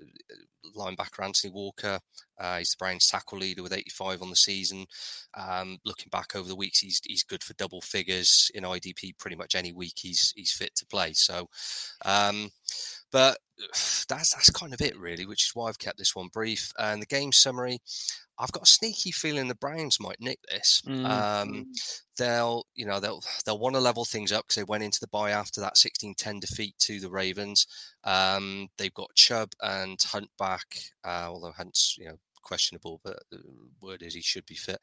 linebacker 0.75 1.23
Anthony 1.23 1.51
Walker. 1.51 1.99
Uh, 2.39 2.57
he's 2.59 2.71
the 2.71 2.77
Browns 2.77 3.07
tackle 3.07 3.39
leader 3.39 3.63
with 3.63 3.73
85 3.73 4.21
on 4.21 4.29
the 4.29 4.35
season. 4.35 4.85
Um, 5.35 5.77
looking 5.85 6.09
back 6.11 6.35
over 6.35 6.47
the 6.47 6.55
weeks, 6.55 6.79
he's 6.79 7.01
he's 7.03 7.23
good 7.23 7.43
for 7.43 7.53
double 7.53 7.81
figures 7.81 8.51
in 8.53 8.63
IDP. 8.63 9.17
Pretty 9.17 9.35
much 9.35 9.55
any 9.55 9.73
week 9.73 9.93
he's 9.97 10.33
he's 10.35 10.51
fit 10.51 10.75
to 10.75 10.85
play. 10.85 11.13
So, 11.13 11.49
um, 12.03 12.49
but 13.15 13.37
that's 14.09 14.33
that's 14.33 14.49
kind 14.49 14.73
of 14.73 14.81
it 14.81 14.99
really, 14.99 15.25
which 15.25 15.45
is 15.45 15.51
why 15.53 15.69
I've 15.69 15.79
kept 15.79 15.97
this 15.97 16.15
one 16.15 16.27
brief. 16.27 16.73
And 16.77 17.01
the 17.01 17.05
game 17.05 17.31
summary, 17.31 17.79
I've 18.37 18.51
got 18.51 18.63
a 18.63 18.69
sneaky 18.69 19.11
feeling 19.11 19.47
the 19.47 19.55
Browns 19.55 20.01
might 20.01 20.19
nick 20.19 20.39
this. 20.49 20.81
Mm. 20.85 21.09
Um, 21.09 21.71
they'll, 22.17 22.65
you 22.75 22.85
know, 22.85 22.99
they'll 22.99 23.23
they'll 23.45 23.57
want 23.57 23.75
to 23.75 23.81
level 23.81 24.03
things 24.03 24.33
up 24.33 24.43
because 24.43 24.57
they 24.57 24.65
went 24.65 24.83
into 24.83 24.99
the 24.99 25.07
bye 25.07 25.31
after 25.31 25.61
that 25.61 25.75
16-10 25.75 26.41
defeat 26.41 26.75
to 26.79 26.99
the 26.99 27.09
Ravens. 27.09 27.67
Um, 28.03 28.67
they've 28.77 28.93
got 28.93 29.15
Chubb 29.15 29.51
and 29.61 29.97
Hunt 30.01 30.29
back, 30.37 30.77
uh, 31.05 31.27
although 31.29 31.53
Hunt's, 31.53 31.95
you 31.97 32.07
know, 32.07 32.17
questionable, 32.41 32.99
but 33.01 33.23
the 33.31 33.39
word 33.81 34.03
is 34.03 34.13
he 34.13 34.21
should 34.21 34.45
be 34.45 34.55
fit. 34.55 34.79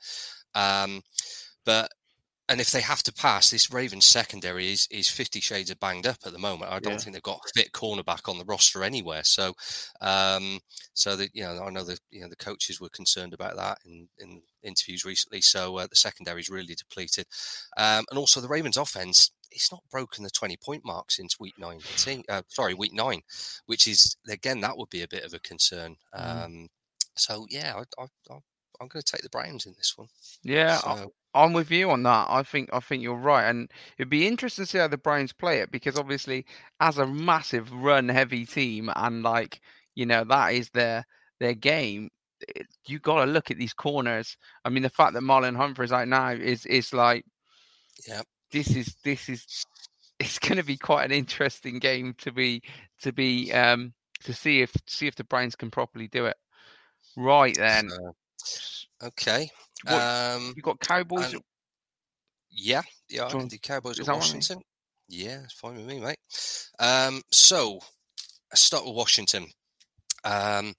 Um, 0.54 1.02
but 1.66 1.90
and 2.48 2.60
if 2.60 2.70
they 2.72 2.80
have 2.80 3.02
to 3.04 3.12
pass, 3.12 3.50
this 3.50 3.70
Ravens 3.72 4.04
secondary 4.04 4.72
is 4.72 4.86
is 4.90 5.08
fifty 5.08 5.40
shades 5.40 5.70
of 5.70 5.80
banged 5.80 6.06
up 6.06 6.18
at 6.26 6.32
the 6.32 6.38
moment. 6.38 6.72
I 6.72 6.80
don't 6.80 6.94
Yeah. 6.94 6.98
think 7.02 7.14
they've 7.14 7.22
got 7.22 7.40
a 7.44 7.52
fit 7.54 7.72
cornerback 7.72 8.28
on 8.28 8.38
the 8.38 8.44
roster 8.44 8.82
anywhere. 8.84 9.24
So, 9.24 9.54
um, 10.00 10.60
so 10.94 11.16
that 11.16 11.30
you 11.34 11.42
know, 11.44 11.62
I 11.62 11.70
know 11.70 11.84
the 11.84 11.98
you 12.10 12.20
know 12.20 12.28
the 12.28 12.36
coaches 12.36 12.80
were 12.80 12.88
concerned 12.90 13.32
about 13.34 13.56
that 13.56 13.78
in 13.84 14.08
in 14.18 14.42
interviews 14.62 15.04
recently. 15.04 15.40
So 15.40 15.78
uh, 15.78 15.86
the 15.88 15.96
secondary 15.96 16.40
is 16.40 16.50
really 16.50 16.74
depleted, 16.74 17.26
um, 17.76 18.04
and 18.10 18.18
also 18.18 18.40
the 18.40 18.48
Ravens 18.48 18.76
offense. 18.76 19.30
It's 19.50 19.70
not 19.70 19.82
broken 19.90 20.24
the 20.24 20.30
twenty 20.30 20.56
point 20.56 20.84
mark 20.84 21.10
since 21.10 21.38
week 21.38 21.54
nineteen. 21.58 22.24
Uh, 22.28 22.42
sorry, 22.48 22.74
week 22.74 22.92
nine, 22.92 23.22
which 23.66 23.86
is 23.86 24.16
again 24.28 24.60
that 24.60 24.76
would 24.76 24.90
be 24.90 25.02
a 25.02 25.08
bit 25.08 25.24
of 25.24 25.34
a 25.34 25.40
concern. 25.40 25.96
Mm. 26.14 26.44
Um, 26.44 26.68
so 27.16 27.46
yeah, 27.50 27.74
I, 27.76 28.02
I, 28.02 28.06
I, 28.30 28.34
I'm 28.80 28.88
going 28.88 29.02
to 29.02 29.12
take 29.12 29.22
the 29.22 29.28
Browns 29.28 29.66
in 29.66 29.74
this 29.76 29.92
one. 29.96 30.08
Yeah, 30.42 30.80
So, 30.80 31.12
I'm 31.34 31.52
with 31.52 31.70
you 31.70 31.90
on 31.90 32.02
that. 32.02 32.26
I 32.28 32.42
think 32.42 32.68
I 32.72 32.80
think 32.80 33.02
you're 33.02 33.14
right, 33.14 33.48
and 33.48 33.70
it'd 33.98 34.10
be 34.10 34.26
interesting 34.26 34.64
to 34.64 34.70
see 34.70 34.78
how 34.78 34.88
the 34.88 34.98
Browns 34.98 35.32
play 35.32 35.60
it 35.60 35.70
because 35.70 35.98
obviously, 35.98 36.44
as 36.80 36.98
a 36.98 37.06
massive 37.06 37.72
run-heavy 37.72 38.46
team, 38.46 38.90
and 38.96 39.22
like 39.22 39.60
you 39.94 40.06
know 40.06 40.24
that 40.24 40.54
is 40.54 40.70
their 40.70 41.06
their 41.40 41.54
game. 41.54 42.10
It, 42.48 42.66
you 42.86 42.98
got 42.98 43.24
to 43.24 43.30
look 43.30 43.50
at 43.50 43.56
these 43.56 43.72
corners. 43.72 44.36
I 44.64 44.68
mean, 44.68 44.82
the 44.82 44.90
fact 44.90 45.14
that 45.14 45.22
Marlon 45.22 45.56
Humphrey's 45.56 45.92
out 45.92 46.08
now 46.08 46.30
is 46.30 46.66
is 46.66 46.92
like 46.92 47.24
yeah. 48.06 48.22
this 48.50 48.74
is 48.74 48.96
this 49.04 49.28
is 49.28 49.64
it's 50.18 50.38
going 50.38 50.58
to 50.58 50.64
be 50.64 50.76
quite 50.76 51.04
an 51.04 51.12
interesting 51.12 51.78
game 51.78 52.14
to 52.18 52.32
be 52.32 52.62
to 53.00 53.12
be 53.12 53.52
um 53.52 53.92
to 54.24 54.32
see 54.32 54.60
if 54.60 54.72
see 54.86 55.06
if 55.06 55.14
the 55.14 55.24
Browns 55.24 55.56
can 55.56 55.70
properly 55.70 56.08
do 56.08 56.26
it. 56.26 56.36
Right 57.16 57.56
then, 57.56 57.90
So, 57.90 58.16
okay. 59.02 59.50
What- 59.84 59.94
Um, 60.02 60.52
you 60.56 60.62
got 60.62 60.80
Cowboys. 60.80 61.32
and- 61.32 61.42
yeah, 62.50 62.82
yeah, 63.08 63.26
I 63.26 63.30
can 63.30 63.48
do 63.48 63.58
Cowboys 63.58 63.98
at 63.98 64.06
that 64.06 64.12
all 64.12 64.18
right? 64.18 64.24
Washington. 64.24 64.62
Yeah, 65.08 65.42
it's 65.44 65.54
fine 65.54 65.76
with 65.76 65.86
me, 65.86 66.00
mate. 66.00 66.18
Um, 66.78 67.22
so 67.32 67.80
let's 68.50 68.60
start 68.62 68.84
with 68.84 68.94
Washington. 68.94 69.50
Um, 70.24 70.74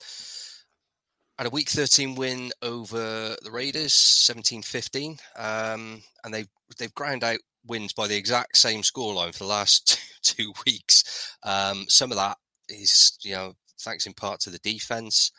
had 1.38 1.47
a 1.47 1.49
week 1.49 1.70
13 1.70 2.16
win 2.16 2.51
over 2.61 3.36
the 3.41 3.51
Raiders, 3.51 3.93
17-15. 3.93 5.20
Um, 5.36 6.03
and 6.24 6.34
they've 6.34 6.47
they've 6.78 6.93
ground 6.93 7.24
out 7.24 7.39
wins 7.66 7.93
by 7.93 8.07
the 8.07 8.16
exact 8.16 8.57
same 8.57 8.82
scoreline 8.82 9.34
for 9.34 9.39
the 9.39 9.49
last 9.49 9.99
two, 10.24 10.36
two 10.36 10.53
weeks. 10.66 11.36
Um, 11.43 11.86
some 11.89 12.11
of 12.11 12.18
that 12.18 12.38
is, 12.70 13.18
you 13.24 13.34
know, 13.34 13.53
thanks 13.82 14.05
in 14.05 14.14
part 14.14 14.39
to 14.41 14.49
the 14.51 14.59
defense. 14.59 15.32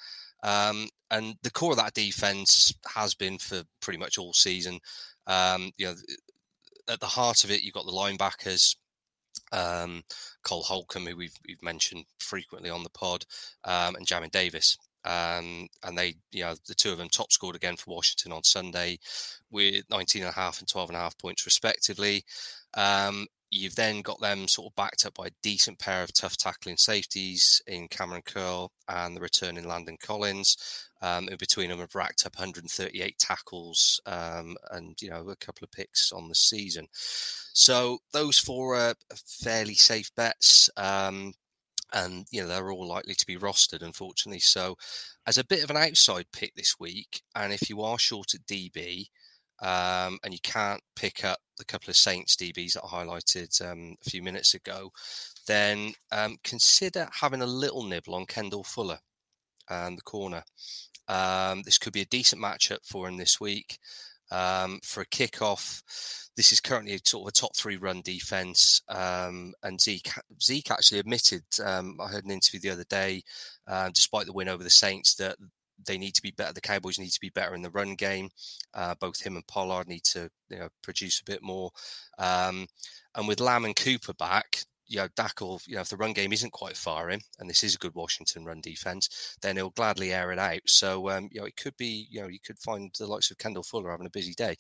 Um, 0.42 0.88
and 1.14 1.36
the 1.42 1.50
core 1.50 1.70
of 1.70 1.78
that 1.78 1.94
defense 1.94 2.74
has 2.94 3.14
been 3.14 3.38
for 3.38 3.62
pretty 3.80 3.98
much 3.98 4.18
all 4.18 4.32
season. 4.32 4.80
Um, 5.26 5.70
you 5.76 5.86
know, 5.86 5.94
at 6.88 7.00
the 7.00 7.06
heart 7.06 7.44
of 7.44 7.50
it, 7.50 7.62
you've 7.62 7.74
got 7.74 7.86
the 7.86 7.92
linebackers, 7.92 8.76
um, 9.52 10.02
Cole 10.42 10.64
Holcomb, 10.64 11.06
who 11.06 11.16
we've, 11.16 11.36
we've 11.46 11.62
mentioned 11.62 12.04
frequently 12.18 12.68
on 12.68 12.82
the 12.82 12.90
pod, 12.90 13.24
um, 13.64 13.94
and 13.94 14.06
Jamin 14.06 14.30
Davis. 14.30 14.76
Um, 15.04 15.68
and 15.84 15.96
they, 15.96 16.14
you 16.32 16.44
know, 16.44 16.54
the 16.66 16.74
two 16.74 16.90
of 16.90 16.98
them 16.98 17.10
top 17.10 17.30
scored 17.30 17.56
again 17.56 17.76
for 17.76 17.94
Washington 17.94 18.32
on 18.32 18.42
Sunday 18.42 18.98
with 19.50 19.84
19 19.90 20.22
and 20.22 20.30
a 20.30 20.34
half 20.34 20.58
and 20.58 20.68
12 20.68 20.90
and 20.90 20.96
a 20.96 21.00
half 21.00 21.18
points 21.18 21.46
respectively. 21.46 22.24
Um, 22.74 23.26
you've 23.54 23.76
then 23.76 24.02
got 24.02 24.20
them 24.20 24.48
sort 24.48 24.70
of 24.70 24.74
backed 24.74 25.06
up 25.06 25.14
by 25.14 25.26
a 25.26 25.36
decent 25.42 25.78
pair 25.78 26.02
of 26.02 26.12
tough 26.12 26.36
tackling 26.36 26.76
safeties 26.76 27.62
in 27.68 27.86
Kamren 27.88 28.24
Curl 28.24 28.72
and 28.88 29.16
the 29.16 29.20
returning 29.20 29.68
Landon 29.68 29.96
Collins. 30.02 30.56
Um, 31.05 31.28
in 31.28 31.36
between 31.36 31.68
them 31.68 31.80
have 31.80 31.94
racked 31.94 32.24
up 32.24 32.34
138 32.38 33.18
tackles 33.18 34.00
um, 34.07 34.57
and 34.70 35.00
you 35.02 35.11
know 35.11 35.28
a 35.28 35.36
couple 35.36 35.62
of 35.64 35.70
picks 35.70 36.12
on 36.12 36.28
the 36.28 36.34
season. 36.34 36.86
So 36.92 37.98
those 38.12 38.38
four 38.38 38.74
are 38.74 38.94
fairly 39.26 39.74
safe 39.74 40.11
bets. 40.16 40.70
Um, 40.78 41.34
and 41.92 42.26
you 42.30 42.40
know 42.40 42.48
they're 42.48 42.72
all 42.72 42.88
likely 42.88 43.14
to 43.14 43.26
be 43.26 43.36
rostered, 43.36 43.82
unfortunately. 43.82 44.40
So, 44.40 44.76
as 45.26 45.38
a 45.38 45.44
bit 45.44 45.62
of 45.62 45.70
an 45.70 45.76
outside 45.76 46.26
pick 46.32 46.55
this 46.55 46.80
week, 46.80 47.22
and 47.36 47.52
if 47.52 47.70
you 47.70 47.82
are 47.82 47.98
short 47.98 48.34
at 48.34 48.46
DB, 48.46 49.07
um, 49.62 50.18
and 50.24 50.32
you 50.32 50.40
can't 50.42 50.80
pick 50.96 51.24
up 51.24 51.38
the 51.59 51.64
couple 51.64 51.90
of 51.90 51.96
Saints 51.96 52.34
DBs 52.34 52.72
that 52.72 52.84
I 52.84 53.05
highlighted 53.05 53.70
um, 53.70 53.94
a 54.05 54.11
few 54.11 54.22
minutes 54.22 54.55
ago, 54.55 54.90
then 55.46 55.92
um, 56.11 56.36
consider 56.42 57.09
having 57.12 57.42
a 57.42 57.46
little 57.46 57.84
nibble 57.84 58.14
on 58.14 58.26
Kendall 58.26 58.64
Fuller 58.64 58.98
and 59.68 59.96
the 59.96 60.02
corner. 60.02 60.42
Um, 61.09 61.62
this 61.62 61.78
could 61.78 61.92
be 61.92 62.02
a 62.02 62.07
decent 62.07 62.42
matchup 62.42 62.84
for 62.84 63.09
him 63.09 63.16
this 63.16 63.40
week. 63.40 63.78
Um, 64.30 64.80
for 64.82 65.02
a 65.02 65.07
kickoff, 65.07 65.82
this 66.36 66.52
is 66.52 66.61
currently 66.61 66.98
sort 67.05 67.24
of 67.24 67.28
a 67.28 67.32
top 67.32 67.55
three 67.55 67.76
run 67.76 68.00
defense. 68.02 68.82
Um, 68.88 69.52
and 69.62 69.80
Zeke, 69.80 70.11
Zeke 70.42 70.70
actually 70.70 70.98
admitted, 70.98 71.44
um, 71.64 71.98
I 72.00 72.09
heard 72.09 72.24
an 72.24 72.30
interview 72.30 72.61
the 72.61 72.70
other 72.70 72.84
day, 72.88 73.22
uh, 73.66 73.90
despite 73.94 74.26
the 74.26 74.32
win 74.32 74.48
over 74.48 74.64
the 74.64 74.70
Saints, 74.70 75.14
that 75.16 75.36
they 75.86 75.98
need 75.98 76.14
to 76.14 76.22
be 76.22 76.30
better. 76.30 76.52
The 76.52 76.61
Cowboys 76.61 76.98
need 76.98 77.11
to 77.11 77.20
be 77.20 77.30
better 77.30 77.55
in 77.55 77.62
the 77.62 77.70
run 77.70 77.94
game. 77.94 78.30
Uh, 78.72 78.94
both 79.00 79.20
him 79.20 79.36
and 79.36 79.46
Pollard 79.46 79.88
need 79.88 80.05
to 80.05 80.28
you 80.48 80.59
know, 80.59 80.68
produce 80.82 81.20
a 81.20 81.24
bit 81.24 81.42
more. 81.42 81.70
Um, 82.18 82.66
and 83.14 83.28
with 83.28 83.40
Lamb 83.40 83.64
and 83.64 83.76
Cooper 83.76 84.14
back, 84.14 84.64
you 84.87 84.99
know, 84.99 85.09
Dak 85.16 85.41
will, 85.41 85.61
you 85.66 85.76
know, 85.76 85.80
if 85.80 85.89
the 85.89 85.97
run 85.97 86.12
game 86.12 86.32
isn't 86.32 86.53
quite 86.53 86.76
firing, 86.76 87.20
and 87.39 87.49
this 87.49 87.62
is 87.62 87.74
a 87.74 87.78
good 87.78 87.95
Washington 87.95 88.45
run 88.45 88.61
defense, 88.61 89.37
then 89.43 89.57
he'll 89.57 89.70
gladly 89.70 90.12
air 90.12 90.32
it 90.32 90.39
out. 90.39 90.61
So, 90.66 91.09
um, 91.11 91.28
you 91.32 91.41
know, 91.41 91.47
it 91.47 91.57
could 91.57 91.76
be, 91.76 92.07
you 92.11 92.20
know, 92.20 92.28
you 92.28 92.39
could 92.45 92.59
find 92.59 92.91
the 92.99 93.07
likes 93.07 93.30
of 93.30 93.39
Kendall 93.39 93.62
Fuller 93.62 93.91
having 93.91 94.07
a 94.07 94.11
busy 94.11 94.35
day. 94.35 94.57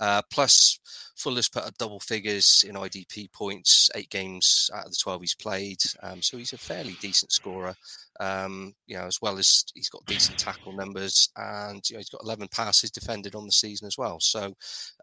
Uh, 0.00 0.22
plus, 0.30 0.78
Fuller's 1.16 1.48
put 1.48 1.64
up 1.64 1.76
double 1.78 2.00
figures 2.00 2.64
in 2.68 2.74
IDP 2.74 3.32
points, 3.32 3.90
eight 3.94 4.10
games 4.10 4.70
out 4.74 4.86
of 4.86 4.90
the 4.90 4.98
12 5.00 5.20
he's 5.20 5.34
played. 5.34 5.78
Um, 6.02 6.22
so 6.22 6.36
he's 6.36 6.52
a 6.52 6.58
fairly 6.58 6.96
decent 7.00 7.32
scorer. 7.32 7.74
Um, 8.18 8.74
you 8.86 8.96
know, 8.96 9.04
as 9.04 9.20
well 9.20 9.38
as 9.38 9.64
he's 9.74 9.90
got 9.90 10.06
decent 10.06 10.38
tackle 10.38 10.72
numbers 10.72 11.28
and 11.36 11.82
you 11.88 11.94
know, 11.96 11.98
he's 11.98 12.08
got 12.08 12.22
11 12.24 12.48
passes 12.48 12.90
defended 12.90 13.34
on 13.34 13.44
the 13.44 13.52
season 13.52 13.86
as 13.86 13.98
well. 13.98 14.20
So 14.20 14.54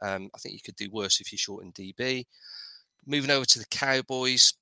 um, 0.02 0.30
I 0.34 0.38
think 0.40 0.54
you 0.54 0.62
could 0.64 0.76
do 0.76 0.90
worse 0.92 1.20
if 1.20 1.32
you're 1.32 1.38
short 1.38 1.64
in 1.64 1.72
DB. 1.74 2.26
Moving 3.06 3.32
over 3.32 3.46
to 3.46 3.60
the 3.60 3.66
Cowboys, 3.66 4.54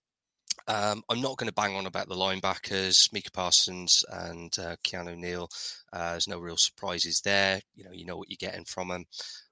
um, 0.68 1.04
I'm 1.10 1.22
not 1.22 1.38
going 1.38 1.48
to 1.50 1.54
bang 1.54 1.76
on 1.76 1.86
about 1.86 2.08
the 2.08 2.16
linebackers, 2.16 3.12
Micah 3.14 3.32
Parsons 3.32 4.04
and 4.10 4.54
uh, 4.60 4.76
Keanu 4.84 5.18
Neal. 5.18 5.50
Uh, 5.94 6.12
there's 6.12 6.28
no 6.28 6.40
real 6.40 6.58
surprises 6.58 7.22
there. 7.22 7.62
You 7.76 7.84
know, 7.86 7.92
you 7.92 8.06
know 8.06 8.18
what 8.18 8.30
you're 8.30 8.38
getting 8.40 8.66
from 8.66 8.90
them. 8.90 9.06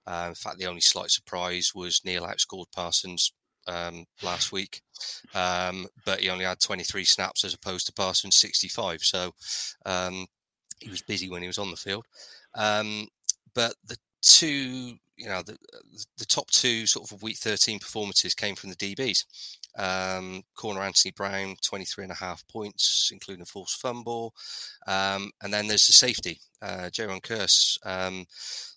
Uh, 0.05 0.26
in 0.30 0.36
fact, 0.36 0.57
the 0.57 0.68
only 0.68 0.82
slight 0.82 1.12
surprise 1.12 1.74
was 1.76 2.01
Neal 2.05 2.24
outscored 2.24 2.72
Parsons 2.74 3.34
um, 3.68 4.05
last 4.24 4.51
week, 4.51 4.82
um, 5.36 5.88
but 6.05 6.22
he 6.22 6.30
only 6.30 6.45
had 6.45 6.60
23 6.60 7.03
snaps 7.03 7.43
as 7.43 7.53
opposed 7.53 7.86
to 7.88 7.93
Parsons 7.93 8.36
65. 8.36 9.01
So 9.01 9.32
um, 9.86 10.26
he 10.80 10.89
was 10.89 11.01
busy 11.01 11.30
when 11.30 11.41
he 11.41 11.47
was 11.47 11.60
on 11.60 11.70
the 11.70 11.78
field. 11.78 12.05
Um, 12.55 13.07
but 13.53 13.74
the 13.86 13.97
two 14.22 14.97
you 15.20 15.28
know, 15.28 15.41
the, 15.41 15.57
the 16.18 16.26
top 16.26 16.49
two 16.49 16.88
sort 16.88 17.12
of 17.12 17.22
week 17.22 17.38
13 17.38 17.80
performances 17.80 18.34
came 18.34 18.55
from 18.55 18.70
the 18.70 18.76
DBs. 18.78 19.26
Um, 19.78 20.43
corner 20.55 20.82
Anthony 20.82 21.11
Brown, 21.15 21.55
23 21.63 22.05
and 22.05 22.11
a 22.11 22.15
half 22.15 22.45
points, 22.47 23.09
including 23.11 23.43
a 23.43 23.45
forced 23.45 23.80
fumble. 23.82 24.34
Um, 24.88 25.32
and 25.41 25.53
then 25.53 25.67
there's 25.67 25.88
the 25.88 25.93
safety, 25.93 26.39
uh, 26.61 26.89
Jayron 26.91 27.22
Kearse, 27.22 27.78
um, 27.86 28.26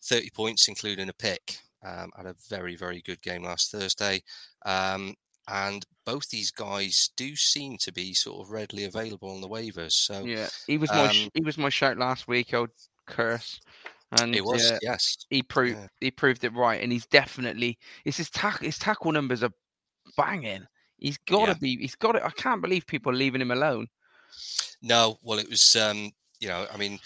30 0.05 0.31
points, 0.31 0.69
including 0.69 1.09
a 1.09 1.15
pick. 1.15 1.59
Um, 1.85 2.11
had 2.17 2.27
a 2.27 2.37
very, 2.49 2.77
very 2.77 3.03
good 3.03 3.21
game 3.23 3.43
last 3.43 3.73
Thursday. 3.73 4.23
Um, 4.65 5.15
and 5.49 5.85
both 6.05 6.29
these 6.29 6.51
guys 6.51 7.11
do 7.17 7.35
seem 7.35 7.77
to 7.79 7.93
be 7.93 8.15
sort 8.15 8.41
of 8.41 8.53
readily 8.53 8.85
available 8.85 9.31
on 9.31 9.41
the 9.41 9.49
waivers. 9.49 9.93
So 9.93 10.25
yeah, 10.25 10.49
he 10.67 10.79
was 10.79 10.91
my 10.91 11.09
um, 11.09 11.29
he 11.35 11.43
was 11.43 11.59
my 11.59 11.69
shout 11.69 11.99
last 11.99 12.29
week. 12.29 12.55
Old 12.55 12.71
Kearse. 13.09 13.59
and 14.21 14.35
it 14.37 14.45
was 14.45 14.73
yes, 14.83 15.17
he 15.31 15.43
proved 15.43 15.79
yeah. 15.79 15.87
he 16.01 16.11
proved 16.11 16.45
it 16.45 16.55
right, 16.55 16.81
and 16.81 16.93
he's 16.93 17.07
definitely 17.07 17.79
it's 18.05 18.19
his 18.19 18.31
tackle 18.31 18.67
his 18.67 18.79
tackle 18.79 19.13
numbers 19.13 19.43
are 19.43 19.53
banging. 20.17 20.67
He's 21.03 21.19
got 21.19 21.47
to 21.47 21.53
yeah. 21.53 21.59
be. 21.61 21.77
He's 21.79 21.97
got 21.97 22.15
it. 22.15 22.23
I 22.25 22.31
can't 22.31 22.63
believe 22.63 22.87
people 22.87 23.11
are 23.11 23.17
leaving 23.17 23.41
him 23.41 23.51
alone. 23.51 23.89
No, 24.81 25.19
well, 25.23 25.39
it 25.39 25.51
was. 25.51 25.75
Um, 25.77 26.13
you 26.39 26.49
know, 26.49 26.67
I 26.73 26.77
mean, 26.77 26.99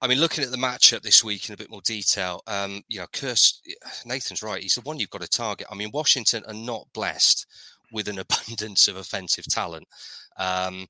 I 0.00 0.06
mean, 0.06 0.20
looking 0.20 0.44
at 0.44 0.50
the 0.50 0.56
matchup 0.56 1.02
this 1.02 1.24
week 1.24 1.48
in 1.48 1.54
a 1.54 1.56
bit 1.56 1.70
more 1.70 1.80
detail, 1.82 2.42
um, 2.46 2.82
you 2.88 3.00
know, 3.00 3.06
Kearse, 3.12 3.58
Nathan's 4.06 4.42
right. 4.42 4.62
He's 4.62 4.74
the 4.74 4.82
one 4.82 4.98
you've 4.98 5.10
got 5.10 5.22
to 5.22 5.28
target. 5.28 5.66
I 5.70 5.74
mean, 5.74 5.90
Washington 5.92 6.42
are 6.46 6.54
not 6.54 6.86
blessed 6.92 7.46
with 7.92 8.08
an 8.08 8.18
abundance 8.48 8.88
of 8.88 8.96
offensive 8.96 9.46
talent. 9.46 9.86
Um, 10.36 10.86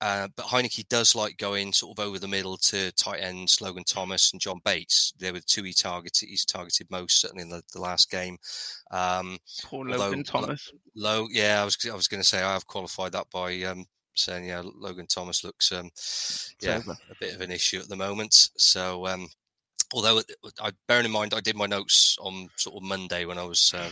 uh, 0.00 0.28
but 0.36 0.46
Heinicke 0.46 0.86
does 0.88 1.14
like 1.14 1.38
going 1.38 1.72
sort 1.72 1.98
of 1.98 2.04
over 2.04 2.18
the 2.18 2.28
middle 2.28 2.58
to 2.58 2.92
tight 2.92 3.20
ends 3.20 3.60
Logan 3.60 3.84
Thomas 3.84 4.32
and 4.32 4.40
John 4.40 4.60
Bates. 4.64 5.14
They 5.18 5.32
were 5.32 5.38
the 5.38 5.44
two 5.46 5.62
he 5.62 5.72
targeted. 5.72 6.28
He's 6.28 6.44
targeted 6.44 6.90
most 6.90 7.20
certainly 7.20 7.42
in 7.42 7.48
the, 7.48 7.62
the 7.72 7.80
last 7.80 8.10
game. 8.10 8.36
Um, 8.90 9.38
Poor 9.64 9.86
Logan 9.86 10.22
Thomas. 10.22 10.70
Low, 10.94 11.26
yeah, 11.30 11.62
I 11.62 11.64
was 11.64 11.78
I 11.90 11.94
was 11.94 12.08
going 12.08 12.20
to 12.20 12.28
say 12.28 12.42
I 12.42 12.52
have 12.52 12.66
qualified 12.66 13.12
that 13.12 13.30
by 13.32 13.62
um, 13.62 13.86
saying 14.14 14.46
yeah, 14.46 14.62
Logan 14.64 15.06
Thomas 15.06 15.44
looks 15.44 15.72
um, 15.72 15.90
yeah 16.60 16.82
a 17.10 17.14
bit 17.18 17.34
of 17.34 17.40
an 17.40 17.50
issue 17.50 17.78
at 17.78 17.88
the 17.88 17.96
moment. 17.96 18.50
So 18.58 19.06
um, 19.06 19.28
although 19.94 20.20
I 20.60 20.72
bearing 20.88 21.06
in 21.06 21.10
mind 21.10 21.32
I 21.32 21.40
did 21.40 21.56
my 21.56 21.66
notes 21.66 22.18
on 22.20 22.48
sort 22.56 22.76
of 22.76 22.82
Monday 22.82 23.24
when 23.24 23.38
I 23.38 23.44
was 23.44 23.72
uh, 23.74 23.90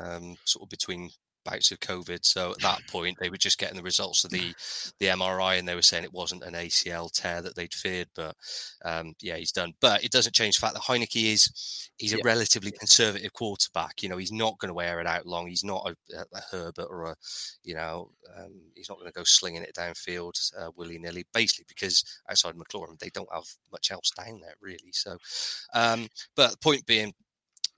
um, 0.00 0.36
sort 0.44 0.64
of 0.64 0.70
between 0.70 1.10
bouts 1.44 1.70
of 1.70 1.80
COVID. 1.80 2.24
So 2.24 2.52
at 2.52 2.60
that 2.60 2.80
point, 2.88 3.18
they 3.20 3.30
were 3.30 3.36
just 3.36 3.58
getting 3.58 3.76
the 3.76 3.82
results 3.82 4.24
of 4.24 4.30
the 4.30 4.54
the 4.98 5.06
MRI, 5.06 5.58
and 5.58 5.68
they 5.68 5.74
were 5.74 5.82
saying 5.82 6.04
it 6.04 6.12
wasn't 6.12 6.44
an 6.44 6.54
ACL 6.54 7.10
tear 7.12 7.42
that 7.42 7.54
they'd 7.54 7.74
feared. 7.74 8.08
But 8.14 8.34
um, 8.84 9.14
yeah, 9.20 9.36
he's 9.36 9.52
done. 9.52 9.74
But 9.80 10.04
it 10.04 10.10
doesn't 10.10 10.34
change 10.34 10.56
the 10.56 10.60
fact 10.60 10.74
that 10.74 10.82
Heinicke 10.82 11.32
is 11.32 11.90
he's 11.98 12.12
a 12.12 12.18
yeah. 12.18 12.22
relatively 12.24 12.70
conservative 12.70 13.32
quarterback. 13.32 14.02
You 14.02 14.08
know, 14.08 14.16
he's 14.16 14.32
not 14.32 14.58
going 14.58 14.68
to 14.68 14.74
wear 14.74 15.00
it 15.00 15.06
out 15.06 15.26
long. 15.26 15.46
He's 15.46 15.64
not 15.64 15.88
a, 15.88 16.24
a 16.32 16.40
Herbert 16.50 16.88
or 16.90 17.04
a 17.04 17.16
you 17.62 17.74
know 17.74 18.10
um, 18.36 18.52
he's 18.74 18.88
not 18.88 18.98
going 18.98 19.10
to 19.10 19.18
go 19.18 19.24
slinging 19.24 19.62
it 19.62 19.74
downfield 19.74 20.34
uh, 20.58 20.70
willy 20.76 20.98
nilly. 20.98 21.24
Basically, 21.32 21.66
because 21.68 22.04
outside 22.28 22.54
McLaurin, 22.54 22.98
they 22.98 23.10
don't 23.10 23.32
have 23.32 23.44
much 23.72 23.90
else 23.90 24.10
down 24.10 24.40
there 24.40 24.54
really. 24.60 24.92
So, 24.92 25.18
um, 25.74 26.08
but 26.36 26.52
the 26.52 26.58
point 26.58 26.86
being, 26.86 27.12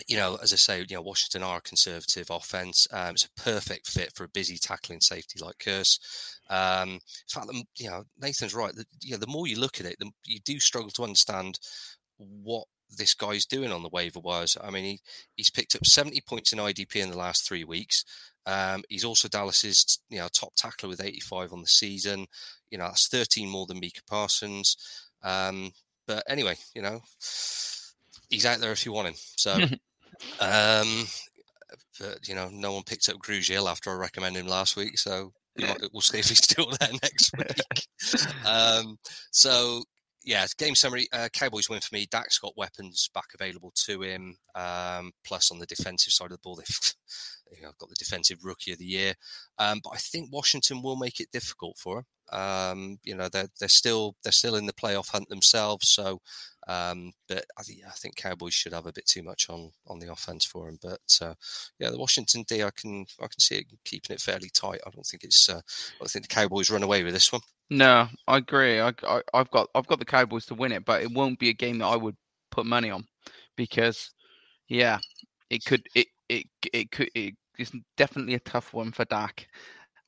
you 0.06 0.16
know, 0.16 0.38
as 0.42 0.52
I 0.52 0.56
say, 0.56 0.84
you 0.88 0.96
know, 0.96 1.02
Washington 1.02 1.42
are 1.42 1.58
a 1.58 1.62
conservative 1.62 2.28
offense. 2.30 2.86
Um, 2.92 3.10
it's 3.14 3.24
a 3.24 3.42
perfect 3.42 3.88
fit 3.88 4.12
for 4.14 4.24
a 4.24 4.28
busy 4.28 4.58
tackling 4.58 5.00
safety 5.00 5.40
like 5.42 5.58
Kearse. 5.58 5.98
Um, 6.50 6.90
in 6.90 7.00
fact, 7.28 7.50
you 7.78 7.88
know, 7.88 8.04
Nathan's 8.20 8.54
right. 8.54 8.74
The, 8.74 8.84
you 9.00 9.12
know, 9.12 9.18
the 9.18 9.26
more 9.26 9.46
you 9.46 9.58
look 9.58 9.80
at 9.80 9.86
it, 9.86 9.96
the, 9.98 10.10
you 10.24 10.38
do 10.40 10.60
struggle 10.60 10.90
to 10.90 11.04
understand 11.04 11.58
what 12.18 12.66
this 12.96 13.14
guy's 13.14 13.46
doing 13.46 13.72
on 13.72 13.82
the 13.82 13.88
waiver 13.88 14.20
wires. 14.20 14.56
I 14.62 14.70
mean, 14.70 14.84
he, 14.84 15.00
he's 15.36 15.50
picked 15.50 15.74
up 15.74 15.86
70 15.86 16.20
points 16.22 16.52
in 16.52 16.58
IDP 16.58 16.96
in 16.96 17.10
the 17.10 17.18
last 17.18 17.46
three 17.46 17.64
weeks. 17.64 18.04
Um, 18.46 18.84
he's 18.88 19.04
also 19.04 19.28
Dallas's, 19.28 20.00
you 20.08 20.18
know, 20.18 20.28
top 20.32 20.54
tackler 20.56 20.88
with 20.88 21.02
85 21.02 21.52
on 21.52 21.62
the 21.62 21.66
season. 21.66 22.26
You 22.70 22.78
know, 22.78 22.84
that's 22.84 23.08
13 23.08 23.48
more 23.48 23.66
than 23.66 23.80
Micah 23.80 24.02
Parsons. 24.08 24.76
Um, 25.22 25.72
but 26.06 26.22
anyway, 26.28 26.54
you 26.74 26.82
know, 26.82 27.00
he's 28.30 28.46
out 28.46 28.60
there 28.60 28.72
if 28.72 28.86
you 28.86 28.92
want 28.92 29.08
him. 29.08 29.14
So, 29.36 29.58
um, 30.40 31.06
but 32.00 32.28
you 32.28 32.34
know, 32.34 32.48
no 32.52 32.72
one 32.72 32.82
picked 32.84 33.08
up 33.08 33.16
Grugier 33.16 33.68
after 33.68 33.90
I 33.90 33.94
recommended 33.94 34.40
him 34.40 34.48
last 34.48 34.76
week, 34.76 34.98
so 34.98 35.32
might, 35.58 35.80
we'll 35.92 36.00
see 36.00 36.18
if 36.18 36.28
he's 36.28 36.38
still 36.44 36.70
there 36.80 36.90
next 37.02 37.30
week. 37.36 37.86
um, 38.46 38.98
so 39.30 39.82
yeah, 40.26 40.44
game 40.58 40.74
summary. 40.74 41.06
Uh, 41.12 41.28
Cowboys 41.32 41.70
win 41.70 41.80
for 41.80 41.94
me. 41.94 42.06
Dak's 42.10 42.38
got 42.38 42.56
weapons 42.56 43.08
back 43.14 43.26
available 43.32 43.72
to 43.86 44.02
him. 44.02 44.36
Um, 44.56 45.12
plus, 45.24 45.52
on 45.52 45.60
the 45.60 45.66
defensive 45.66 46.12
side 46.12 46.26
of 46.26 46.32
the 46.32 46.38
ball, 46.42 46.56
they've 46.56 46.94
you 47.56 47.62
know, 47.62 47.70
got 47.78 47.88
the 47.88 47.96
defensive 47.96 48.38
rookie 48.42 48.72
of 48.72 48.78
the 48.78 48.84
year. 48.84 49.14
Um, 49.58 49.80
but 49.82 49.90
I 49.94 49.98
think 49.98 50.32
Washington 50.32 50.82
will 50.82 50.96
make 50.96 51.20
it 51.20 51.30
difficult 51.32 51.78
for 51.78 51.98
him. 51.98 52.04
Um, 52.32 52.98
you 53.04 53.14
know, 53.14 53.28
they're 53.28 53.48
they're 53.60 53.68
still 53.68 54.16
they're 54.22 54.32
still 54.32 54.56
in 54.56 54.66
the 54.66 54.72
playoff 54.72 55.10
hunt 55.10 55.28
themselves. 55.28 55.88
So 55.88 56.20
um, 56.68 57.12
but 57.28 57.44
I 57.58 57.62
think, 57.62 57.80
I 57.86 57.92
think 57.92 58.16
Cowboys 58.16 58.54
should 58.54 58.72
have 58.72 58.86
a 58.86 58.92
bit 58.92 59.06
too 59.06 59.22
much 59.22 59.48
on 59.48 59.70
on 59.86 59.98
the 60.00 60.10
offense 60.10 60.44
for 60.44 60.68
him. 60.68 60.78
But 60.82 61.18
uh, 61.22 61.34
yeah, 61.78 61.90
the 61.90 61.98
Washington 61.98 62.44
D, 62.48 62.62
I 62.64 62.70
can 62.76 63.06
I 63.20 63.26
can 63.28 63.38
see 63.38 63.56
it 63.56 63.66
keeping 63.84 64.14
it 64.14 64.20
fairly 64.20 64.50
tight. 64.52 64.80
I 64.86 64.90
don't 64.90 65.06
think 65.06 65.22
it's 65.22 65.48
uh, 65.48 65.60
I 66.02 66.06
think 66.06 66.28
the 66.28 66.34
Cowboys 66.34 66.70
run 66.70 66.82
away 66.82 67.04
with 67.04 67.14
this 67.14 67.32
one. 67.32 67.42
No, 67.70 68.08
I 68.26 68.38
agree. 68.38 68.80
I, 68.80 68.92
I 69.04 69.22
have 69.34 69.50
got 69.50 69.68
I've 69.74 69.86
got 69.86 70.00
the 70.00 70.04
Cowboys 70.04 70.46
to 70.46 70.54
win 70.54 70.72
it, 70.72 70.84
but 70.84 71.02
it 71.02 71.12
won't 71.12 71.38
be 71.38 71.50
a 71.50 71.54
game 71.54 71.78
that 71.78 71.86
I 71.86 71.96
would 71.96 72.16
put 72.50 72.66
money 72.66 72.90
on 72.90 73.04
because 73.56 74.10
yeah, 74.68 74.98
it 75.50 75.64
could 75.64 75.86
it 75.94 76.08
it 76.28 76.46
it 76.72 76.90
could 76.90 77.10
it, 77.14 77.34
it 77.58 77.62
is 77.62 77.72
definitely 77.96 78.34
a 78.34 78.40
tough 78.40 78.74
one 78.74 78.90
for 78.90 79.04
Dak 79.04 79.46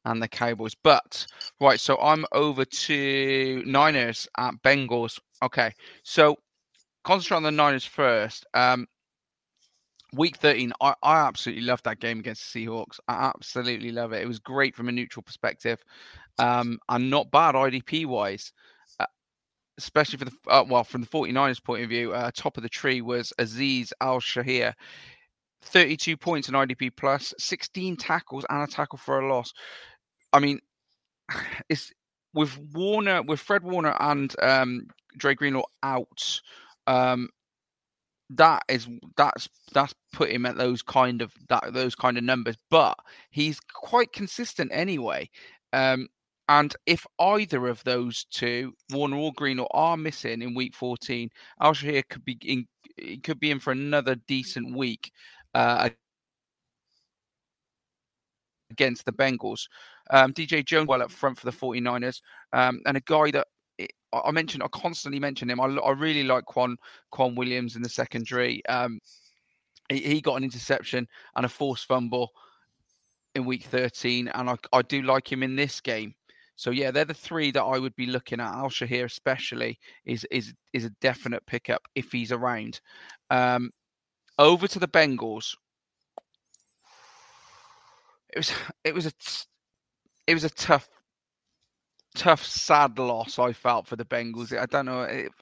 and 0.08 0.22
the 0.22 0.28
Cowboys. 0.28 0.74
But 0.74 1.26
right, 1.60 1.78
so 1.78 1.98
I'm 1.98 2.24
over 2.32 2.64
to 2.64 3.62
Niners 3.66 4.26
at 4.36 4.54
Bengals. 4.64 5.18
Okay, 5.42 5.72
so 6.02 6.36
concentrate 7.04 7.36
on 7.38 7.42
the 7.42 7.50
Niners 7.50 7.84
first. 7.84 8.46
Um, 8.54 8.86
week 10.12 10.36
13, 10.38 10.72
I, 10.80 10.94
I 11.02 11.18
absolutely 11.26 11.64
love 11.64 11.82
that 11.84 12.00
game 12.00 12.20
against 12.20 12.52
the 12.52 12.66
Seahawks. 12.66 12.98
I 13.08 13.30
absolutely 13.34 13.92
love 13.92 14.12
it. 14.12 14.22
It 14.22 14.28
was 14.28 14.38
great 14.38 14.74
from 14.74 14.88
a 14.88 14.92
neutral 14.92 15.22
perspective 15.22 15.78
um, 16.38 16.78
and 16.88 17.10
not 17.10 17.30
bad 17.30 17.54
IDP 17.54 18.06
wise. 18.06 18.52
Uh, 18.98 19.06
especially 19.76 20.18
for 20.18 20.24
the 20.24 20.32
uh, 20.48 20.64
well, 20.66 20.84
from 20.84 21.02
the 21.02 21.06
49ers 21.06 21.62
point 21.62 21.82
of 21.82 21.90
view, 21.90 22.12
uh, 22.12 22.30
top 22.34 22.56
of 22.56 22.62
the 22.62 22.68
tree 22.68 23.00
was 23.00 23.32
Azeez 23.38 23.92
Al-Shaair. 24.00 24.74
32 25.62 26.16
points 26.16 26.48
in 26.48 26.54
IDP 26.54 26.90
plus, 26.96 27.34
16 27.38 27.96
tackles 27.96 28.46
and 28.48 28.62
a 28.62 28.66
tackle 28.66 28.98
for 28.98 29.20
a 29.20 29.28
loss. 29.28 29.52
I 30.32 30.40
mean, 30.40 30.60
it's 31.68 31.92
with 32.34 32.58
Warner, 32.72 33.22
with 33.22 33.40
Fred 33.40 33.62
Warner 33.62 33.96
and 34.00 34.34
um, 34.42 34.88
Dre 35.16 35.34
Greenlaw 35.34 35.64
out. 35.82 36.40
Um, 36.86 37.28
that 38.30 38.62
is 38.68 38.86
that's 39.16 39.48
that's 39.72 39.94
put 40.12 40.30
him 40.30 40.44
at 40.44 40.56
those 40.56 40.82
kind 40.82 41.22
of 41.22 41.32
that 41.48 41.72
those 41.72 41.94
kind 41.94 42.18
of 42.18 42.24
numbers, 42.24 42.56
but 42.70 42.94
he's 43.30 43.58
quite 43.72 44.12
consistent 44.12 44.70
anyway. 44.72 45.30
Um, 45.72 46.08
and 46.48 46.74
if 46.86 47.06
either 47.18 47.66
of 47.68 47.84
those 47.84 48.24
two, 48.30 48.72
Warner 48.92 49.16
or 49.16 49.32
Greenlaw, 49.34 49.66
are 49.72 49.96
missing 49.98 50.40
in 50.42 50.54
week 50.54 50.74
14, 50.74 51.28
Al-Shaair 51.60 52.08
could 52.08 52.24
be 52.24 52.38
in 52.42 52.66
could 53.22 53.38
be 53.40 53.50
in 53.50 53.60
for 53.60 53.70
another 53.72 54.14
decent 54.26 54.74
week 54.76 55.12
uh, 55.54 55.90
against 58.70 59.04
the 59.04 59.12
Bengals. 59.12 59.68
Um, 60.10 60.32
DJ 60.32 60.64
Jones 60.64 60.88
well 60.88 61.02
up 61.02 61.10
front 61.10 61.38
for 61.38 61.50
the 61.50 61.56
49ers, 61.56 62.20
um, 62.52 62.80
and 62.86 62.96
a 62.96 63.00
guy 63.00 63.30
that 63.32 63.46
I 64.12 64.30
mentioned, 64.30 64.62
I 64.62 64.68
constantly 64.68 65.20
mention 65.20 65.50
him. 65.50 65.60
I, 65.60 65.66
I 65.66 65.90
really 65.92 66.24
like 66.24 66.44
K'Waun 66.46 66.76
K'Waun 67.12 67.36
Williams 67.36 67.76
in 67.76 67.82
the 67.82 67.88
secondary. 67.88 68.64
Um, 68.66 69.00
he, 69.88 70.00
he, 70.00 70.20
got 70.20 70.36
an 70.36 70.44
interception 70.44 71.06
and 71.36 71.46
a 71.46 71.48
forced 71.48 71.86
fumble 71.86 72.30
in 73.34 73.44
week 73.44 73.64
13, 73.64 74.28
and 74.28 74.50
I, 74.50 74.56
I 74.72 74.82
do 74.82 75.02
like 75.02 75.30
him 75.30 75.42
in 75.42 75.56
this 75.56 75.80
game. 75.80 76.14
So 76.56 76.70
yeah, 76.70 76.90
they're 76.90 77.04
the 77.04 77.14
three 77.14 77.52
that 77.52 77.62
I 77.62 77.78
would 77.78 77.94
be 77.94 78.06
looking 78.06 78.40
at. 78.40 78.52
Al-Shaair 78.52 79.04
especially 79.04 79.78
is 80.04 80.26
is 80.30 80.54
is 80.72 80.84
a 80.84 80.90
definite 81.00 81.46
pickup 81.46 81.82
if 81.94 82.10
he's 82.10 82.32
around. 82.32 82.80
Um, 83.30 83.70
over 84.38 84.66
to 84.66 84.78
the 84.78 84.88
Bengals. 84.88 85.54
It 88.32 88.38
was 88.38 88.52
it 88.84 88.94
was 88.94 89.06
a 89.06 89.12
it 90.28 90.34
was 90.34 90.44
a 90.44 90.50
tough 90.50 90.88
tough, 92.14 92.44
sad 92.44 92.98
loss 92.98 93.38
I 93.38 93.52
felt 93.52 93.86
for 93.86 93.96
the 93.96 94.04
Bengals. 94.04 94.56
I 94.56 94.66
don't 94.66 94.86
know. 94.86 95.02
It, 95.02 95.32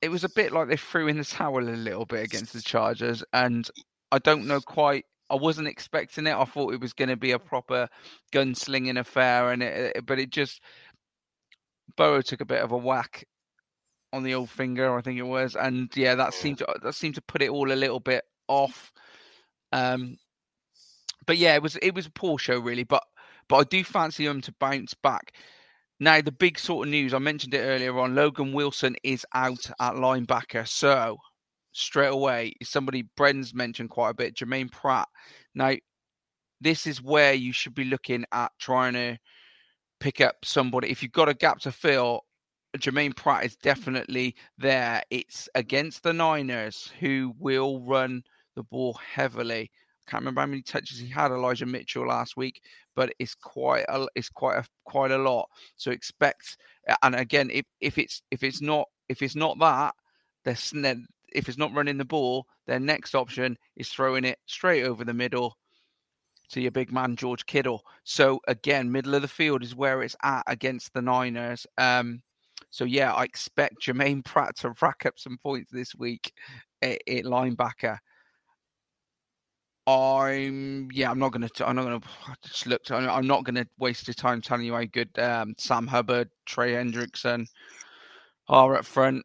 it 0.00 0.10
was 0.10 0.24
a 0.24 0.28
bit 0.28 0.52
like 0.52 0.68
they 0.68 0.76
threw 0.76 1.08
in 1.08 1.18
the 1.18 1.24
towel 1.24 1.68
a 1.68 1.70
little 1.70 2.06
bit 2.06 2.24
against 2.24 2.52
the 2.52 2.62
Chargers, 2.62 3.22
and 3.32 3.68
I 4.12 4.18
don't 4.18 4.46
know 4.46 4.60
quite. 4.60 5.04
I 5.30 5.36
wasn't 5.36 5.68
expecting 5.68 6.26
it. 6.26 6.34
I 6.34 6.44
thought 6.44 6.74
it 6.74 6.80
was 6.80 6.92
going 6.92 7.08
to 7.08 7.16
be 7.16 7.32
a 7.32 7.38
proper 7.38 7.88
gunslinging 8.32 8.98
affair, 8.98 9.52
and 9.52 9.62
it, 9.62 10.06
but 10.06 10.18
it 10.18 10.30
just 10.30 10.62
Burrow 11.96 12.22
took 12.22 12.40
a 12.40 12.46
bit 12.46 12.62
of 12.62 12.72
a 12.72 12.78
whack 12.78 13.24
on 14.12 14.22
the 14.22 14.34
old 14.34 14.48
finger, 14.48 14.96
I 14.96 15.02
think 15.02 15.18
it 15.18 15.22
was, 15.22 15.56
and 15.56 15.90
yeah, 15.96 16.14
that 16.14 16.32
seemed 16.34 16.58
to 16.58 16.66
that 16.82 16.94
seemed 16.94 17.16
to 17.16 17.22
put 17.22 17.42
it 17.42 17.50
all 17.50 17.72
a 17.72 17.74
little 17.74 18.00
bit 18.00 18.24
off. 18.48 18.92
Um, 19.72 20.16
but 21.26 21.38
yeah, 21.38 21.54
it 21.54 21.62
was 21.62 21.76
it 21.76 21.94
was 21.94 22.06
a 22.06 22.10
poor 22.10 22.38
show 22.38 22.58
really, 22.58 22.84
but 22.84 23.02
but 23.48 23.56
I 23.56 23.64
do 23.64 23.84
fancy 23.84 24.26
them 24.26 24.40
to 24.42 24.54
bounce 24.60 24.94
back. 24.94 25.34
Now 26.00 26.20
the 26.20 26.32
big 26.32 26.58
sort 26.58 26.86
of 26.86 26.90
news 26.90 27.14
I 27.14 27.18
mentioned 27.18 27.54
it 27.54 27.58
earlier 27.60 27.98
on: 27.98 28.14
Logan 28.14 28.52
Wilson 28.52 28.96
is 29.02 29.24
out 29.34 29.70
at 29.80 29.94
linebacker, 29.94 30.66
so 30.66 31.18
straight 31.72 32.12
away 32.12 32.54
somebody 32.62 33.02
Bren's 33.16 33.54
mentioned 33.54 33.90
quite 33.90 34.10
a 34.10 34.14
bit. 34.14 34.36
Germaine 34.36 34.68
Pratt. 34.68 35.08
Now 35.54 35.74
this 36.60 36.86
is 36.86 37.02
where 37.02 37.34
you 37.34 37.52
should 37.52 37.74
be 37.74 37.84
looking 37.84 38.24
at 38.32 38.52
trying 38.58 38.94
to 38.94 39.18
pick 40.00 40.20
up 40.20 40.36
somebody. 40.44 40.90
If 40.90 41.02
you've 41.02 41.12
got 41.12 41.28
a 41.28 41.34
gap 41.34 41.60
to 41.60 41.72
fill, 41.72 42.22
Germaine 42.78 43.12
Pratt 43.12 43.44
is 43.44 43.56
definitely 43.56 44.34
there. 44.58 45.02
It's 45.10 45.48
against 45.54 46.02
the 46.02 46.12
Niners 46.12 46.90
who 47.00 47.34
will 47.38 47.80
run 47.80 48.22
the 48.56 48.62
ball 48.64 48.94
heavily. 48.94 49.70
I 50.06 50.10
can't 50.10 50.22
remember 50.22 50.40
how 50.40 50.46
many 50.46 50.62
touches 50.62 50.98
he 50.98 51.08
had 51.08 51.30
Elijah 51.30 51.66
Mitchell 51.66 52.06
last 52.06 52.36
week, 52.36 52.62
but 52.94 53.12
it's 53.18 53.34
quite 53.34 53.84
a 53.88 54.06
it's 54.14 54.28
quite 54.28 54.58
a 54.58 54.64
quite 54.84 55.10
a 55.10 55.18
lot. 55.18 55.48
So 55.76 55.90
expect 55.90 56.56
and 57.02 57.14
again 57.14 57.50
if, 57.50 57.64
if 57.80 57.98
it's 57.98 58.22
if 58.30 58.42
it's 58.42 58.60
not 58.60 58.88
if 59.08 59.22
it's 59.22 59.36
not 59.36 59.58
that, 59.60 59.94
then 60.44 61.06
if 61.34 61.48
it's 61.48 61.58
not 61.58 61.74
running 61.74 61.98
the 61.98 62.04
ball, 62.04 62.46
their 62.66 62.80
next 62.80 63.14
option 63.14 63.58
is 63.76 63.88
throwing 63.88 64.24
it 64.24 64.38
straight 64.46 64.84
over 64.84 65.04
the 65.04 65.14
middle 65.14 65.56
to 66.50 66.60
your 66.60 66.70
big 66.70 66.92
man 66.92 67.16
George 67.16 67.44
Kittle. 67.46 67.82
So 68.04 68.40
again, 68.46 68.90
middle 68.90 69.14
of 69.14 69.22
the 69.22 69.28
field 69.28 69.62
is 69.62 69.74
where 69.74 70.02
it's 70.02 70.16
at 70.22 70.44
against 70.46 70.92
the 70.92 71.02
Niners. 71.02 71.66
Um, 71.78 72.22
so 72.70 72.84
yeah, 72.84 73.12
I 73.12 73.24
expect 73.24 73.80
Germaine 73.80 74.22
Pratt 74.22 74.56
to 74.58 74.74
rack 74.80 75.04
up 75.06 75.14
some 75.16 75.38
points 75.42 75.70
this 75.70 75.94
week 75.94 76.32
at, 76.82 76.98
at 77.08 77.24
linebacker. 77.24 77.98
I'm 79.86 80.88
yeah, 80.92 81.10
I'm 81.10 81.18
not 81.18 81.32
gonna 81.32 81.48
I'm 81.60 81.76
not 81.76 81.84
gonna 81.84 82.00
just 82.44 82.66
look. 82.66 82.90
I'm 82.90 83.26
not 83.26 83.44
gonna 83.44 83.66
waste 83.78 84.06
your 84.06 84.14
time 84.14 84.40
telling 84.40 84.64
you 84.64 84.74
how 84.74 84.84
good 84.84 85.16
um, 85.18 85.54
Sam 85.58 85.86
Hubbard, 85.86 86.30
Trey 86.46 86.72
Hendrickson 86.72 87.46
are 88.48 88.76
up 88.76 88.84
front. 88.84 89.24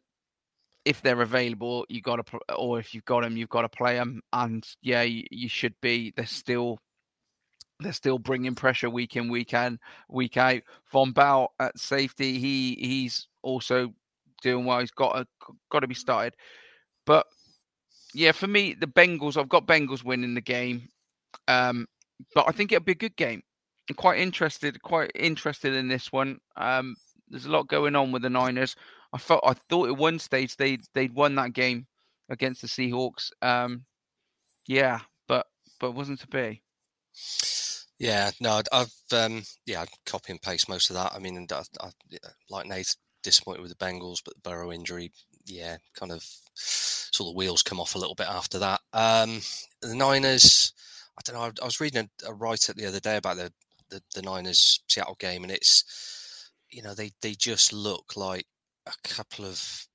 If 0.84 1.02
they're 1.02 1.20
available, 1.20 1.84
you 1.88 2.00
got 2.00 2.26
to, 2.26 2.38
or 2.56 2.78
if 2.78 2.94
you've 2.94 3.04
got 3.04 3.22
them, 3.22 3.36
you've 3.36 3.50
got 3.50 3.62
to 3.62 3.68
play 3.68 3.96
them. 3.96 4.22
And 4.32 4.64
yeah, 4.80 5.02
you, 5.02 5.24
you 5.30 5.48
should 5.48 5.74
be. 5.82 6.12
They're 6.16 6.26
still 6.26 6.78
they're 7.80 7.92
still 7.92 8.18
bringing 8.18 8.54
pressure 8.54 8.90
week 8.90 9.16
in, 9.16 9.28
week 9.28 9.54
in, 9.54 9.78
week 10.08 10.36
out. 10.36 10.62
Vonn 10.92 11.14
Bell 11.14 11.52
at 11.58 11.78
safety, 11.78 12.38
he 12.38 12.76
he's 12.80 13.28
also 13.42 13.92
doing 14.42 14.64
well. 14.64 14.80
He's 14.80 14.90
got 14.90 15.18
a, 15.18 15.26
got 15.70 15.80
to 15.80 15.88
be 15.88 15.94
started. 15.94 16.34
But 17.06 17.26
yeah, 18.14 18.32
for 18.32 18.46
me, 18.46 18.74
the 18.74 18.86
Bengals. 18.86 19.36
I've 19.36 19.48
got 19.48 19.66
Bengals 19.66 20.04
winning 20.04 20.34
the 20.34 20.40
game, 20.40 20.88
um, 21.48 21.86
but 22.34 22.46
I 22.48 22.52
think 22.52 22.72
it'll 22.72 22.84
be 22.84 22.92
a 22.92 22.96
good 22.96 23.16
game. 23.16 23.42
I'm 23.88 23.96
quite 23.96 24.20
interested, 24.20 24.80
quite 24.82 25.12
interested 25.14 25.74
in 25.74 25.88
this 25.88 26.12
one. 26.12 26.38
Um, 26.56 26.96
there's 27.28 27.46
a 27.46 27.50
lot 27.50 27.68
going 27.68 27.96
on 27.96 28.12
with 28.12 28.22
the 28.22 28.30
Niners. 28.30 28.76
I 29.12 29.18
felt 29.18 29.42
I 29.44 29.54
thought 29.68 29.88
at 29.88 29.96
one 29.96 30.18
stage 30.18 30.56
they 30.56 30.78
they'd 30.94 31.14
won 31.14 31.34
that 31.36 31.52
game 31.52 31.86
against 32.28 32.62
the 32.62 32.68
Seahawks. 32.68 33.30
Um, 33.42 33.84
yeah, 34.66 35.00
but 35.26 35.46
but 35.80 35.92
wasn't 35.92 36.20
to 36.20 36.28
be. 36.28 36.62
Yeah, 37.98 38.30
no, 38.40 38.62
I've 38.72 38.92
um, 39.12 39.42
yeah, 39.66 39.82
I'd 39.82 39.88
copy 40.06 40.32
and 40.32 40.40
paste 40.40 40.68
most 40.68 40.90
of 40.90 40.96
that. 40.96 41.12
I 41.14 41.18
mean, 41.18 41.46
I, 41.50 41.62
I, 41.80 41.90
like 42.48 42.66
Nate, 42.66 42.96
disappointed 43.22 43.62
with 43.62 43.76
the 43.76 43.84
Bengals, 43.84 44.18
but 44.24 44.34
the 44.34 44.48
Burrow 44.48 44.72
injury, 44.72 45.12
yeah, 45.46 45.76
kind 45.94 46.12
of 46.12 46.24
saw 46.54 47.24
the 47.24 47.36
wheels 47.36 47.62
come 47.62 47.80
off 47.80 47.94
a 47.94 47.98
little 47.98 48.14
bit 48.14 48.28
after 48.28 48.58
that. 48.58 48.80
Um, 48.92 49.40
the 49.82 49.94
Niners, 49.94 50.72
I 51.18 51.22
don't 51.24 51.36
know. 51.36 51.52
I, 51.62 51.64
was 51.64 51.80
reading 51.80 52.08
a, 52.24 52.30
a 52.30 52.34
write-up 52.34 52.76
the 52.76 52.86
other 52.86 53.00
day 53.00 53.16
about 53.16 53.36
the, 53.36 53.52
the 53.90 54.02
the 54.14 54.22
Niners 54.22 54.80
Seattle 54.88 55.16
game, 55.18 55.42
and 55.42 55.52
it's 55.52 56.50
you 56.70 56.82
know 56.82 56.94
they 56.94 57.10
they 57.22 57.32
just 57.32 57.72
look 57.72 58.16
like 58.16 58.46
a 58.86 58.92
couple 59.08 59.44
of 59.44 59.86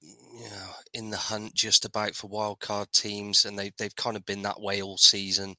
you 0.00 0.44
know, 0.44 0.70
in 0.94 1.10
the 1.10 1.16
hunt 1.16 1.54
just 1.54 1.84
about 1.84 2.14
for 2.14 2.28
wild 2.28 2.60
card 2.60 2.88
teams, 2.92 3.44
and 3.44 3.58
they 3.58 3.72
they've 3.78 3.96
kind 3.96 4.16
of 4.16 4.24
been 4.24 4.42
that 4.42 4.60
way 4.60 4.82
all 4.82 4.96
season. 4.96 5.54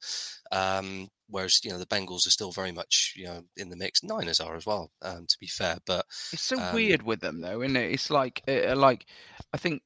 Um, 0.51 1.09
whereas 1.29 1.63
you 1.63 1.71
know 1.71 1.77
the 1.77 1.85
Bengals 1.85 2.27
are 2.27 2.31
still 2.31 2.51
very 2.51 2.71
much 2.71 3.13
you 3.15 3.25
know 3.25 3.43
in 3.57 3.69
the 3.69 3.75
mix. 3.75 4.03
Niners 4.03 4.39
are 4.39 4.55
as 4.55 4.65
well, 4.65 4.91
um, 5.01 5.25
to 5.27 5.37
be 5.39 5.47
fair. 5.47 5.77
But 5.85 6.05
it's 6.33 6.41
so 6.41 6.59
um, 6.59 6.73
weird 6.73 7.01
with 7.03 7.21
them 7.21 7.41
though, 7.41 7.61
isn't 7.61 7.75
it? 7.75 7.91
It's 7.91 8.09
like 8.09 8.41
uh, 8.47 8.75
like 8.75 9.05
I 9.53 9.57
think 9.57 9.81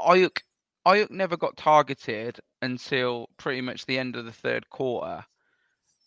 Aiyuk 0.00 0.38
Aiyuk 0.86 1.10
never 1.10 1.36
got 1.36 1.56
targeted 1.56 2.40
until 2.62 3.28
pretty 3.36 3.60
much 3.60 3.86
the 3.86 3.98
end 3.98 4.16
of 4.16 4.24
the 4.24 4.32
third 4.32 4.68
quarter, 4.70 5.24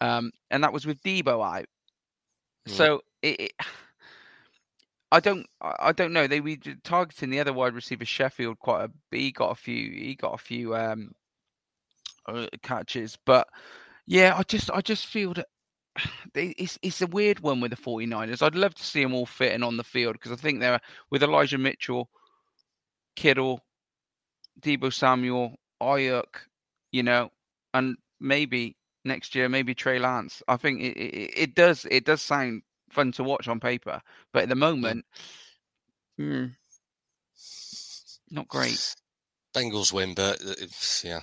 um, 0.02 0.32
and 0.52 0.64
that 0.64 0.74
was 0.74 0.86
with 0.86 1.02
Deebo 1.02 1.44
out. 1.60 1.66
Hmm. 2.68 2.74
So 2.74 3.02
it, 3.22 3.40
it 3.40 3.52
I 5.12 5.20
don't 5.20 5.46
I 5.62 5.92
don't 5.92 6.14
know. 6.14 6.28
They 6.28 6.42
were 6.42 6.58
targeting 6.84 7.30
the 7.30 7.40
other 7.40 7.54
wide 7.54 7.76
receiver 7.76 8.06
Sherfield 8.06 8.58
quite 8.58 8.86
a 8.86 8.92
he 9.12 9.32
got 9.32 9.52
a 9.52 9.56
few 9.56 9.92
he 9.92 10.16
got 10.16 10.34
a 10.34 10.44
few 10.44 10.76
um 10.76 11.12
uh, 12.28 12.48
catches, 12.62 13.18
but 13.26 13.48
yeah, 14.06 14.36
I 14.38 14.44
just 14.44 14.70
I 14.72 14.82
just 14.82 15.06
feel 15.06 15.34
that 15.34 15.48
it's 16.36 16.78
it's 16.82 17.02
a 17.02 17.08
weird 17.08 17.40
one 17.40 17.62
with 17.62 17.72
the 17.72 17.78
49ers. 17.78 18.42
I'd 18.42 18.56
love 18.56 18.76
to 18.76 18.84
see 18.84 19.04
them 19.04 19.14
all 19.14 19.26
fitting 19.26 19.64
on 19.64 19.78
the 19.78 19.84
field 19.84 20.14
because 20.14 20.32
I 20.32 20.36
think 20.36 20.60
they're 20.60 20.82
with 21.10 21.24
Elijah 21.24 21.58
Mitchell, 21.58 22.10
Kittle, 23.16 23.62
Deebo 24.62 24.94
Samuel, 24.94 25.56
Aiyuk, 25.82 26.48
you 26.92 27.04
know, 27.04 27.32
and 27.74 27.98
maybe 28.20 28.76
next 29.06 29.36
year 29.36 29.50
maybe 29.50 29.76
Trey 29.76 30.00
Lance. 30.00 30.42
I 30.48 30.58
think 30.58 30.82
it, 30.82 30.98
it, 30.98 31.32
it 31.36 31.56
does 31.56 31.86
it 31.90 32.06
does 32.06 32.22
sound 32.22 32.64
fun 32.90 33.12
to 33.14 33.24
watch 33.24 33.48
on 33.48 33.60
paper, 33.60 34.02
but 34.32 34.44
at 34.44 34.50
the 34.50 34.56
moment, 34.56 35.06
hmm, 36.18 36.46
not 38.32 38.48
great. 38.48 38.96
Bengals 39.56 39.94
win, 39.94 40.16
but 40.16 40.42
uh, 40.44 40.54
yeah, 41.04 41.20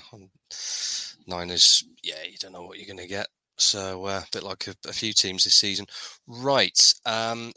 Niners, 1.30 1.84
yeah, 2.02 2.22
you 2.28 2.36
don't 2.38 2.52
know 2.52 2.62
what 2.62 2.78
you're 2.78 2.86
going 2.86 2.98
to 2.98 3.06
get. 3.06 3.28
So 3.56 4.06
uh, 4.06 4.22
a 4.24 4.28
bit 4.32 4.42
like 4.42 4.66
a, 4.68 4.74
a, 4.88 4.92
few 4.92 5.12
teams 5.12 5.44
this 5.44 5.54
season, 5.54 5.86
right? 6.26 6.94
Um, 7.04 7.52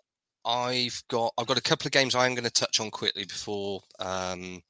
I've 0.46 1.02
got 1.10 1.34
I've 1.38 1.48
got 1.48 1.58
a 1.58 1.62
couple 1.62 1.88
of 1.88 1.94
games 1.94 2.14
I'm 2.14 2.36
going 2.36 2.44
to 2.44 2.52
touch 2.52 2.80
on 2.80 2.92
quickly 2.92 3.24
before 3.24 3.82
um, 4.00 4.62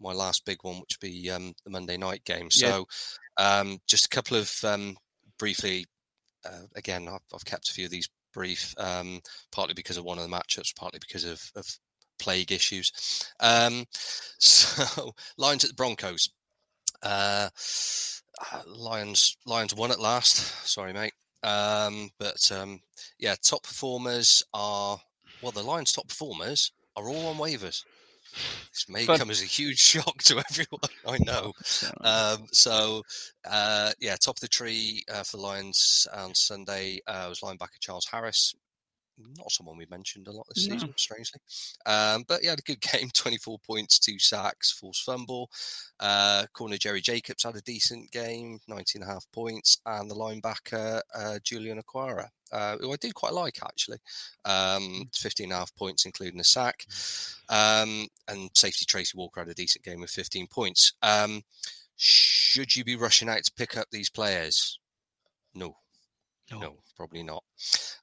my 0.00 0.12
last 0.12 0.44
big 0.44 0.58
one, 0.62 0.76
which 0.76 0.96
will 1.00 1.08
be 1.08 1.30
um, 1.30 1.52
the 1.64 1.70
Monday 1.70 1.96
night 1.96 2.24
game. 2.24 2.50
So 2.50 2.86
yeah. 3.38 3.58
um, 3.60 3.78
just 3.88 4.06
a 4.06 4.10
couple 4.10 4.36
of 4.36 4.52
um, 4.64 4.96
briefly. 5.38 5.86
Uh, 6.44 6.66
again, 6.76 7.08
I've, 7.08 7.20
I've, 7.34 7.44
kept 7.44 7.68
a 7.68 7.72
few 7.72 7.86
of 7.86 7.90
these 7.90 8.08
brief, 8.32 8.72
um, 8.78 9.20
partly 9.50 9.74
because 9.74 9.96
of 9.96 10.04
one 10.04 10.18
of 10.18 10.28
the 10.28 10.34
matchups, 10.34 10.76
partly 10.76 11.00
because 11.00 11.24
of, 11.24 11.42
of 11.56 11.66
plague 12.20 12.52
issues. 12.52 12.92
Um, 13.40 13.84
so, 14.38 15.12
Lions 15.36 15.64
at 15.64 15.70
the 15.70 15.74
Broncos. 15.74 16.28
Uh, 17.02 17.48
Lions, 18.66 19.36
Lions 19.46 19.74
won 19.74 19.90
at 19.90 20.00
last. 20.00 20.36
Sorry, 20.66 20.92
mate. 20.92 21.12
Um, 21.42 22.10
but 22.18 22.50
um, 22.52 22.80
yeah, 23.18 23.34
top 23.42 23.62
performers 23.62 24.42
are 24.52 24.98
well, 25.42 25.52
the 25.52 25.62
Lions' 25.62 25.92
top 25.92 26.08
performers 26.08 26.72
are 26.96 27.08
all 27.08 27.26
on 27.26 27.36
waivers. 27.36 27.84
This 28.72 28.86
may 28.88 29.06
Fun. 29.06 29.18
come 29.18 29.30
as 29.30 29.42
a 29.42 29.46
huge 29.46 29.78
shock 29.80 30.22
to 30.24 30.42
everyone. 30.50 30.90
I 31.06 31.18
know. 31.24 31.52
Um, 32.02 32.46
so, 32.52 33.02
uh, 33.48 33.92
yeah, 34.00 34.16
top 34.16 34.36
of 34.36 34.40
the 34.40 34.48
tree 34.48 35.04
uh, 35.12 35.22
for 35.22 35.36
the 35.36 35.42
Lions 35.42 36.06
on 36.12 36.34
Sunday 36.34 37.00
uh, 37.06 37.26
was 37.28 37.40
linebacker 37.40 37.80
Charles 37.80 38.06
Harris 38.06 38.54
not 39.36 39.50
someone 39.50 39.76
we've 39.76 39.90
mentioned 39.90 40.28
a 40.28 40.32
lot 40.32 40.46
this 40.48 40.66
no. 40.66 40.74
season, 40.74 40.94
strangely. 40.96 41.40
Um, 41.86 42.24
but 42.26 42.40
he 42.40 42.46
had 42.46 42.58
a 42.58 42.62
good 42.62 42.80
game 42.92 43.10
24 43.12 43.58
points, 43.60 43.98
two 43.98 44.18
sacks, 44.18 44.72
forced 44.72 45.04
fumble. 45.04 45.50
Uh, 46.00 46.44
corner 46.52 46.76
Jerry 46.76 47.00
Jacobs 47.00 47.44
had 47.44 47.56
a 47.56 47.62
decent 47.62 48.10
game, 48.10 48.58
19 48.68 49.02
and 49.02 49.10
a 49.10 49.14
half 49.14 49.26
points. 49.32 49.78
And 49.86 50.10
the 50.10 50.14
linebacker, 50.14 51.00
uh, 51.14 51.38
Julian 51.42 51.80
Okwara, 51.80 52.28
uh, 52.52 52.76
who 52.78 52.92
I 52.92 52.96
did 52.96 53.14
quite 53.14 53.32
like 53.32 53.58
actually, 53.64 53.98
um, 54.44 54.82
mm. 54.82 55.16
15 55.16 55.44
and 55.44 55.52
a 55.52 55.56
half 55.56 55.74
points, 55.76 56.06
including 56.06 56.40
a 56.40 56.44
sack. 56.44 56.86
Um, 57.48 58.06
and 58.28 58.50
safety 58.54 58.84
Tracy 58.84 59.16
Walker 59.16 59.40
had 59.40 59.48
a 59.48 59.54
decent 59.54 59.84
game 59.84 60.00
with 60.00 60.10
15 60.10 60.46
points. 60.48 60.92
Um, 61.02 61.42
should 61.96 62.76
you 62.76 62.84
be 62.84 62.96
rushing 62.96 63.28
out 63.28 63.42
to 63.44 63.52
pick 63.56 63.76
up 63.76 63.88
these 63.90 64.10
players? 64.10 64.78
No. 65.54 65.76
No. 66.50 66.60
no, 66.60 66.76
probably 66.96 67.22
not. 67.22 67.44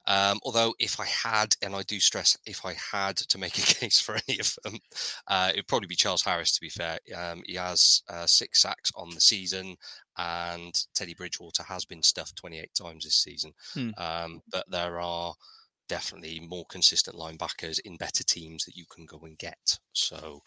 Um, 0.06 0.38
although, 0.42 0.74
if 0.78 1.00
I 1.00 1.06
had, 1.06 1.54
and 1.62 1.74
I 1.74 1.82
do 1.82 1.98
stress, 2.00 2.36
if 2.46 2.64
I 2.64 2.74
had 2.74 3.16
to 3.16 3.38
make 3.38 3.58
a 3.58 3.62
case 3.74 4.00
for 4.00 4.16
any 4.28 4.38
of 4.38 4.56
them, 4.64 4.78
uh, 5.28 5.50
it'd 5.52 5.66
probably 5.66 5.88
be 5.88 5.96
Charles 5.96 6.22
Harris. 6.22 6.52
To 6.52 6.60
be 6.60 6.68
fair, 6.68 6.98
um, 7.16 7.42
he 7.46 7.54
has 7.54 8.02
uh, 8.08 8.26
six 8.26 8.62
sacks 8.62 8.90
on 8.96 9.10
the 9.10 9.20
season, 9.20 9.76
and 10.18 10.74
Teddy 10.94 11.14
Bridgewater 11.14 11.62
has 11.64 11.84
been 11.84 12.02
stuffed 12.02 12.36
28 12.36 12.70
times 12.74 13.04
this 13.04 13.16
season. 13.16 13.52
Hmm. 13.72 13.90
Um, 13.98 14.42
but 14.50 14.64
there 14.70 15.00
are 15.00 15.34
definitely 15.88 16.40
more 16.40 16.64
consistent 16.68 17.16
linebackers 17.16 17.78
in 17.84 17.96
better 17.96 18.24
teams 18.24 18.64
that 18.64 18.76
you 18.76 18.84
can 18.90 19.04
go 19.06 19.20
and 19.24 19.38
get. 19.38 19.78
So 19.92 20.40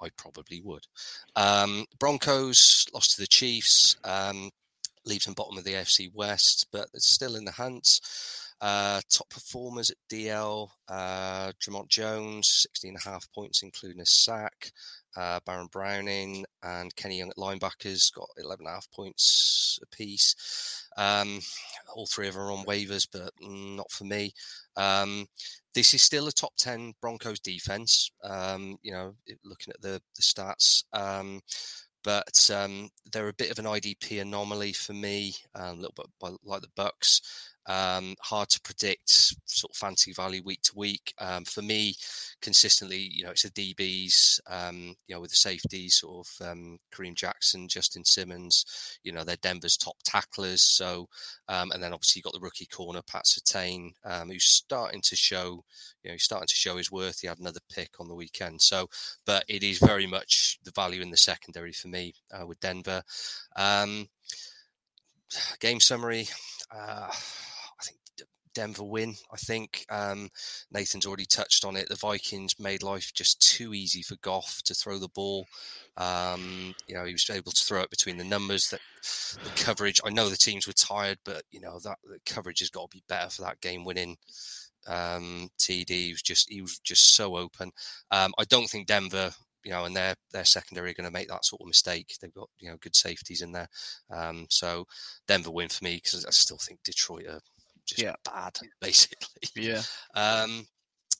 I 0.00 0.08
probably 0.16 0.60
would. 0.62 0.86
Um, 1.36 1.86
Broncos 1.98 2.86
lost 2.92 3.14
to 3.14 3.20
the 3.20 3.26
Chiefs, 3.26 3.96
um, 4.04 4.50
leaves 5.04 5.24
them 5.24 5.34
bottom 5.34 5.58
of 5.58 5.64
the 5.64 5.74
AFC 5.74 6.12
West, 6.14 6.66
but 6.72 6.88
it's 6.94 7.08
still 7.08 7.36
in 7.36 7.44
the 7.44 7.52
hunt. 7.52 8.00
Uh, 8.62 9.00
top 9.10 9.28
performers 9.28 9.90
at 9.90 9.96
DL, 10.08 10.68
uh, 10.88 11.50
Jones, 11.88 12.48
16 12.62 12.90
and 12.90 12.96
a 12.96 13.08
half 13.10 13.26
points, 13.32 13.64
including 13.64 14.00
a 14.00 14.06
sack. 14.06 14.70
Uh, 15.16 15.40
Baron 15.44 15.68
Browning 15.72 16.44
and 16.62 16.94
Kenny 16.94 17.18
Young 17.18 17.30
at 17.30 17.36
linebackers 17.36 18.14
got 18.14 18.28
11 18.38 18.64
and 18.64 18.70
a 18.70 18.74
half 18.74 18.90
points 18.92 19.80
apiece. 19.82 20.86
Um, 20.96 21.40
all 21.92 22.06
three 22.06 22.28
of 22.28 22.34
them 22.34 22.44
are 22.44 22.52
on 22.52 22.64
waivers, 22.64 23.08
but 23.12 23.32
not 23.40 23.90
for 23.90 24.04
me. 24.04 24.32
Um, 24.76 25.26
this 25.74 25.92
is 25.92 26.02
still 26.02 26.28
a 26.28 26.32
top 26.32 26.52
10 26.56 26.92
Broncos 27.00 27.40
defense, 27.40 28.12
um, 28.22 28.76
you 28.82 28.92
know, 28.92 29.14
looking 29.44 29.72
at 29.74 29.82
the, 29.82 30.00
the 30.14 30.22
stats. 30.22 30.84
Um, 32.06 32.22
but 32.28 32.50
um, 32.54 32.90
they're 33.12 33.28
a 33.28 33.32
bit 33.32 33.50
of 33.50 33.58
an 33.58 33.64
IDP 33.66 34.20
anomaly 34.20 34.72
for 34.72 34.92
me, 34.92 35.34
um, 35.54 35.78
a 35.78 35.80
little 35.82 35.94
bit 35.96 36.38
like 36.44 36.62
the 36.62 36.68
Bucks. 36.76 37.20
Um, 37.66 38.16
hard 38.20 38.48
to 38.50 38.60
predict 38.60 39.10
sort 39.44 39.70
of 39.70 39.76
fancy 39.76 40.12
value 40.12 40.42
week 40.44 40.62
to 40.62 40.72
week. 40.74 41.14
Um, 41.18 41.44
for 41.44 41.62
me, 41.62 41.94
consistently, 42.40 42.98
you 42.98 43.24
know, 43.24 43.30
it's 43.30 43.42
the 43.42 43.50
DBs, 43.50 44.40
um, 44.48 44.94
you 45.06 45.14
know, 45.14 45.20
with 45.20 45.30
the 45.30 45.36
safeties, 45.36 45.94
sort 45.96 46.26
of 46.26 46.48
um, 46.48 46.78
Kareem 46.92 47.14
Jackson, 47.14 47.68
Justin 47.68 48.04
Simmons, 48.04 48.98
you 49.04 49.12
know, 49.12 49.22
they're 49.24 49.36
Denver's 49.36 49.76
top 49.76 49.96
tacklers. 50.04 50.62
So, 50.62 51.08
um, 51.48 51.70
and 51.70 51.82
then 51.82 51.92
obviously 51.92 52.18
you've 52.18 52.24
got 52.24 52.34
the 52.34 52.44
rookie 52.44 52.66
corner, 52.66 53.00
Pat 53.06 53.24
Surtain, 53.24 53.92
um, 54.04 54.30
who's 54.30 54.44
starting 54.44 55.00
to 55.02 55.16
show, 55.16 55.64
you 56.02 56.10
know, 56.10 56.12
he's 56.12 56.24
starting 56.24 56.48
to 56.48 56.54
show 56.54 56.76
his 56.76 56.90
worth. 56.90 57.20
He 57.20 57.28
had 57.28 57.38
another 57.38 57.60
pick 57.72 58.00
on 58.00 58.08
the 58.08 58.14
weekend. 58.14 58.60
So, 58.60 58.88
but 59.24 59.44
it 59.48 59.62
is 59.62 59.78
very 59.78 60.06
much 60.06 60.58
the 60.64 60.72
value 60.72 61.00
in 61.00 61.10
the 61.10 61.16
secondary 61.16 61.72
for 61.72 61.88
me 61.88 62.14
uh, 62.32 62.46
with 62.46 62.60
Denver. 62.60 63.02
game 65.60 65.80
summary. 65.80 66.28
Uh, 66.74 67.08
Denver 68.54 68.84
win. 68.84 69.14
I 69.32 69.36
think 69.36 69.86
um, 69.90 70.28
Nathan's 70.70 71.06
already 71.06 71.24
touched 71.24 71.64
on 71.64 71.76
it. 71.76 71.88
The 71.88 71.96
Vikings 71.96 72.58
made 72.58 72.82
life 72.82 73.12
just 73.14 73.40
too 73.40 73.74
easy 73.74 74.02
for 74.02 74.16
Goff 74.16 74.62
to 74.64 74.74
throw 74.74 74.98
the 74.98 75.08
ball. 75.08 75.46
Um, 75.96 76.74
you 76.86 76.94
know, 76.94 77.04
he 77.04 77.12
was 77.12 77.28
able 77.30 77.52
to 77.52 77.64
throw 77.64 77.82
it 77.82 77.90
between 77.90 78.16
the 78.16 78.24
numbers. 78.24 78.68
That 78.68 78.80
the 79.44 79.50
coverage. 79.62 80.00
I 80.04 80.10
know 80.10 80.28
the 80.28 80.36
teams 80.36 80.66
were 80.66 80.72
tired, 80.72 81.18
but 81.24 81.42
you 81.50 81.60
know 81.60 81.78
that 81.84 81.98
the 82.04 82.18
coverage 82.26 82.60
has 82.60 82.70
got 82.70 82.90
to 82.90 82.96
be 82.96 83.04
better 83.08 83.30
for 83.30 83.42
that 83.42 83.60
game-winning 83.60 84.16
um, 84.86 85.50
TD. 85.58 85.90
He 85.90 86.12
was 86.12 86.22
just 86.22 86.50
he 86.50 86.62
was 86.62 86.78
just 86.78 87.14
so 87.14 87.36
open. 87.36 87.70
Um, 88.10 88.32
I 88.38 88.44
don't 88.44 88.68
think 88.68 88.86
Denver 88.86 89.32
you 89.64 89.70
know, 89.70 89.84
and 89.84 89.94
their 89.94 90.14
their 90.32 90.44
secondary 90.44 90.90
are 90.90 90.94
going 90.94 91.06
to 91.06 91.12
make 91.12 91.28
that 91.28 91.44
sort 91.44 91.60
of 91.60 91.68
mistake. 91.68 92.16
They've 92.20 92.34
got 92.34 92.48
you 92.58 92.70
know 92.70 92.76
good 92.80 92.96
safeties 92.96 93.42
in 93.42 93.52
there, 93.52 93.68
um, 94.10 94.46
so 94.50 94.86
Denver 95.26 95.50
win 95.50 95.68
for 95.68 95.84
me 95.84 95.96
because 95.96 96.24
I 96.24 96.30
still 96.30 96.58
think 96.58 96.82
Detroit 96.82 97.26
are 97.26 97.40
just 97.86 98.02
yeah. 98.02 98.14
bad, 98.24 98.56
basically. 98.80 99.48
Yeah. 99.56 99.82
Um, 100.14 100.66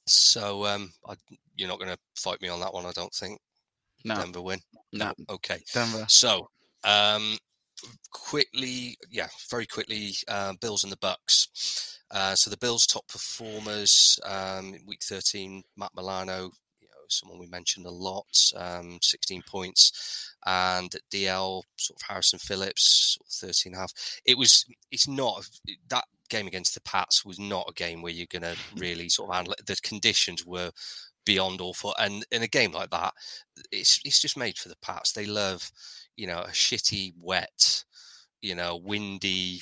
so 0.07 0.67
um, 0.67 0.93
I, 1.09 1.15
you're 1.57 1.69
not 1.69 1.79
going 1.79 1.93
to 1.93 1.99
fight 2.17 2.41
me 2.43 2.49
on 2.49 2.61
that 2.61 2.75
one, 2.75 2.87
I 2.87 2.93
don't 2.93 3.15
think. 3.15 3.39
No. 4.05 4.17
Denver 4.17 4.43
win. 4.43 4.61
No. 4.93 5.13
Okay. 5.31 5.59
Denver. 5.73 6.05
So 6.09 6.49
um, 6.85 7.39
quickly, 8.11 8.97
yeah, 9.11 9.29
very 9.51 9.67
quickly, 9.67 10.13
uh, 10.29 10.55
Bills 10.61 10.85
and 10.85 10.93
the 10.93 10.99
Bucks. 10.99 11.99
Uh, 12.11 12.35
so 12.35 12.51
the 12.51 12.59
Bills' 12.59 12.87
top 12.87 13.07
performers 13.09 14.19
um, 14.27 14.75
week 14.87 15.01
13, 15.03 15.63
Matt 15.77 15.93
Milano, 15.97 16.51
you 16.81 16.89
know, 16.89 17.05
someone 17.09 17.39
we 17.39 17.47
mentioned 17.47 17.87
a 17.87 17.91
lot, 17.91 18.27
um, 18.57 18.99
16 19.01 19.43
points 19.49 20.35
and 20.45 20.95
DL 21.13 21.63
sort 21.77 22.01
of 22.01 22.07
Harrison 22.07 22.39
Phillips, 22.39 23.17
13 23.31 23.73
and 23.73 23.79
a 23.79 23.81
half. 23.81 23.93
It 24.27 24.37
was, 24.37 24.67
it's 24.91 25.09
not 25.09 25.49
that 25.89 26.05
game 26.33 26.47
against 26.47 26.75
the 26.75 26.81
Pats 26.81 27.25
was 27.25 27.39
not 27.39 27.69
a 27.69 27.75
game 27.75 28.03
where 28.03 28.13
you're 28.13 28.27
going 28.31 28.43
to 28.43 28.57
really 28.77 29.09
sort 29.09 29.31
of 29.31 29.37
handle 29.37 29.53
it. 29.53 29.67
The 29.67 29.77
conditions 29.83 30.47
were 30.47 30.71
beyond 31.25 31.61
awful, 31.61 31.95
and 31.99 32.25
in 32.33 32.43
a 32.43 32.49
game 32.49 32.73
like 32.73 32.91
that, 32.91 33.13
it's 33.71 34.01
it's 34.05 34.21
just 34.21 34.37
made 34.37 34.59
for 34.59 34.69
the 34.69 34.77
Pats. 34.83 35.13
They 35.13 35.27
love, 35.27 35.71
you 36.17 36.27
know, 36.27 36.41
a 36.41 36.49
shitty, 36.49 37.13
wet, 37.21 37.85
you 38.41 38.55
know, 38.55 38.81
windy, 38.83 39.61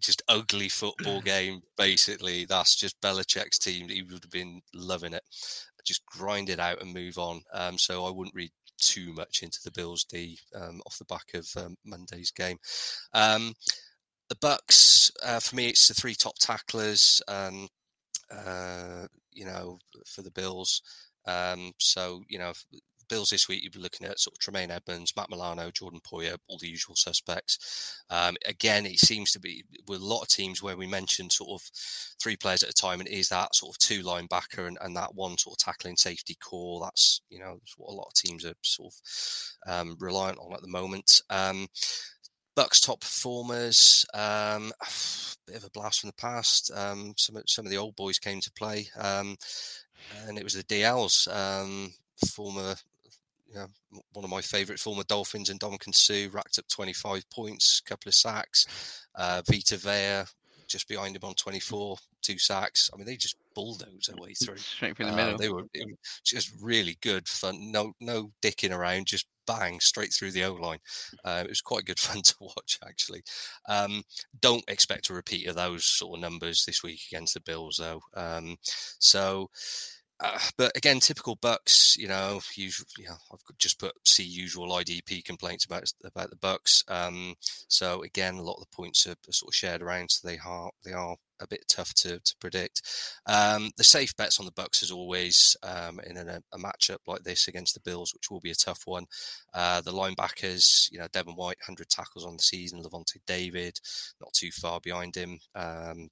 just 0.00 0.22
ugly 0.28 0.68
football 0.68 1.20
game. 1.24 1.62
Basically, 1.76 2.44
that's 2.44 2.76
just 2.76 3.00
Belichick's 3.00 3.58
team. 3.58 3.88
He 3.88 4.02
would 4.02 4.22
have 4.22 4.30
been 4.30 4.60
loving 4.74 5.14
it. 5.14 5.24
Just 5.84 6.06
grind 6.06 6.48
it 6.48 6.60
out 6.60 6.80
and 6.80 6.94
move 6.94 7.18
on. 7.18 7.42
Um, 7.52 7.76
so 7.76 8.04
I 8.04 8.10
wouldn't 8.10 8.36
read 8.36 8.52
too 8.80 9.12
much 9.14 9.42
into 9.42 9.60
the 9.64 9.72
Bills 9.72 10.04
D 10.04 10.38
um, 10.54 10.80
off 10.86 10.98
the 10.98 11.04
back 11.06 11.34
of 11.34 11.48
um, 11.56 11.76
Monday's 11.84 12.30
game. 12.30 12.58
Um, 14.22 14.26
the 14.28 14.36
Bucks, 14.36 15.10
uh, 15.24 15.40
for 15.40 15.56
me, 15.56 15.68
it's 15.68 15.88
the 15.88 15.94
three 15.94 16.14
top 16.14 16.38
tacklers. 16.38 17.22
Um, 17.28 17.68
uh, 18.30 19.06
you 19.32 19.44
know, 19.44 19.78
for 20.06 20.22
the 20.22 20.30
Bills. 20.30 20.82
Um, 21.26 21.72
so 21.78 22.22
you 22.28 22.38
know, 22.38 22.52
Bills 23.08 23.30
this 23.30 23.48
week, 23.48 23.62
you'll 23.62 23.72
be 23.72 23.78
looking 23.78 24.06
at 24.06 24.18
sort 24.18 24.34
of 24.34 24.38
Tremaine 24.38 24.70
Edmunds, 24.70 25.12
Matt 25.16 25.28
Milano, 25.30 25.70
Jordan 25.70 26.00
Poyer, 26.00 26.36
all 26.48 26.58
the 26.58 26.68
usual 26.68 26.96
suspects. 26.96 28.02
Um, 28.10 28.36
again, 28.46 28.86
it 28.86 28.98
seems 28.98 29.32
to 29.32 29.40
be 29.40 29.64
with 29.86 30.00
a 30.00 30.04
lot 30.04 30.22
of 30.22 30.28
teams 30.28 30.62
where 30.62 30.76
we 30.76 30.86
mentioned 30.86 31.32
sort 31.32 31.50
of 31.60 31.70
three 32.22 32.36
players 32.36 32.62
at 32.62 32.70
a 32.70 32.74
time, 32.74 33.00
and 33.00 33.08
it 33.08 33.14
is 33.14 33.28
that 33.28 33.54
sort 33.54 33.74
of 33.74 33.78
two 33.78 34.02
linebacker 34.02 34.66
and, 34.66 34.78
and 34.80 34.96
that 34.96 35.14
one 35.14 35.36
sort 35.38 35.54
of 35.54 35.64
tackling 35.64 35.96
safety 35.96 36.36
core. 36.42 36.80
That's 36.82 37.20
you 37.28 37.38
know 37.38 37.58
that's 37.58 37.74
what 37.76 37.92
a 37.92 37.96
lot 37.96 38.08
of 38.08 38.14
teams 38.14 38.44
are 38.44 38.54
sort 38.62 38.92
of 38.92 39.72
um, 39.72 39.96
reliant 40.00 40.38
on 40.38 40.54
at 40.54 40.62
the 40.62 40.68
moment. 40.68 41.20
Bucks 42.54 42.80
top 42.80 43.00
performers, 43.00 44.04
um, 44.14 44.72
bit 45.46 45.56
of 45.56 45.64
a 45.64 45.70
blast 45.70 46.00
from 46.00 46.08
the 46.08 46.14
past. 46.14 46.70
Um, 46.74 47.14
some 47.16 47.40
some 47.46 47.64
of 47.64 47.70
the 47.70 47.78
old 47.78 47.96
boys 47.96 48.18
came 48.18 48.40
to 48.40 48.52
play, 48.52 48.88
um, 48.98 49.36
and 50.26 50.38
it 50.38 50.44
was 50.44 50.54
the 50.54 50.64
DLs, 50.64 51.28
um, 51.34 51.92
former, 52.28 52.74
you 53.48 53.54
know, 53.54 53.66
one 54.12 54.24
of 54.24 54.30
my 54.30 54.40
favourite 54.40 54.80
former 54.80 55.04
Dolphins 55.04 55.50
and 55.50 55.60
Ndamukong 55.60 55.94
Suh 55.94 56.28
racked 56.32 56.58
up 56.58 56.68
25 56.68 57.28
points, 57.30 57.82
a 57.84 57.88
couple 57.88 58.08
of 58.08 58.14
sacks. 58.14 59.06
Uh, 59.14 59.42
Vita 59.48 59.76
Vea 59.76 60.24
just 60.68 60.88
behind 60.88 61.14
him 61.14 61.24
on 61.24 61.34
24, 61.34 61.96
two 62.22 62.38
sacks. 62.38 62.90
I 62.92 62.96
mean, 62.96 63.06
they 63.06 63.16
just 63.16 63.36
bulldoze 63.54 64.08
their 64.08 64.16
way 64.16 64.34
through. 64.34 64.56
Straight 64.56 64.96
through 64.96 65.06
the 65.06 65.12
uh, 65.12 65.16
middle. 65.16 65.38
They 65.38 65.48
were 65.48 65.64
just 66.24 66.52
really 66.60 66.98
good 67.02 67.28
fun. 67.28 67.70
No, 67.70 67.92
no 68.00 68.32
dicking 68.42 68.76
around. 68.76 69.06
Just 69.06 69.26
bang 69.46 69.80
straight 69.80 70.12
through 70.12 70.32
the 70.32 70.44
O 70.44 70.54
line. 70.54 70.78
Uh, 71.24 71.42
it 71.44 71.48
was 71.48 71.60
quite 71.60 71.84
good 71.84 71.98
fun 71.98 72.22
to 72.22 72.34
watch, 72.40 72.78
actually. 72.86 73.22
Um, 73.68 74.02
don't 74.40 74.64
expect 74.68 75.10
a 75.10 75.14
repeat 75.14 75.46
of 75.46 75.56
those 75.56 75.84
sort 75.84 76.16
of 76.16 76.22
numbers 76.22 76.64
this 76.64 76.82
week 76.82 77.00
against 77.10 77.34
the 77.34 77.40
Bills, 77.40 77.76
though. 77.78 78.00
Um, 78.14 78.56
so. 78.62 79.50
Uh, 80.24 80.38
but 80.56 80.70
again, 80.76 81.00
typical 81.00 81.34
Bucks. 81.42 81.96
You 81.96 82.06
know, 82.06 82.40
usual. 82.54 82.86
You 82.96 83.06
know, 83.06 83.16
I've 83.32 83.40
just 83.58 83.80
put 83.80 83.92
see 84.04 84.22
usual 84.22 84.68
IDP 84.68 85.24
complaints 85.24 85.64
about 85.64 85.90
about 86.04 86.30
the 86.30 86.36
Bucks. 86.36 86.84
Um, 86.86 87.34
so 87.66 88.04
again, 88.04 88.36
a 88.36 88.42
lot 88.42 88.54
of 88.54 88.60
the 88.60 88.76
points 88.76 89.04
are, 89.08 89.16
are, 89.28 89.32
sort 89.32 89.50
of 89.50 89.56
shared 89.56 89.82
around, 89.82 90.12
so 90.12 90.28
they 90.28 90.38
are 90.38 90.70
they 90.84 90.92
are 90.92 91.16
a 91.42 91.46
bit 91.48 91.64
tough 91.68 91.92
to, 91.94 92.18
to 92.20 92.36
predict. 92.40 92.82
Um, 93.26 93.70
the 93.76 93.84
safe 93.84 94.14
bets 94.16 94.38
on 94.38 94.46
the 94.46 94.52
Bucks, 94.52 94.82
as 94.82 94.90
always, 94.90 95.56
um, 95.62 96.00
in 96.06 96.16
a, 96.16 96.40
a, 96.52 96.58
matchup 96.58 96.98
like 97.06 97.22
this 97.22 97.48
against 97.48 97.74
the 97.74 97.80
Bills, 97.80 98.12
which 98.14 98.30
will 98.30 98.40
be 98.40 98.50
a 98.50 98.54
tough 98.54 98.82
one. 98.84 99.04
Uh, 99.54 99.80
the 99.80 99.92
linebackers, 99.92 100.90
you 100.90 100.98
know, 100.98 101.06
Devin 101.12 101.34
White, 101.34 101.58
100 101.66 101.88
tackles 101.88 102.24
on 102.24 102.36
the 102.36 102.42
season. 102.42 102.82
Lavonte 102.82 103.18
David, 103.26 103.78
not 104.20 104.32
too 104.32 104.50
far 104.50 104.80
behind 104.80 105.14
him. 105.14 105.38
Um, 105.54 106.08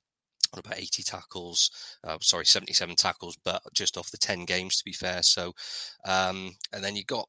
on 0.53 0.59
about 0.59 0.79
80 0.79 1.05
tackles, 1.05 1.71
uh, 2.05 2.19
sorry, 2.21 2.45
77 2.45 2.97
tackles, 2.97 3.37
but 3.45 3.63
just 3.73 3.97
off 3.97 4.11
the 4.11 4.19
10 4.19 4.45
games 4.45 4.77
to 4.77 4.85
be 4.85 4.93
fair. 4.93 5.23
So, 5.23 5.53
um, 6.07 6.51
and 6.73 6.83
then 6.83 6.97
you 6.97 7.05
got 7.05 7.29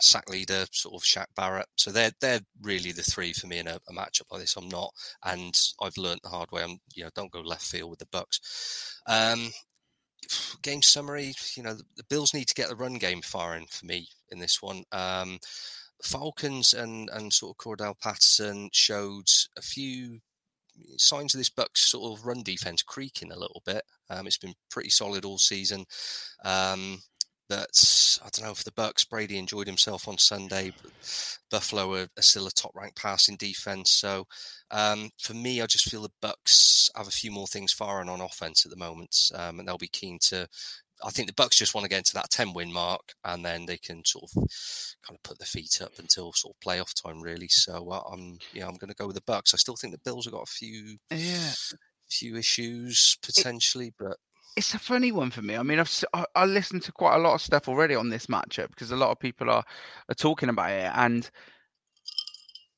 sack 0.00 0.28
leader, 0.28 0.66
sort 0.72 0.94
of 0.94 1.02
Shaq 1.02 1.26
Barrett. 1.34 1.66
So 1.76 1.90
they're 1.90 2.12
they're 2.20 2.40
really 2.62 2.92
the 2.92 3.02
three 3.02 3.32
for 3.32 3.46
me 3.46 3.58
in 3.58 3.68
a, 3.68 3.78
a 3.88 3.92
matchup 3.92 4.30
like 4.30 4.40
this. 4.40 4.56
I'm 4.56 4.68
not, 4.68 4.92
and 5.24 5.58
I've 5.80 5.96
learned 5.96 6.20
the 6.22 6.30
hard 6.30 6.50
way. 6.52 6.62
I'm 6.62 6.78
you 6.94 7.04
know 7.04 7.10
don't 7.14 7.32
go 7.32 7.40
left 7.40 7.64
field 7.64 7.90
with 7.90 7.98
the 7.98 8.06
Bucks. 8.06 9.00
Um, 9.06 9.50
game 10.62 10.82
summary. 10.82 11.32
You 11.56 11.62
know 11.62 11.74
the, 11.74 11.84
the, 11.96 12.04
Bills 12.08 12.34
need 12.34 12.48
to 12.48 12.54
get 12.54 12.68
the 12.68 12.76
run 12.76 12.94
game 12.94 13.22
firing 13.22 13.66
for 13.70 13.86
me 13.86 14.08
in 14.30 14.38
this 14.38 14.62
one. 14.62 14.84
Um, 14.92 15.38
Falcons 16.02 16.74
and 16.74 17.08
and 17.12 17.32
sort 17.32 17.56
of 17.56 17.64
Cordell 17.64 17.98
Patterson 18.00 18.68
showed 18.72 19.28
a 19.56 19.62
few 19.62 20.20
signs 20.98 21.34
of 21.34 21.38
this 21.38 21.50
Bucks 21.50 21.90
sort 21.90 22.18
of 22.18 22.26
run 22.26 22.42
defense 22.42 22.82
creaking 22.82 23.32
a 23.32 23.38
little 23.38 23.62
bit. 23.64 23.82
Um, 24.10 24.26
it's 24.26 24.38
been 24.38 24.54
pretty 24.70 24.90
solid 24.90 25.24
all 25.24 25.38
season. 25.38 25.84
Um, 26.44 26.98
that 27.48 28.20
I 28.24 28.28
don't 28.30 28.46
know 28.46 28.52
if 28.52 28.64
the 28.64 28.72
Bucks 28.72 29.04
Brady 29.04 29.38
enjoyed 29.38 29.66
himself 29.66 30.08
on 30.08 30.18
Sunday. 30.18 30.72
but 30.82 31.38
Buffalo 31.50 31.94
are, 31.94 32.08
are 32.16 32.22
still 32.22 32.46
a 32.46 32.50
top 32.50 32.72
ranked 32.74 32.96
passing 32.96 33.36
defense. 33.36 33.90
So 33.90 34.26
um, 34.70 35.10
for 35.18 35.34
me, 35.34 35.60
I 35.60 35.66
just 35.66 35.88
feel 35.88 36.02
the 36.02 36.10
Bucks 36.20 36.90
have 36.96 37.08
a 37.08 37.12
few 37.12 37.30
more 37.30 37.46
things 37.46 37.72
firing 37.72 38.08
on 38.08 38.20
offense 38.20 38.64
at 38.64 38.70
the 38.70 38.76
moment, 38.76 39.30
um, 39.34 39.58
and 39.58 39.68
they'll 39.68 39.78
be 39.78 39.88
keen 39.88 40.18
to. 40.28 40.48
I 41.04 41.10
think 41.10 41.28
the 41.28 41.34
Bucks 41.34 41.58
just 41.58 41.74
want 41.74 41.84
to 41.84 41.90
get 41.90 41.98
into 41.98 42.14
that 42.14 42.30
ten 42.30 42.52
win 42.54 42.72
mark, 42.72 43.12
and 43.24 43.44
then 43.44 43.66
they 43.66 43.76
can 43.76 44.02
sort 44.04 44.24
of 44.24 44.42
kind 45.06 45.16
of 45.16 45.22
put 45.22 45.38
their 45.38 45.46
feet 45.46 45.80
up 45.82 45.92
until 45.98 46.32
sort 46.32 46.56
of 46.56 46.66
playoff 46.66 47.00
time, 47.00 47.20
really. 47.20 47.48
So 47.48 47.90
uh, 47.90 48.02
I'm 48.10 48.38
yeah, 48.54 48.66
I'm 48.66 48.76
going 48.76 48.88
to 48.88 48.96
go 48.96 49.06
with 49.06 49.16
the 49.16 49.22
Bucks. 49.26 49.52
I 49.52 49.58
still 49.58 49.76
think 49.76 49.92
the 49.92 50.10
Bills 50.10 50.24
have 50.24 50.32
got 50.32 50.48
a 50.48 50.52
few 50.52 50.96
yeah 51.10 51.52
few 52.08 52.36
issues 52.36 53.18
potentially, 53.22 53.88
it, 53.88 53.94
but 53.98 54.16
it's 54.56 54.74
a 54.74 54.78
funny 54.78 55.12
one 55.12 55.30
for 55.30 55.42
me. 55.42 55.56
I 55.56 55.62
mean, 55.62 55.78
I've 55.78 56.04
I, 56.34 56.46
listened 56.46 56.82
to 56.84 56.92
quite 56.92 57.16
a 57.16 57.20
lot 57.20 57.34
of 57.34 57.42
stuff 57.42 57.68
already 57.68 57.94
on 57.94 58.08
this 58.08 58.26
matchup 58.26 58.68
because 58.68 58.90
a 58.90 58.96
lot 58.96 59.10
of 59.10 59.20
people 59.20 59.50
are 59.50 59.64
are 60.08 60.14
talking 60.14 60.48
about 60.48 60.70
it, 60.70 60.90
and 60.94 61.30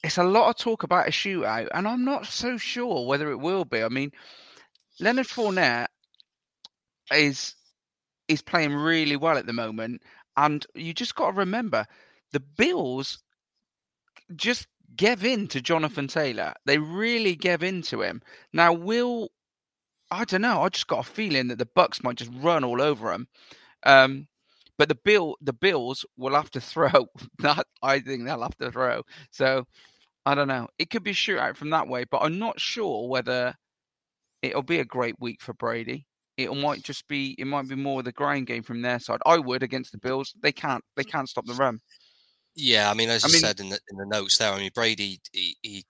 it's 0.02 0.18
a 0.18 0.24
lot 0.24 0.50
of 0.50 0.56
talk 0.56 0.82
about 0.82 1.08
a 1.08 1.10
shootout, 1.10 1.68
and 1.72 1.86
I'm 1.86 2.04
not 2.04 2.26
so 2.26 2.56
sure 2.56 3.06
whether 3.06 3.30
it 3.30 3.38
will 3.38 3.64
be. 3.64 3.82
I 3.82 3.88
mean, 3.88 4.10
Leonard 5.00 5.28
Fournette 5.28 5.86
is 7.12 7.54
is 8.26 8.42
playing 8.42 8.74
really 8.74 9.16
well 9.16 9.38
at 9.38 9.46
the 9.46 9.52
moment, 9.52 10.02
and 10.36 10.66
you 10.74 10.92
just 10.92 11.14
got 11.14 11.30
to 11.30 11.36
remember 11.36 11.86
the 12.32 12.40
Bills 12.40 13.22
just 14.34 14.66
gave 14.96 15.24
in 15.24 15.46
to 15.48 15.60
Jonathan 15.60 16.08
Taylor. 16.08 16.54
They 16.66 16.78
really 16.78 17.36
gave 17.36 17.62
in 17.62 17.82
to 17.82 18.02
him. 18.02 18.20
Now, 18.52 18.72
will 18.72 19.30
I 20.10 20.24
don't 20.24 20.42
know. 20.42 20.62
I 20.62 20.68
just 20.68 20.86
got 20.86 21.06
a 21.06 21.10
feeling 21.10 21.48
that 21.48 21.58
the 21.58 21.68
Bucks 21.74 22.02
might 22.02 22.16
just 22.16 22.30
run 22.40 22.64
all 22.64 22.80
over 22.80 23.10
them. 23.10 23.28
Um, 23.84 24.26
but 24.78 24.88
the 24.88 24.94
bill, 24.94 25.36
the 25.40 25.52
Bills 25.52 26.06
will 26.16 26.34
have 26.34 26.50
to 26.52 26.60
throw. 26.62 27.08
That 27.40 27.66
I 27.82 28.00
think 28.00 28.24
they'll 28.24 28.42
have 28.42 28.56
to 28.58 28.70
throw. 28.70 29.02
So 29.30 29.66
I 30.24 30.34
don't 30.34 30.48
know. 30.48 30.68
It 30.78 30.90
could 30.90 31.04
be 31.04 31.10
a 31.10 31.14
shootout 31.14 31.56
from 31.56 31.70
that 31.70 31.88
way, 31.88 32.04
but 32.10 32.22
I'm 32.22 32.38
not 32.38 32.60
sure 32.60 33.08
whether 33.08 33.54
it'll 34.42 34.62
be 34.62 34.80
a 34.80 34.84
great 34.84 35.16
week 35.20 35.40
for 35.40 35.52
Brady. 35.54 36.06
It 36.36 36.54
might 36.54 36.84
just 36.84 37.08
be. 37.08 37.34
It 37.38 37.46
might 37.46 37.68
be 37.68 37.74
more 37.74 37.98
of 37.98 38.04
the 38.04 38.12
grind 38.12 38.46
game 38.46 38.62
from 38.62 38.80
their 38.80 39.00
side. 39.00 39.18
I 39.26 39.38
would 39.38 39.64
against 39.64 39.90
the 39.90 39.98
Bills. 39.98 40.34
They 40.40 40.52
can't. 40.52 40.84
They 40.96 41.04
can't 41.04 41.28
stop 41.28 41.46
the 41.46 41.54
run. 41.54 41.80
Yeah, 42.54 42.90
I 42.90 42.94
mean, 42.94 43.08
as 43.08 43.24
I, 43.24 43.28
mean, 43.28 43.40
said 43.40 43.60
in 43.60 43.68
the 43.68 43.78
in 43.90 43.96
the 43.96 44.06
notes 44.06 44.38
there, 44.38 44.52
I 44.52 44.58
mean, 44.58 44.70
Brady, 44.74 45.20
he, 45.32 45.56
he, 45.62 45.84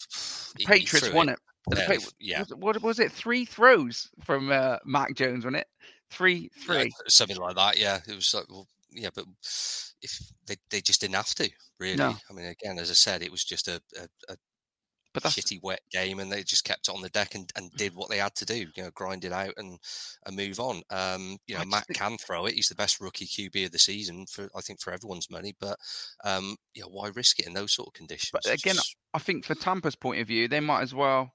he 0.56 0.66
Patriots 0.66 1.10
won 1.12 1.28
it. 1.28 1.32
it. 1.32 1.38
Yeah. 1.76 1.96
yeah. 2.18 2.38
Was, 2.40 2.54
what 2.54 2.82
was 2.82 2.98
it? 2.98 3.12
Three 3.12 3.44
throws 3.44 4.10
from 4.24 4.50
uh, 4.50 4.78
Mac 4.84 5.14
Jones, 5.14 5.44
wasn't 5.44 5.62
it? 5.62 5.66
Three, 6.10 6.50
three, 6.64 6.84
yeah, 6.84 6.88
something 7.06 7.36
like 7.36 7.56
that. 7.56 7.78
Yeah, 7.78 8.00
it 8.08 8.14
was 8.14 8.32
like, 8.32 8.48
well, 8.48 8.66
yeah, 8.92 9.10
but 9.14 9.26
if 10.00 10.32
they, 10.46 10.56
they 10.70 10.80
just 10.80 11.00
didn't 11.00 11.16
have 11.16 11.34
to 11.34 11.50
really. 11.78 11.96
No. 11.96 12.14
I 12.30 12.32
mean, 12.32 12.46
again, 12.46 12.78
as 12.78 12.90
I 12.90 12.94
said, 12.94 13.22
it 13.22 13.30
was 13.30 13.44
just 13.44 13.68
a, 13.68 13.80
a, 13.98 14.32
a 14.32 14.36
but 15.14 15.22
that's... 15.22 15.36
shitty 15.36 15.60
wet 15.62 15.80
game, 15.90 16.18
and 16.18 16.30
they 16.30 16.42
just 16.42 16.64
kept 16.64 16.88
it 16.88 16.94
on 16.94 17.00
the 17.00 17.08
deck 17.08 17.34
and, 17.34 17.50
and 17.56 17.72
did 17.72 17.94
what 17.94 18.10
they 18.10 18.18
had 18.18 18.34
to 18.36 18.44
do. 18.44 18.66
You 18.76 18.84
know, 18.84 18.90
grind 18.94 19.24
it 19.24 19.32
out 19.32 19.54
and 19.56 19.78
and 20.26 20.36
move 20.36 20.60
on. 20.60 20.82
Um, 20.90 21.38
you 21.46 21.56
know, 21.56 21.64
Matt 21.64 21.86
think... 21.86 21.98
can 21.98 22.18
throw 22.18 22.46
it. 22.46 22.54
He's 22.54 22.68
the 22.68 22.74
best 22.74 23.00
rookie 23.00 23.26
QB 23.26 23.66
of 23.66 23.72
the 23.72 23.78
season 23.78 24.26
for 24.26 24.48
I 24.54 24.60
think 24.60 24.80
for 24.80 24.92
everyone's 24.92 25.30
money. 25.30 25.54
But 25.58 25.78
um, 26.24 26.56
you 26.74 26.82
know, 26.82 26.88
why 26.88 27.08
risk 27.14 27.40
it 27.40 27.46
in 27.46 27.54
those 27.54 27.72
sort 27.72 27.88
of 27.88 27.94
conditions? 27.94 28.30
But 28.32 28.46
again, 28.46 28.74
just... 28.74 28.96
I 29.14 29.18
think 29.18 29.44
for 29.44 29.54
Tampa's 29.54 29.96
point 29.96 30.20
of 30.20 30.26
view, 30.26 30.48
they 30.48 30.60
might 30.60 30.82
as 30.82 30.94
well 30.94 31.32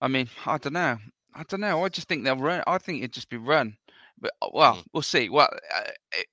I 0.00 0.08
mean, 0.08 0.28
I 0.46 0.58
don't 0.58 0.72
know. 0.72 0.98
I 1.34 1.42
don't 1.44 1.60
know. 1.60 1.84
I 1.84 1.88
just 1.88 2.08
think 2.08 2.24
they'll 2.24 2.36
run. 2.36 2.62
I 2.66 2.78
think 2.78 2.98
it'd 2.98 3.12
just 3.12 3.28
be 3.28 3.36
run. 3.36 3.76
But 4.20 4.32
uh, 4.42 4.48
well, 4.52 4.74
mm. 4.76 4.84
we'll 4.92 5.02
see. 5.02 5.28
Well, 5.28 5.48
uh, 5.74 5.82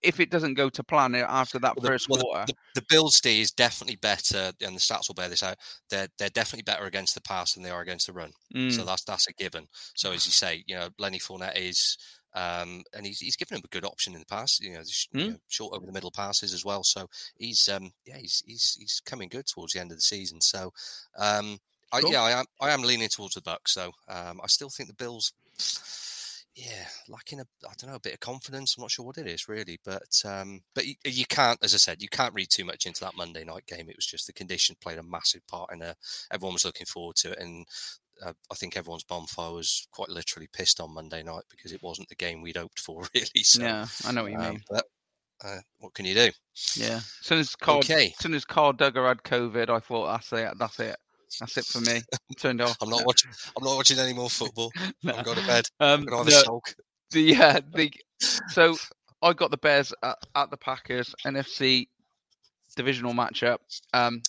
if 0.01 0.19
it 0.19 0.29
doesn't 0.29 0.55
go 0.55 0.69
to 0.69 0.83
plan 0.83 1.15
after 1.15 1.59
that 1.59 1.77
well, 1.77 1.91
first 1.91 2.07
the, 2.07 2.13
well, 2.13 2.21
quarter, 2.21 2.45
the, 2.47 2.81
the, 2.81 2.85
Bills' 2.89 3.21
D 3.21 3.41
is 3.41 3.51
definitely 3.51 3.95
better, 3.95 4.51
and 4.61 4.75
the 4.75 4.79
stats 4.79 5.07
will 5.07 5.15
bear 5.15 5.29
this 5.29 5.43
out. 5.43 5.57
They're 5.89 6.07
they're 6.19 6.29
definitely 6.29 6.63
better 6.63 6.85
against 6.85 7.15
the 7.15 7.21
pass 7.21 7.53
than 7.53 7.63
they 7.63 7.69
are 7.69 7.81
against 7.81 8.07
the 8.07 8.13
run. 8.13 8.31
Mm. 8.55 8.71
So 8.71 8.83
that's 8.83 9.03
that's 9.03 9.27
a 9.27 9.33
given. 9.33 9.67
So 9.95 10.11
as 10.11 10.25
you 10.25 10.31
say, 10.31 10.63
you 10.67 10.75
know, 10.75 10.89
Lenny 10.99 11.19
Fournette 11.19 11.57
is, 11.57 11.97
um, 12.33 12.83
and 12.93 13.05
he's 13.05 13.19
he's 13.19 13.37
given 13.37 13.57
him 13.57 13.63
a 13.63 13.73
good 13.73 13.85
option 13.85 14.13
in 14.13 14.19
the 14.19 14.25
pass. 14.25 14.59
You 14.59 14.73
know, 14.73 14.79
mm. 14.79 15.07
you 15.13 15.31
know 15.31 15.37
short 15.47 15.73
over 15.73 15.85
the 15.85 15.93
middle 15.93 16.11
passes 16.11 16.53
as 16.53 16.65
well. 16.65 16.83
So 16.83 17.07
he's 17.37 17.69
um 17.69 17.91
yeah 18.05 18.17
he's 18.17 18.43
he's 18.45 18.75
he's 18.77 19.01
coming 19.05 19.29
good 19.29 19.45
towards 19.47 19.73
the 19.73 19.79
end 19.79 19.91
of 19.91 19.97
the 19.97 20.01
season. 20.01 20.41
So 20.41 20.73
um 21.17 21.57
I, 21.91 22.01
cool. 22.01 22.11
yeah, 22.11 22.21
I 22.21 22.31
am. 22.31 22.45
I 22.61 22.71
am 22.71 22.81
leaning 22.81 23.09
towards 23.09 23.35
the 23.35 23.41
Bucks, 23.41 23.73
though. 23.75 23.93
Um, 24.07 24.39
I 24.43 24.47
still 24.47 24.69
think 24.69 24.89
the 24.89 24.95
Bills, 24.95 25.33
yeah, 26.55 26.85
lacking 27.07 27.39
a, 27.39 27.45
I 27.65 27.73
don't 27.77 27.89
know, 27.89 27.95
a 27.95 28.01
bit 28.01 28.13
of 28.13 28.19
confidence. 28.19 28.75
I'm 28.75 28.81
not 28.81 28.91
sure 28.91 29.05
what 29.05 29.17
it 29.17 29.27
is 29.27 29.47
really, 29.47 29.79
but 29.85 30.21
um, 30.25 30.61
but 30.75 30.85
you, 30.85 30.95
you, 31.05 31.25
can't, 31.25 31.59
as 31.63 31.73
I 31.73 31.77
said, 31.77 32.01
you 32.01 32.09
can't 32.09 32.33
read 32.33 32.49
too 32.49 32.65
much 32.65 32.85
into 32.85 33.01
that 33.01 33.15
Monday 33.15 33.43
night 33.43 33.65
game. 33.67 33.89
It 33.89 33.95
was 33.95 34.05
just 34.05 34.27
the 34.27 34.33
condition 34.33 34.75
played 34.81 34.97
a 34.97 35.03
massive 35.03 35.45
part 35.47 35.71
in 35.73 35.81
it. 35.81 35.95
Everyone 36.31 36.53
was 36.53 36.65
looking 36.65 36.87
forward 36.87 37.15
to 37.17 37.31
it, 37.31 37.39
and 37.39 37.65
uh, 38.25 38.33
I 38.51 38.55
think 38.55 38.75
everyone's 38.75 39.03
bonfire 39.03 39.51
was 39.51 39.87
quite 39.91 40.09
literally 40.09 40.49
pissed 40.51 40.79
on 40.79 40.93
Monday 40.93 41.23
night 41.23 41.43
because 41.49 41.71
it 41.71 41.83
wasn't 41.83 42.09
the 42.09 42.15
game 42.15 42.41
we'd 42.41 42.57
hoped 42.57 42.79
for, 42.79 43.03
really. 43.15 43.43
So, 43.43 43.61
yeah, 43.61 43.85
I 44.05 44.11
know 44.11 44.23
what 44.23 44.31
you 44.31 44.37
um, 44.37 44.49
mean. 44.49 44.61
But, 44.69 44.85
uh, 45.43 45.59
what 45.79 45.93
can 45.93 46.05
you 46.05 46.15
do? 46.15 46.31
Yeah. 46.75 46.97
As 46.97 47.17
soon 47.21 47.39
as 47.39 47.55
Carl, 47.55 47.79
okay. 47.79 48.07
as 48.07 48.17
soon 48.17 48.33
as 48.33 48.45
Carl 48.45 48.73
Duggar 48.73 49.07
had 49.07 49.23
COVID, 49.23 49.69
I 49.69 49.79
thought 49.79 50.07
that's 50.07 50.33
it. 50.33 50.53
That's 50.57 50.79
it. 50.79 50.95
That's 51.39 51.57
it 51.57 51.65
for 51.65 51.81
me. 51.81 52.01
turned 52.37 52.61
off. 52.61 52.77
I'm 52.81 52.89
not 52.89 53.05
watching. 53.05 53.31
I'm 53.57 53.63
not 53.63 53.75
watching 53.75 53.99
any 53.99 54.13
more 54.13 54.29
football. 54.29 54.71
no. 55.03 55.13
I'm 55.13 55.23
going 55.23 55.37
to 55.37 55.47
bed. 55.47 55.67
Um, 55.79 56.01
I'm 56.01 56.05
going 56.05 56.25
to 56.27 56.33
have 56.33 56.45
no, 56.47 56.61
a. 56.65 56.73
The 57.11 57.35
uh, 57.35 57.61
the 57.73 57.91
so 58.49 58.75
I 59.21 59.33
got 59.33 59.51
the 59.51 59.57
Bears 59.57 59.93
at, 60.03 60.17
at, 60.35 60.49
the 60.49 60.57
Packers 60.57 61.13
NFC 61.25 61.87
divisional 62.75 63.13
matchup. 63.13 63.57
Um, 63.93 64.21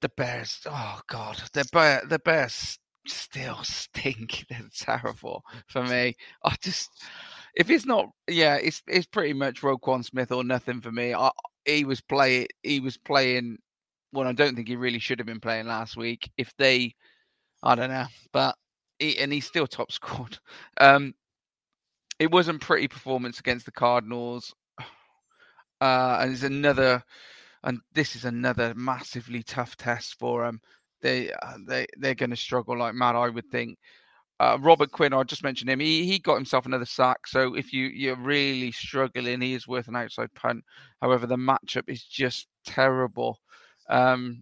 the 0.00 0.08
Bears. 0.16 0.60
Oh 0.66 1.00
God, 1.08 1.42
the 1.52 1.64
bear, 1.72 2.02
the 2.08 2.18
Bears 2.18 2.78
still 3.06 3.62
stink. 3.62 4.44
They're 4.50 4.60
terrible 4.74 5.42
for 5.68 5.82
me. 5.84 6.16
I 6.44 6.54
just 6.62 6.90
if 7.54 7.70
it's 7.70 7.86
not, 7.86 8.10
yeah, 8.28 8.56
it's 8.56 8.82
it's 8.86 9.06
pretty 9.06 9.32
much 9.32 9.62
Roquan 9.62 10.04
Smith 10.04 10.32
or 10.32 10.44
nothing 10.44 10.80
for 10.80 10.92
me. 10.92 11.14
I, 11.14 11.30
he 11.64 11.84
was 11.84 12.00
play 12.00 12.46
he 12.62 12.80
was 12.80 12.96
playing 12.96 13.58
well, 14.12 14.28
I 14.28 14.32
don't 14.32 14.54
think 14.54 14.68
he 14.68 14.76
really 14.76 14.98
should 14.98 15.18
have 15.18 15.26
been 15.26 15.40
playing 15.40 15.66
last 15.66 15.96
week. 15.96 16.30
If 16.36 16.54
they, 16.56 16.94
I 17.62 17.74
don't 17.74 17.90
know, 17.90 18.06
but 18.32 18.56
he, 18.98 19.18
and 19.18 19.32
he's 19.32 19.46
still 19.46 19.66
top 19.66 19.92
scored. 19.92 20.38
Um, 20.80 21.14
it 22.18 22.30
wasn't 22.30 22.60
pretty 22.60 22.88
performance 22.88 23.40
against 23.40 23.66
the 23.66 23.72
Cardinals, 23.72 24.54
uh, 25.80 26.18
and 26.20 26.32
it's 26.32 26.42
another, 26.42 27.02
and 27.64 27.80
this 27.94 28.16
is 28.16 28.24
another 28.24 28.74
massively 28.76 29.42
tough 29.42 29.76
test 29.76 30.18
for 30.18 30.44
them. 30.44 30.60
They 31.00 31.32
uh, 31.32 31.58
they 31.66 31.86
they're 31.98 32.14
going 32.14 32.30
to 32.30 32.36
struggle 32.36 32.78
like 32.78 32.94
mad, 32.94 33.16
I 33.16 33.28
would 33.28 33.50
think. 33.50 33.78
Uh, 34.40 34.58
Robert 34.60 34.90
Quinn, 34.90 35.12
I 35.12 35.22
just 35.22 35.44
mentioned 35.44 35.70
him. 35.70 35.80
He 35.80 36.04
he 36.04 36.18
got 36.18 36.34
himself 36.36 36.66
another 36.66 36.84
sack. 36.84 37.26
So 37.26 37.54
if 37.54 37.72
you 37.72 37.86
you're 37.86 38.16
really 38.16 38.72
struggling, 38.72 39.40
he 39.40 39.54
is 39.54 39.68
worth 39.68 39.88
an 39.88 39.96
outside 39.96 40.34
punt. 40.34 40.64
However, 41.00 41.26
the 41.26 41.36
matchup 41.36 41.88
is 41.88 42.04
just 42.04 42.48
terrible. 42.64 43.38
Um, 43.92 44.40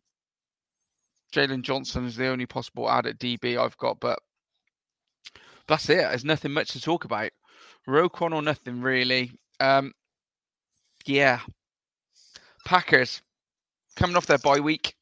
Jaylon 1.35 1.63
Johnson 1.63 2.07
is 2.07 2.17
the 2.17 2.29
only 2.29 2.47
possible 2.47 2.89
add 2.89 3.07
at 3.07 3.19
DB 3.19 3.59
I've 3.59 3.77
got, 3.77 3.99
but 3.99 4.21
that's 5.67 5.89
it. 5.91 5.99
There's 5.99 6.25
nothing 6.25 6.53
much 6.53 6.71
to 6.73 6.81
talk 6.81 7.05
about. 7.05 7.31
Roquan 7.89 8.33
or 8.33 8.43
nothing 8.43 8.81
really. 8.81 9.33
Um, 9.59 9.93
yeah. 11.05 11.41
Packers 12.65 13.23
coming 13.97 14.17
off 14.17 14.27
their 14.27 14.39
bye 14.39 14.61
week. 14.61 14.95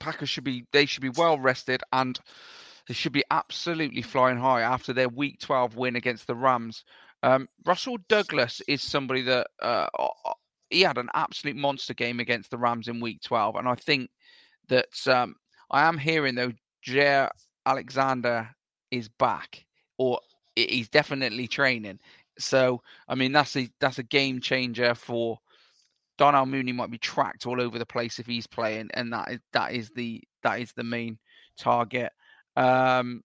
Packers 0.00 0.28
should 0.28 0.44
be 0.44 0.64
they 0.72 0.86
should 0.86 1.02
be 1.02 1.10
well 1.10 1.38
rested 1.38 1.82
and 1.92 2.18
they 2.88 2.94
should 2.94 3.12
be 3.12 3.24
absolutely 3.30 4.02
flying 4.02 4.38
high 4.38 4.62
after 4.62 4.92
their 4.92 5.08
week 5.08 5.38
12 5.38 5.76
win 5.76 5.94
against 5.94 6.26
the 6.26 6.34
Rams. 6.34 6.84
Um, 7.22 7.48
Rasul 7.64 7.98
Douglas 8.08 8.60
is 8.66 8.82
somebody 8.82 9.22
that 9.22 9.46
uh, 9.60 9.86
he 10.72 10.82
had 10.82 10.98
an 10.98 11.10
absolute 11.14 11.56
monster 11.56 11.94
game 11.94 12.20
against 12.20 12.50
the 12.50 12.58
Rams 12.58 12.88
in 12.88 13.00
Week 13.00 13.20
12, 13.22 13.56
and 13.56 13.68
I 13.68 13.74
think 13.74 14.10
that 14.68 15.06
um, 15.06 15.36
I 15.70 15.86
am 15.86 15.98
hearing 15.98 16.34
though 16.34 16.52
Jaire 16.86 17.30
Alexander 17.66 18.48
is 18.90 19.08
back, 19.08 19.64
or 19.98 20.20
he's 20.56 20.88
definitely 20.88 21.46
training. 21.46 21.98
So 22.38 22.82
I 23.08 23.14
mean 23.14 23.32
that's 23.32 23.56
a 23.56 23.68
that's 23.80 23.98
a 23.98 24.04
game 24.04 24.40
changer 24.40 24.94
for 24.94 25.38
Darnell 26.18 26.46
Mooney. 26.46 26.72
Might 26.72 26.90
be 26.90 26.98
tracked 26.98 27.46
all 27.46 27.60
over 27.60 27.78
the 27.78 27.86
place 27.86 28.18
if 28.18 28.26
he's 28.26 28.46
playing, 28.46 28.90
and 28.94 29.12
that 29.12 29.30
is 29.30 29.40
that 29.52 29.72
is 29.72 29.90
the 29.90 30.22
that 30.42 30.60
is 30.60 30.72
the 30.72 30.84
main 30.84 31.18
target. 31.58 32.12
Um, 32.56 33.22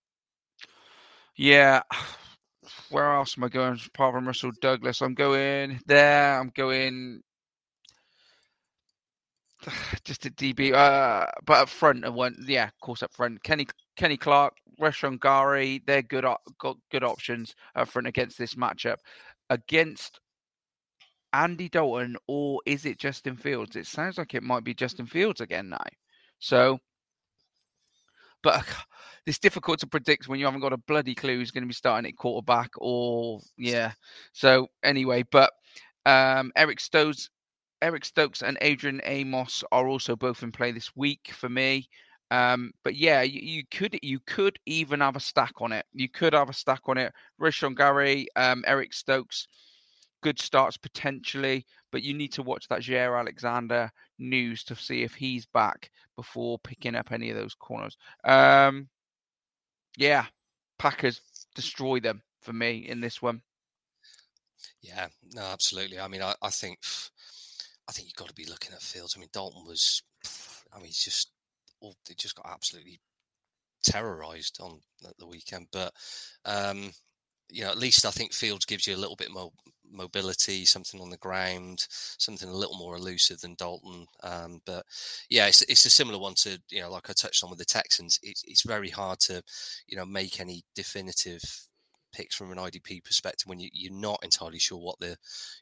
yeah, 1.35 1.81
where 2.89 3.13
else 3.13 3.37
am 3.37 3.43
I 3.45 3.49
going 3.49 3.79
apart 3.85 4.13
from 4.13 4.27
Rasul 4.27 4.51
Douglas? 4.61 5.01
I'm 5.01 5.13
going 5.13 5.79
there. 5.85 6.39
I'm 6.39 6.51
going 6.53 7.21
just 10.03 10.25
a 10.25 10.29
DB, 10.31 10.73
uh, 10.73 11.25
but 11.45 11.57
up 11.57 11.69
front 11.69 12.05
and 12.05 12.15
one, 12.15 12.35
yeah, 12.47 12.65
of 12.65 12.79
course 12.79 13.03
up 13.03 13.13
front. 13.13 13.43
Kenny 13.43 13.67
Kenny 13.95 14.17
Clark, 14.17 14.53
Rashan 14.79 15.19
Gary, 15.19 15.81
they're 15.85 16.01
good 16.01 16.25
got 16.59 16.77
good 16.91 17.03
options 17.03 17.55
up 17.75 17.87
front 17.87 18.07
against 18.07 18.37
this 18.37 18.55
matchup. 18.55 18.97
Against 19.49 20.19
Andy 21.33 21.69
Dalton, 21.69 22.17
or 22.27 22.61
is 22.65 22.85
it 22.85 22.99
Justin 22.99 23.35
Fields? 23.35 23.75
It 23.75 23.87
sounds 23.87 24.17
like 24.17 24.33
it 24.33 24.43
might 24.43 24.63
be 24.63 24.73
Justin 24.73 25.05
Fields 25.05 25.41
again 25.41 25.69
now. 25.69 25.77
So, 26.39 26.79
but 28.43 28.65
it's 29.25 29.39
difficult 29.39 29.79
to 29.79 29.87
predict 29.87 30.27
when 30.27 30.39
you 30.39 30.45
haven't 30.45 30.61
got 30.61 30.73
a 30.73 30.77
bloody 30.77 31.15
clue 31.15 31.37
who's 31.37 31.51
going 31.51 31.63
to 31.63 31.67
be 31.67 31.73
starting 31.73 32.09
at 32.09 32.17
quarterback 32.17 32.71
or 32.77 33.39
yeah. 33.57 33.93
So 34.33 34.67
anyway, 34.83 35.23
but 35.31 35.51
um, 36.05 36.51
Eric 36.55 36.79
Stokes, 36.79 37.29
Eric 37.81 38.05
Stokes 38.05 38.41
and 38.41 38.57
Adrian 38.61 39.01
Amos 39.03 39.63
are 39.71 39.87
also 39.87 40.15
both 40.15 40.43
in 40.43 40.51
play 40.51 40.71
this 40.71 40.95
week 40.95 41.31
for 41.33 41.49
me. 41.49 41.89
Um, 42.29 42.71
but 42.83 42.95
yeah, 42.95 43.21
you, 43.21 43.39
you, 43.41 43.63
could 43.71 43.97
you 44.01 44.19
could 44.25 44.59
even 44.65 44.99
have 44.99 45.15
a 45.15 45.19
stack 45.21 45.53
on 45.61 45.71
it. 45.71 45.85
You 45.93 46.09
could 46.09 46.33
have 46.33 46.49
a 46.49 46.53
stack 46.53 46.81
on 46.87 46.97
it. 46.97 47.13
Rashan 47.41 47.75
Gary, 47.75 48.27
um, 48.35 48.63
Eric 48.67 48.93
Stokes, 48.93 49.47
good 50.21 50.39
starts 50.39 50.75
potentially, 50.77 51.65
but 51.91 52.03
you 52.03 52.13
need 52.13 52.33
to 52.33 52.43
watch 52.43 52.67
that 52.67 52.81
Jaire 52.81 53.17
Alexander 53.17 53.89
news 54.19 54.63
to 54.65 54.75
see 54.75 55.03
if 55.03 55.13
he's 55.13 55.45
back 55.45 55.89
before 56.15 56.59
picking 56.59 56.95
up 56.95 57.11
any 57.11 57.29
of 57.29 57.37
those 57.37 57.55
corners. 57.55 57.95
Um, 58.25 58.89
yeah, 59.95 60.25
Packers 60.79 61.21
destroy 61.55 61.99
them 61.99 62.21
for 62.41 62.53
me 62.53 62.87
in 62.89 62.99
this 62.99 63.21
one. 63.21 63.41
Yeah, 64.81 65.07
no, 65.33 65.41
absolutely. 65.41 65.99
I 65.99 66.07
mean, 66.07 66.21
I, 66.21 66.33
I 66.41 66.49
think, 66.49 66.79
I 67.87 67.91
think 67.91 68.07
you've 68.07 68.15
got 68.15 68.27
to 68.27 68.33
be 68.33 68.45
looking 68.45 68.73
at 68.73 68.81
Fields. 68.81 69.15
I 69.15 69.19
mean, 69.19 69.29
Dalton 69.31 69.65
was, 69.65 70.01
I 70.73 70.77
mean, 70.77 70.87
he's 70.87 71.03
just 71.03 71.31
they 71.81 72.15
just 72.15 72.35
got 72.35 72.49
absolutely 72.51 72.99
terrorized 73.83 74.59
on 74.61 74.79
the 75.19 75.27
weekend. 75.27 75.67
But 75.71 75.93
um, 76.45 76.91
you 77.49 77.63
know, 77.63 77.69
at 77.69 77.77
least 77.77 78.05
I 78.05 78.11
think 78.11 78.33
Fields 78.33 78.65
gives 78.65 78.87
you 78.87 78.95
a 78.95 78.97
little 78.97 79.15
bit 79.15 79.31
more 79.31 79.51
mobility, 79.89 80.65
something 80.65 80.99
on 80.99 81.09
the 81.09 81.17
ground, 81.17 81.85
something 81.89 82.49
a 82.49 82.53
little 82.53 82.77
more 82.77 82.95
elusive 82.95 83.39
than 83.39 83.55
Dalton. 83.55 84.05
Um, 84.23 84.59
but 84.65 84.85
yeah, 85.29 85.47
it's, 85.47 85.61
it's 85.63 85.85
a 85.85 85.89
similar 85.89 86.19
one 86.19 86.33
to 86.35 86.59
you 86.69 86.81
know, 86.81 86.91
like 86.91 87.09
I 87.09 87.13
touched 87.13 87.43
on 87.43 87.49
with 87.49 87.59
the 87.59 87.65
Texans. 87.65 88.19
It's, 88.21 88.43
it's 88.45 88.63
very 88.63 88.89
hard 88.89 89.19
to 89.21 89.41
you 89.87 89.97
know 89.97 90.05
make 90.05 90.39
any 90.39 90.63
definitive 90.75 91.41
picks 92.13 92.35
from 92.35 92.51
an 92.51 92.57
IDP 92.57 93.03
perspective 93.03 93.47
when 93.47 93.59
you, 93.59 93.69
you're 93.73 93.93
not 93.93 94.19
entirely 94.23 94.59
sure 94.59 94.79
what 94.79 94.99
the 94.99 95.15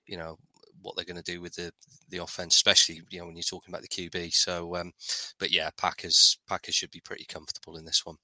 you 0.06 0.18
know 0.18 0.38
what 0.86 0.96
they're 0.96 1.06
going 1.06 1.22
to 1.22 1.32
do 1.32 1.42
with 1.42 1.56
the 1.56 1.72
the 2.10 2.18
offense, 2.18 2.56
especially 2.56 3.02
you 3.10 3.20
know 3.20 3.26
when 3.26 3.36
you're 3.36 3.44
talking 3.44 3.74
about 3.74 3.82
the 3.82 3.88
QB. 3.88 4.34
So, 4.34 4.76
um, 4.76 4.92
but 5.40 5.52
yeah, 5.52 5.70
Packers 5.78 6.38
Packers 6.48 6.76
should 6.76 6.92
be 6.92 7.02
pretty 7.02 7.26
comfortable 7.26 7.78
in 7.78 7.86
this 7.86 8.06
one. 8.06 8.16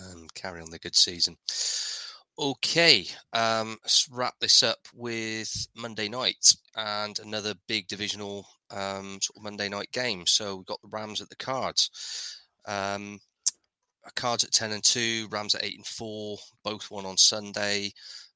Um, 0.00 0.26
carry 0.34 0.60
on 0.60 0.70
the 0.70 0.78
good 0.78 0.96
season. 0.96 1.36
Okay, 2.38 3.06
um, 3.32 3.78
let's 3.82 4.08
wrap 4.10 4.34
this 4.40 4.62
up 4.62 4.78
with 4.94 5.68
Monday 5.74 6.08
night 6.08 6.54
and 6.74 7.18
another 7.20 7.54
big 7.66 7.88
divisional 7.88 8.46
um, 8.70 9.18
sort 9.22 9.36
of 9.36 9.42
Monday 9.42 9.68
night 9.68 9.90
game. 9.92 10.26
So 10.26 10.56
we've 10.56 10.66
got 10.66 10.80
the 10.82 10.88
Rams 10.88 11.22
at 11.22 11.30
the 11.30 11.36
Cards. 11.36 12.42
Um, 12.66 13.18
Cards 14.14 14.44
at 14.44 14.52
ten 14.52 14.72
and 14.72 14.84
two, 14.84 15.28
Rams 15.30 15.54
at 15.54 15.64
eight 15.64 15.76
and 15.76 15.86
four. 15.86 16.38
Both 16.62 16.90
won 16.90 17.06
on 17.06 17.16
Sunday. 17.16 17.92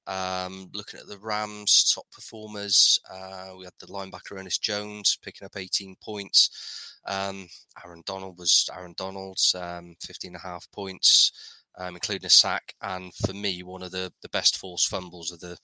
Um, 0.07 0.71
looking 0.75 0.99
at 0.99 1.07
the 1.07 1.19
Rams 1.19 1.93
top 1.95 2.07
performers, 2.11 2.99
uh, 3.11 3.51
we 3.59 3.65
had 3.65 3.75
the 3.79 3.87
linebacker 3.87 4.39
Ernest 4.39 4.63
Jones 4.63 5.19
picking 5.23 5.47
up 5.47 5.57
18 5.57 5.97
points. 6.03 6.99
Um, 7.07 7.49
Aaron 7.85 8.03
Donald 8.07 8.39
was 8.39 8.69
Aaron 8.77 8.95
Donald's 8.97 9.55
um, 9.55 9.95
15 10.01 10.31
and 10.31 10.37
a 10.37 10.47
half 10.47 10.71
points, 10.73 11.33
um, 11.79 11.95
including 11.95 12.27
a 12.27 12.31
sack. 12.31 12.75
And 12.83 13.15
for 13.15 13.33
me, 13.33 13.63
one 13.63 13.83
of 13.83 13.93
the, 13.93 14.13
the 14.23 14.29
best 14.31 14.57
forced 14.57 14.89
fumbles 14.89 15.33
of 15.33 15.41
the, 15.41 15.57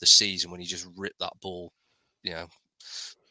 the 0.00 0.06
season 0.06 0.50
when 0.50 0.60
he 0.60 0.66
just 0.66 0.86
ripped 0.96 1.20
that 1.20 1.40
ball, 1.40 1.72
you 2.22 2.32
know, 2.32 2.46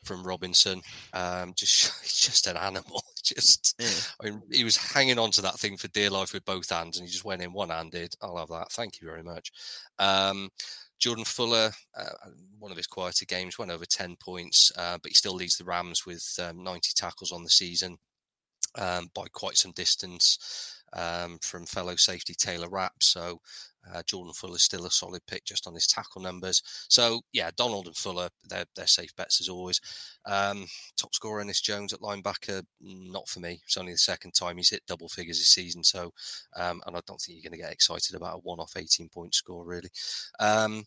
from 0.08 0.24
Robinson. 0.24 0.82
Um, 1.14 1.54
just 1.56 2.04
just 2.24 2.48
an 2.48 2.58
animal. 2.58 3.04
Just, 3.28 3.76
yeah. 3.78 3.90
I 4.22 4.30
mean, 4.30 4.42
he 4.50 4.64
was 4.64 4.78
hanging 4.78 5.20
on 5.20 5.32
to 5.32 5.42
that 5.42 5.60
thing 5.60 5.76
for 5.76 5.90
dear 5.90 6.10
life 6.10 6.32
with 6.32 6.46
both 6.46 6.70
hands, 6.70 6.98
and 6.98 7.06
he 7.06 7.12
just 7.12 7.26
went 7.26 7.42
in 7.42 7.52
one 7.52 7.68
handed. 7.68 8.16
I'll 8.22 8.38
have 8.38 8.48
that. 8.48 8.72
Thank 8.72 9.02
you 9.02 9.08
very 9.08 9.22
much. 9.22 9.52
Um, 10.00 10.48
Jordan 10.98 11.26
Fuller, 11.26 11.72
uh, 11.98 12.30
one 12.58 12.72
of 12.72 12.78
his 12.78 12.88
quieter 12.88 13.26
games, 13.26 13.60
went 13.60 13.70
over 13.70 13.84
10 13.84 14.16
points, 14.16 14.72
uh, 14.78 14.98
but 15.04 15.10
he 15.10 15.14
still 15.14 15.34
leads 15.34 15.58
the 15.58 15.66
Rams 15.66 16.06
with 16.06 16.26
um, 16.42 16.64
90 16.64 16.92
tackles 16.96 17.34
on 17.34 17.44
the 17.44 17.50
season 17.50 17.98
um, 18.76 19.10
by 19.14 19.26
quite 19.34 19.58
some 19.58 19.74
distance 19.74 20.82
um, 20.94 21.38
from 21.42 21.66
fellow 21.66 21.96
safety 21.96 22.34
Taylor 22.34 22.70
Rapp. 22.70 23.04
So 23.04 23.42
uh, 23.94 24.04
Jordan 24.06 24.34
Fuller 24.34 24.56
is 24.56 24.64
still 24.64 24.86
a 24.86 24.92
solid 24.92 25.22
pick 25.28 25.46
just 25.46 25.68
on 25.68 25.74
his 25.74 25.88
tackle 25.88 26.22
numbers. 26.22 26.62
So 26.90 27.22
yeah, 27.34 27.50
Donald 27.56 27.88
and 27.88 27.96
Fuller, 27.96 28.30
they're, 28.50 28.66
they're 28.76 28.88
safe 28.88 29.16
bets 29.16 29.42
as 29.42 29.50
always. 29.50 29.82
Um, 30.26 30.66
top 30.98 31.14
scorer 31.14 31.42
Ernest 31.42 31.64
Jones 31.64 31.94
at 31.94 32.02
linebacker, 32.02 32.64
not 32.82 33.28
for 33.28 33.40
me. 33.40 33.62
It's 33.66 33.78
only 33.78 33.94
the 33.94 33.98
second 33.98 34.32
time 34.32 34.58
he's 34.58 34.70
hit 34.70 34.86
double 34.88 35.10
figures 35.10 35.38
this 35.38 35.50
season. 35.50 35.84
So, 35.84 36.14
um, 36.56 36.82
and 36.86 36.96
I 36.96 37.02
don't 37.08 37.20
think 37.20 37.38
you're 37.38 37.50
going 37.50 37.60
to 37.60 37.64
get 37.64 37.74
excited 37.74 38.16
about 38.16 38.36
a 38.36 38.40
one-off 38.40 38.74
18-point 38.74 39.36
score 39.36 39.66
really. 39.66 39.90
Um, 40.40 40.86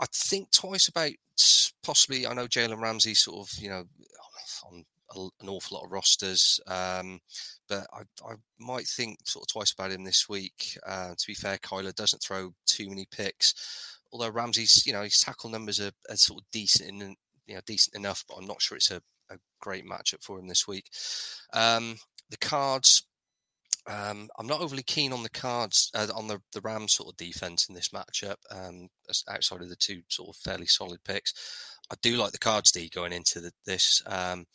I 0.00 0.06
think 0.12 0.50
twice 0.50 0.88
about 0.88 1.12
possibly. 1.82 2.26
I 2.26 2.34
know 2.34 2.46
Jalen 2.46 2.80
Ramsey 2.80 3.14
sort 3.14 3.48
of 3.48 3.58
you 3.58 3.70
know 3.70 3.84
on 4.64 4.84
an 5.14 5.48
awful 5.48 5.76
lot 5.76 5.84
of 5.84 5.92
rosters. 5.92 6.60
Um, 6.66 7.20
but 7.68 7.86
I, 7.92 8.02
I, 8.24 8.34
might 8.58 8.86
think 8.86 9.18
sort 9.24 9.44
of 9.44 9.52
twice 9.52 9.72
about 9.72 9.92
him 9.92 10.04
this 10.04 10.28
week. 10.28 10.78
Uh, 10.86 11.10
to 11.10 11.26
be 11.26 11.34
fair, 11.34 11.58
Kyler 11.58 11.94
doesn't 11.94 12.22
throw 12.22 12.52
too 12.66 12.88
many 12.88 13.06
picks. 13.10 13.98
Although 14.12 14.30
Ramsey's, 14.30 14.86
you 14.86 14.92
know, 14.92 15.02
his 15.02 15.20
tackle 15.20 15.50
numbers 15.50 15.80
are, 15.80 15.92
are 16.08 16.16
sort 16.16 16.40
of 16.40 16.46
decent 16.52 17.02
and 17.02 17.16
you 17.46 17.54
know 17.54 17.60
decent 17.66 17.96
enough, 17.96 18.24
but 18.28 18.36
I'm 18.36 18.46
not 18.46 18.62
sure 18.62 18.76
it's 18.76 18.90
a, 18.90 19.00
a 19.30 19.36
great 19.60 19.84
matchup 19.86 20.22
for 20.22 20.38
him 20.38 20.48
this 20.48 20.66
week. 20.66 20.90
Um, 21.52 21.96
the 22.30 22.38
cards. 22.38 23.04
Um, 23.88 24.28
I'm 24.36 24.48
not 24.48 24.60
overly 24.60 24.82
keen 24.82 25.12
on 25.12 25.22
the 25.22 25.30
cards 25.30 25.92
uh, 25.94 26.08
on 26.12 26.26
the, 26.26 26.40
the 26.52 26.60
Rams 26.60 26.94
sort 26.94 27.10
of 27.10 27.16
defense 27.16 27.68
in 27.68 27.74
this 27.76 27.90
matchup. 27.90 28.34
Um, 28.50 28.88
outside 29.30 29.62
of 29.62 29.68
the 29.68 29.76
two 29.76 30.02
sort 30.08 30.30
of 30.30 30.36
fairly 30.42 30.66
solid 30.66 30.98
picks, 31.04 31.76
I 31.90 31.94
do 32.02 32.16
like 32.16 32.32
the 32.32 32.38
cards 32.38 32.72
D 32.72 32.90
going 32.92 33.12
into 33.12 33.40
the, 33.40 33.52
this. 33.64 34.02
Um, 34.06 34.46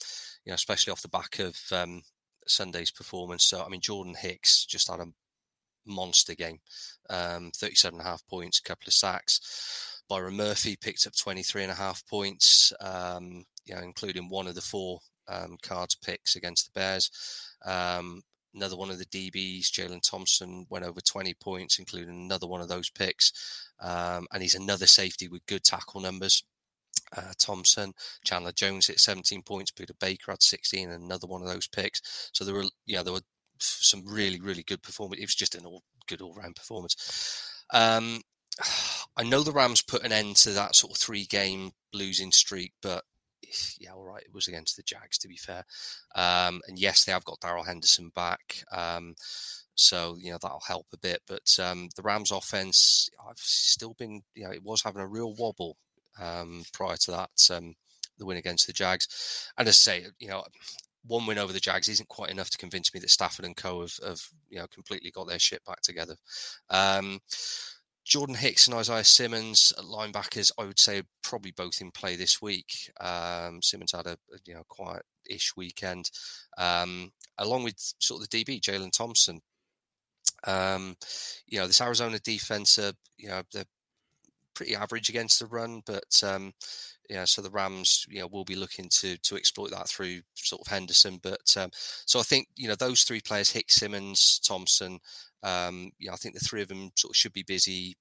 you 0.45 0.51
know, 0.51 0.55
especially 0.55 0.91
off 0.91 1.01
the 1.01 1.07
back 1.07 1.39
of 1.39 1.57
um, 1.71 2.01
Sunday's 2.47 2.91
performance. 2.91 3.45
So, 3.45 3.63
I 3.63 3.69
mean, 3.69 3.81
Jordan 3.81 4.15
Hicks 4.15 4.65
just 4.65 4.89
had 4.89 4.99
a 4.99 5.07
monster 5.85 6.35
game, 6.35 6.59
um, 7.09 7.51
37 7.55 7.99
and 7.99 8.05
a 8.05 8.09
half 8.09 8.25
points, 8.27 8.59
a 8.59 8.63
couple 8.63 8.87
of 8.87 8.93
sacks. 8.93 10.01
Byron 10.09 10.35
Murphy 10.35 10.75
picked 10.75 11.07
up 11.07 11.15
23 11.15 11.63
and 11.63 11.71
a 11.71 11.75
half 11.75 12.05
points, 12.07 12.73
um, 12.81 13.45
you 13.65 13.75
know, 13.75 13.81
including 13.81 14.29
one 14.29 14.47
of 14.47 14.55
the 14.55 14.61
four 14.61 14.99
um, 15.27 15.57
cards 15.61 15.95
picks 15.95 16.35
against 16.35 16.65
the 16.65 16.79
Bears. 16.79 17.09
Um, 17.65 18.21
another 18.53 18.75
one 18.75 18.89
of 18.89 18.99
the 18.99 19.05
DBs, 19.05 19.71
Jalen 19.71 20.01
Thompson, 20.01 20.65
went 20.69 20.85
over 20.85 20.99
20 20.99 21.33
points, 21.35 21.79
including 21.79 22.09
another 22.09 22.47
one 22.47 22.61
of 22.61 22.67
those 22.67 22.89
picks. 22.89 23.71
Um, 23.79 24.27
and 24.33 24.41
he's 24.41 24.55
another 24.55 24.87
safety 24.87 25.27
with 25.27 25.45
good 25.45 25.63
tackle 25.63 26.01
numbers 26.01 26.43
uh, 27.15 27.33
Thompson, 27.37 27.93
Chandler 28.23 28.51
Jones 28.51 28.87
hit 28.87 28.99
17 28.99 29.41
points, 29.43 29.71
Budda 29.71 29.97
Baker 29.99 30.31
had 30.31 30.41
16, 30.41 30.89
and 30.89 31.03
another 31.03 31.27
one 31.27 31.41
of 31.41 31.47
those 31.47 31.67
picks. 31.67 32.29
So 32.33 32.45
there 32.45 32.55
were, 32.55 32.65
yeah, 32.85 33.03
there 33.03 33.13
were 33.13 33.21
some 33.59 34.03
really, 34.05 34.39
really 34.39 34.63
good 34.63 34.81
performance. 34.81 35.19
It 35.19 35.25
was 35.25 35.35
just 35.35 35.55
an 35.55 35.65
all 35.65 35.83
good 36.07 36.21
all 36.21 36.33
round 36.33 36.55
performance. 36.55 37.65
Um, 37.71 38.21
I 39.17 39.23
know 39.23 39.43
the 39.43 39.51
Rams 39.51 39.81
put 39.81 40.03
an 40.03 40.11
end 40.11 40.37
to 40.37 40.51
that 40.51 40.75
sort 40.75 40.93
of 40.93 40.97
three 40.97 41.25
game 41.25 41.71
losing 41.93 42.31
streak, 42.31 42.73
but 42.81 43.03
yeah, 43.79 43.91
all 43.91 44.05
right, 44.05 44.23
it 44.23 44.33
was 44.33 44.47
against 44.47 44.77
the 44.77 44.83
Jags 44.83 45.17
to 45.19 45.27
be 45.27 45.37
fair. 45.37 45.65
Um, 46.15 46.61
and 46.67 46.79
yes, 46.79 47.03
they 47.03 47.11
have 47.11 47.25
got 47.25 47.41
Darrell 47.41 47.63
Henderson 47.63 48.11
back. 48.15 48.63
Um, 48.71 49.15
so 49.75 50.17
you 50.19 50.31
know 50.31 50.37
that'll 50.41 50.61
help 50.67 50.87
a 50.93 50.97
bit, 50.97 51.21
but 51.27 51.57
um, 51.59 51.89
the 51.95 52.03
Rams' 52.03 52.31
offense, 52.31 53.09
I've 53.27 53.37
still 53.37 53.95
been, 53.97 54.21
you 54.35 54.43
know, 54.43 54.51
it 54.51 54.63
was 54.63 54.81
having 54.83 55.01
a 55.01 55.07
real 55.07 55.33
wobble 55.33 55.77
um, 56.21 56.63
prior 56.73 56.97
to 56.97 57.11
that, 57.11 57.29
um, 57.51 57.73
the 58.17 58.25
win 58.25 58.37
against 58.37 58.67
the 58.67 58.73
Jags. 58.73 59.49
And 59.57 59.67
as 59.67 59.75
I 59.75 59.77
say, 59.77 60.05
you 60.19 60.27
know, 60.27 60.43
one 61.05 61.25
win 61.25 61.37
over 61.37 61.51
the 61.51 61.59
Jags 61.59 61.89
isn't 61.89 62.09
quite 62.09 62.29
enough 62.29 62.49
to 62.51 62.57
convince 62.57 62.93
me 62.93 62.99
that 62.99 63.09
Stafford 63.09 63.45
and 63.45 63.57
Co 63.57 63.81
have, 63.81 63.95
have 64.05 64.21
you 64.49 64.59
know 64.59 64.67
completely 64.67 65.11
got 65.11 65.27
their 65.27 65.39
shit 65.39 65.63
back 65.65 65.81
together. 65.81 66.15
Um, 66.69 67.19
Jordan 68.03 68.35
Hicks 68.35 68.67
and 68.67 68.75
Isaiah 68.75 69.03
Simmons 69.03 69.71
at 69.77 69.85
linebackers, 69.85 70.51
I 70.57 70.65
would 70.65 70.79
say 70.79 71.03
probably 71.23 71.51
both 71.51 71.81
in 71.81 71.91
play 71.91 72.15
this 72.15 72.41
week. 72.41 72.91
Um, 72.99 73.61
Simmons 73.61 73.91
had 73.91 74.07
a, 74.07 74.17
a, 74.33 74.37
you 74.45 74.53
know 74.53 74.63
quiet-ish 74.67 75.55
weekend, 75.55 76.09
um, 76.57 77.11
along 77.37 77.63
with 77.63 77.75
sort 77.99 78.21
of 78.21 78.29
the 78.29 78.43
DB 78.43 78.61
Jalen 78.61 78.91
Thompson. 78.91 79.41
Um, 80.45 80.95
you 81.47 81.59
know 81.59 81.67
this 81.67 81.81
Arizona 81.81 82.19
defense, 82.19 82.77
uh, 82.77 82.91
you 83.17 83.29
know 83.29 83.41
they're 83.53 83.65
pretty 84.53 84.75
average 84.75 85.09
against 85.09 85.39
the 85.39 85.47
run, 85.47 85.81
but 85.85 86.23
um, 86.23 86.53
yeah, 87.09 87.25
so 87.25 87.41
the 87.41 87.49
Rams, 87.49 88.05
you 88.09 88.19
know, 88.19 88.27
will 88.27 88.45
be 88.45 88.55
looking 88.55 88.87
to 88.89 89.17
to 89.17 89.35
exploit 89.35 89.71
that 89.71 89.89
through 89.89 90.21
sort 90.35 90.61
of 90.61 90.67
Henderson. 90.67 91.19
But 91.21 91.55
um, 91.57 91.69
so 91.73 92.19
I 92.19 92.23
think 92.23 92.47
you 92.55 92.67
know 92.67 92.75
those 92.75 93.03
three 93.03 93.21
players, 93.21 93.51
Hicks, 93.51 93.75
Simmons, 93.75 94.39
Thompson. 94.39 94.99
Um, 95.43 95.91
I 96.11 96.15
think 96.15 96.35
the 96.35 96.45
three 96.45 96.61
of 96.61 96.67
them 96.67 96.91
sort 96.95 97.11
of 97.11 97.17
should 97.17 97.33
be 97.33 97.43
busy. 97.43 97.97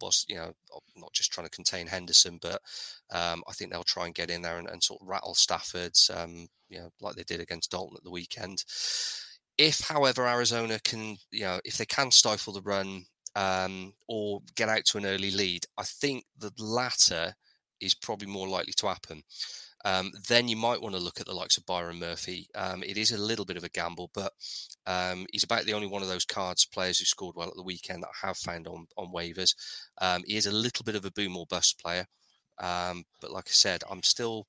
Was 0.00 0.24
you 0.28 0.36
know 0.36 0.52
not 0.96 1.12
just 1.12 1.32
trying 1.32 1.46
to 1.46 1.50
contain 1.50 1.86
Henderson, 1.86 2.38
but 2.40 2.60
um, 3.10 3.42
I 3.48 3.52
think 3.52 3.72
they'll 3.72 3.82
try 3.82 4.06
and 4.06 4.14
get 4.14 4.30
in 4.30 4.42
there 4.42 4.58
and, 4.58 4.68
and 4.68 4.82
sort 4.82 5.02
of 5.02 5.08
rattle 5.08 5.34
Stafford's, 5.34 6.10
um, 6.14 6.48
you 6.68 6.78
know, 6.78 6.90
like 7.00 7.16
they 7.16 7.24
did 7.24 7.40
against 7.40 7.70
Dalton 7.70 7.96
at 7.96 8.04
the 8.04 8.10
weekend. 8.10 8.64
If, 9.58 9.80
however, 9.80 10.26
Arizona 10.26 10.78
can, 10.82 11.16
you 11.30 11.42
know, 11.42 11.60
if 11.64 11.76
they 11.76 11.84
can 11.84 12.10
stifle 12.10 12.52
the 12.52 12.62
run 12.62 13.04
um, 13.34 13.92
or 14.08 14.40
get 14.56 14.68
out 14.68 14.84
to 14.86 14.98
an 14.98 15.06
early 15.06 15.30
lead, 15.30 15.64
I 15.78 15.84
think 15.84 16.24
the 16.38 16.52
latter 16.58 17.34
is 17.80 17.94
probably 17.94 18.28
more 18.28 18.48
likely 18.48 18.72
to 18.74 18.88
happen. 18.88 19.22
Um, 19.84 20.12
then 20.28 20.46
you 20.46 20.56
might 20.56 20.80
want 20.80 20.94
to 20.94 21.00
look 21.00 21.20
at 21.20 21.26
the 21.26 21.34
likes 21.34 21.56
of 21.56 21.66
Byron 21.66 21.98
Murphy. 21.98 22.46
Um, 22.54 22.84
it 22.84 22.96
is 22.96 23.10
a 23.10 23.18
little 23.18 23.44
bit 23.44 23.56
of 23.56 23.64
a 23.64 23.68
gamble, 23.68 24.10
but 24.14 24.32
um, 24.86 25.26
he's 25.32 25.42
about 25.42 25.64
the 25.64 25.74
only 25.74 25.88
one 25.88 26.02
of 26.02 26.08
those 26.08 26.24
cards 26.24 26.64
players 26.64 26.98
who 26.98 27.04
scored 27.04 27.34
well 27.36 27.48
at 27.48 27.56
the 27.56 27.64
weekend 27.64 28.02
that 28.02 28.10
I 28.22 28.26
have 28.28 28.36
found 28.36 28.68
on 28.68 28.86
on 28.96 29.12
waivers. 29.12 29.54
Um, 30.00 30.22
he 30.24 30.36
is 30.36 30.46
a 30.46 30.52
little 30.52 30.84
bit 30.84 30.94
of 30.94 31.04
a 31.04 31.10
boom 31.10 31.36
or 31.36 31.46
bust 31.46 31.80
player. 31.80 32.06
Um, 32.60 33.04
but 33.20 33.32
like 33.32 33.46
I 33.48 33.52
said, 33.52 33.82
I'm 33.90 34.02
still, 34.02 34.46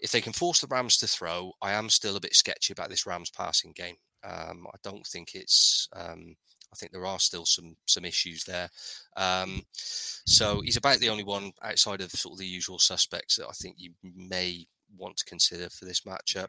if 0.00 0.12
they 0.12 0.20
can 0.20 0.32
force 0.32 0.60
the 0.60 0.66
Rams 0.68 0.96
to 0.98 1.06
throw, 1.06 1.52
I 1.60 1.72
am 1.72 1.90
still 1.90 2.16
a 2.16 2.20
bit 2.20 2.34
sketchy 2.34 2.72
about 2.72 2.88
this 2.88 3.06
Rams 3.06 3.30
passing 3.30 3.72
game. 3.74 3.96
Um, 4.24 4.66
I 4.72 4.76
don't 4.82 5.06
think 5.06 5.34
it's 5.34 5.88
I 6.72 6.76
think 6.76 6.92
there 6.92 7.06
are 7.06 7.18
still 7.18 7.44
some 7.44 7.76
some 7.86 8.04
issues 8.04 8.44
there. 8.44 8.68
Um, 9.16 9.62
so 9.74 10.60
he's 10.60 10.76
about 10.76 10.98
the 10.98 11.08
only 11.08 11.24
one 11.24 11.52
outside 11.62 12.00
of 12.00 12.10
sort 12.10 12.34
of 12.34 12.38
the 12.38 12.46
usual 12.46 12.78
suspects 12.78 13.36
that 13.36 13.48
I 13.48 13.52
think 13.52 13.76
you 13.78 13.92
may 14.02 14.66
want 14.96 15.16
to 15.16 15.24
consider 15.24 15.68
for 15.70 15.84
this 15.84 16.02
matchup. 16.02 16.48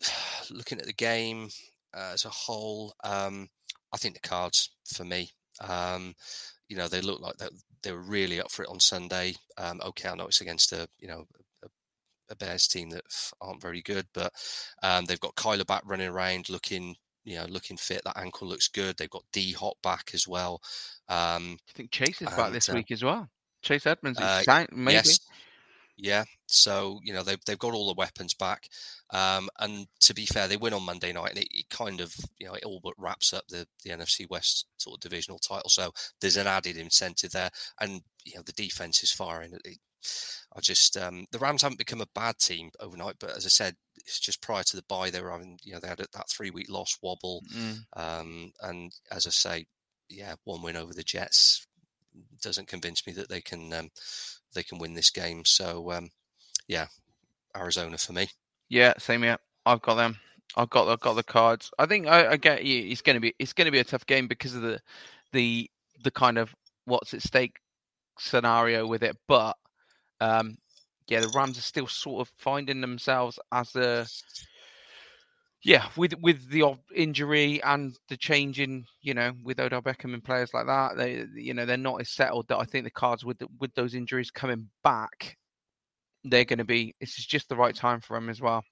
Looking 0.50 0.78
at 0.78 0.86
the 0.86 0.92
game 0.92 1.48
uh, 1.94 2.10
as 2.12 2.24
a 2.24 2.30
whole, 2.30 2.94
um, 3.02 3.48
I 3.92 3.96
think 3.96 4.14
the 4.14 4.28
cards 4.28 4.70
for 4.84 5.04
me. 5.04 5.30
Um, 5.60 6.14
you 6.68 6.76
know, 6.76 6.88
they 6.88 7.00
look 7.00 7.20
like 7.20 7.36
they, 7.36 7.48
they 7.82 7.92
were 7.92 8.02
really 8.02 8.40
up 8.40 8.50
for 8.50 8.62
it 8.62 8.70
on 8.70 8.80
Sunday. 8.80 9.34
Um, 9.58 9.80
okay, 9.84 10.08
I 10.08 10.14
know 10.14 10.26
it's 10.26 10.40
against 10.40 10.72
a 10.72 10.88
you 10.98 11.08
know 11.08 11.26
a, 11.64 11.68
Bears 12.36 12.66
team 12.66 12.90
that 12.90 13.04
aren't 13.40 13.62
very 13.62 13.80
good, 13.80 14.06
but 14.12 14.32
um, 14.82 15.04
they've 15.04 15.20
got 15.20 15.36
Kyler 15.36 15.64
back 15.64 15.82
running 15.84 16.08
around 16.08 16.48
looking 16.48 16.96
you 17.24 17.36
know, 17.36 17.46
looking 17.48 17.76
fit. 17.76 18.02
That 18.04 18.18
ankle 18.18 18.48
looks 18.48 18.68
good. 18.68 18.96
They've 18.96 19.10
got 19.10 19.24
D 19.32 19.52
Hop 19.52 19.76
back 19.82 20.10
as 20.14 20.28
well. 20.28 20.60
Um, 21.08 21.58
I 21.68 21.72
think 21.74 21.90
Chase 21.90 22.22
is 22.22 22.28
and, 22.28 22.36
back 22.36 22.52
this 22.52 22.68
uh, 22.68 22.74
week 22.74 22.90
as 22.90 23.02
well. 23.02 23.28
Chase 23.62 23.86
Edmonds, 23.86 24.20
uh, 24.20 24.42
maybe. 24.72 24.94
Yes. 24.94 25.20
Yeah, 25.96 26.24
so 26.48 26.98
you 27.04 27.12
know 27.12 27.22
they've 27.22 27.38
they've 27.46 27.58
got 27.58 27.72
all 27.72 27.86
the 27.86 27.94
weapons 27.94 28.34
back, 28.34 28.68
um, 29.10 29.48
and 29.60 29.86
to 30.00 30.12
be 30.12 30.26
fair, 30.26 30.48
they 30.48 30.56
win 30.56 30.74
on 30.74 30.82
Monday 30.82 31.12
night, 31.12 31.30
and 31.30 31.38
it, 31.38 31.46
it, 31.52 31.68
kind 31.68 32.00
of 32.00 32.12
you 32.36 32.48
know 32.48 32.54
it 32.54 32.64
all 32.64 32.80
but 32.82 32.94
wraps 32.98 33.32
up 33.32 33.44
the 33.48 33.64
the 33.84 33.90
NFC 33.90 34.28
West 34.28 34.66
sort 34.76 34.96
of 34.96 35.00
divisional 35.00 35.38
title. 35.38 35.68
So 35.68 35.92
there's 36.20 36.36
an 36.36 36.48
added 36.48 36.78
incentive 36.78 37.30
there, 37.30 37.50
and 37.80 38.02
you 38.24 38.34
know 38.34 38.42
the 38.44 38.52
defense 38.52 39.04
is 39.04 39.12
firing. 39.12 39.56
It, 39.64 39.78
I 40.56 40.60
just 40.60 40.96
um, 40.96 41.26
the 41.30 41.38
Rams 41.38 41.62
haven't 41.62 41.78
become 41.78 42.00
a 42.00 42.08
bad 42.12 42.38
team 42.38 42.70
overnight, 42.80 43.16
but 43.20 43.36
as 43.36 43.46
I 43.46 43.50
said, 43.50 43.76
it's 44.04 44.20
just 44.20 44.42
prior 44.42 44.62
to 44.62 44.76
the 44.76 44.84
bye 44.88 45.10
they 45.10 45.20
were 45.20 45.30
having 45.30 45.58
you 45.62 45.72
know 45.72 45.80
they 45.80 45.88
had 45.88 45.98
that 45.98 46.30
three 46.30 46.50
week 46.50 46.70
loss 46.70 46.98
wobble, 47.02 47.42
mm. 47.54 47.78
um, 47.96 48.52
and 48.62 48.92
as 49.10 49.26
I 49.26 49.30
say, 49.30 49.66
yeah, 50.08 50.34
one 50.44 50.62
win 50.62 50.76
over 50.76 50.92
the 50.92 51.02
Jets 51.02 51.66
doesn't 52.42 52.68
convince 52.68 53.06
me 53.06 53.12
that 53.14 53.28
they 53.28 53.40
can 53.40 53.72
um, 53.72 53.90
they 54.54 54.62
can 54.62 54.78
win 54.78 54.94
this 54.94 55.10
game. 55.10 55.44
So 55.44 55.92
um, 55.92 56.10
yeah, 56.68 56.86
Arizona 57.56 57.98
for 57.98 58.12
me. 58.12 58.28
Yeah, 58.68 58.94
same 58.98 59.22
here. 59.22 59.38
I've 59.66 59.82
got 59.82 59.94
them. 59.94 60.18
I've 60.56 60.70
got 60.70 60.88
I've 60.88 61.00
got 61.00 61.14
the 61.14 61.22
cards. 61.22 61.70
I 61.78 61.86
think 61.86 62.06
I, 62.06 62.32
I 62.32 62.36
get 62.36 62.64
you. 62.64 62.90
It's 62.90 63.02
going 63.02 63.14
to 63.14 63.20
be 63.20 63.34
it's 63.38 63.52
going 63.52 63.66
to 63.66 63.72
be 63.72 63.80
a 63.80 63.84
tough 63.84 64.06
game 64.06 64.28
because 64.28 64.54
of 64.54 64.62
the 64.62 64.80
the 65.32 65.70
the 66.02 66.10
kind 66.10 66.38
of 66.38 66.54
what's 66.84 67.14
at 67.14 67.22
stake 67.22 67.56
scenario 68.18 68.86
with 68.86 69.02
it, 69.02 69.16
but 69.26 69.56
um, 70.20 70.58
yeah, 71.08 71.20
the 71.20 71.32
Rams 71.34 71.58
are 71.58 71.62
still 71.62 71.86
sort 71.86 72.26
of 72.26 72.32
finding 72.38 72.80
themselves 72.80 73.38
as 73.52 73.74
a 73.76 74.06
yeah, 75.64 75.88
with 75.96 76.12
with 76.20 76.50
the 76.50 76.76
injury 76.94 77.62
and 77.62 77.96
the 78.10 78.18
change 78.18 78.60
in, 78.60 78.84
you 79.00 79.14
know, 79.14 79.32
with 79.42 79.58
Odell 79.58 79.80
Beckham 79.80 80.12
and 80.12 80.22
players 80.22 80.52
like 80.52 80.66
that, 80.66 80.98
they, 80.98 81.24
you 81.34 81.54
know, 81.54 81.64
they're 81.64 81.78
not 81.78 82.02
as 82.02 82.10
settled. 82.10 82.46
That 82.48 82.58
I 82.58 82.64
think 82.64 82.84
the 82.84 82.90
cards 82.90 83.24
with 83.24 83.38
the, 83.38 83.48
with 83.58 83.74
those 83.74 83.94
injuries 83.94 84.30
coming 84.30 84.68
back, 84.82 85.38
they're 86.22 86.44
going 86.44 86.58
to 86.58 86.64
be. 86.66 86.94
This 87.00 87.18
is 87.18 87.24
just 87.24 87.48
the 87.48 87.56
right 87.56 87.74
time 87.74 88.00
for 88.00 88.14
them 88.14 88.28
as 88.28 88.42
well. 88.42 88.62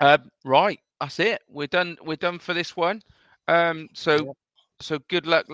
Uh, 0.00 0.18
right, 0.44 0.80
that's 1.00 1.20
it. 1.20 1.42
We're 1.48 1.68
done. 1.68 1.96
We're 2.04 2.16
done 2.16 2.40
for 2.40 2.54
this 2.54 2.76
one. 2.76 3.00
Um, 3.46 3.88
so, 3.94 4.34
so 4.80 4.98
good 5.08 5.28
luck. 5.28 5.46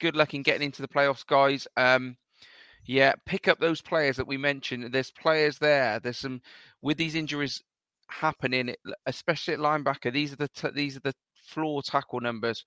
Good 0.00 0.16
luck 0.16 0.32
in 0.32 0.42
getting 0.42 0.62
into 0.62 0.80
the 0.80 0.88
playoffs, 0.88 1.26
guys. 1.26 1.68
Um, 1.76 2.16
yeah, 2.86 3.14
pick 3.26 3.48
up 3.48 3.58
those 3.58 3.82
players 3.82 4.16
that 4.16 4.26
we 4.26 4.36
mentioned. 4.36 4.92
There's 4.92 5.10
players 5.10 5.58
there. 5.58 5.98
There's 6.00 6.18
some 6.18 6.40
with 6.82 6.96
these 6.96 7.14
injuries 7.14 7.62
happening, 8.08 8.74
especially 9.06 9.54
at 9.54 9.60
linebacker. 9.60 10.12
These 10.12 10.32
are 10.32 10.36
the 10.36 10.48
t- 10.48 10.70
these 10.74 10.96
are 10.96 11.00
the 11.00 11.14
floor 11.46 11.82
tackle 11.82 12.20
numbers. 12.20 12.64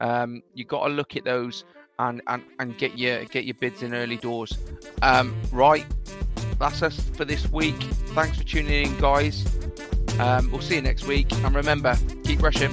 Um, 0.00 0.42
you 0.54 0.64
got 0.64 0.86
to 0.86 0.92
look 0.92 1.16
at 1.16 1.24
those 1.24 1.64
and, 1.98 2.20
and 2.26 2.42
and 2.58 2.76
get 2.78 2.98
your 2.98 3.24
get 3.24 3.44
your 3.44 3.54
bids 3.54 3.82
in 3.82 3.94
early 3.94 4.16
doors. 4.16 4.56
Um, 5.00 5.34
right, 5.50 5.86
that's 6.58 6.82
us 6.82 7.00
for 7.16 7.24
this 7.24 7.50
week. 7.50 7.80
Thanks 8.14 8.38
for 8.38 8.44
tuning 8.44 8.86
in, 8.86 8.98
guys. 8.98 9.46
Um, 10.18 10.50
we'll 10.50 10.60
see 10.60 10.74
you 10.74 10.82
next 10.82 11.06
week, 11.06 11.32
and 11.32 11.54
remember, 11.54 11.96
keep 12.24 12.42
rushing. 12.42 12.72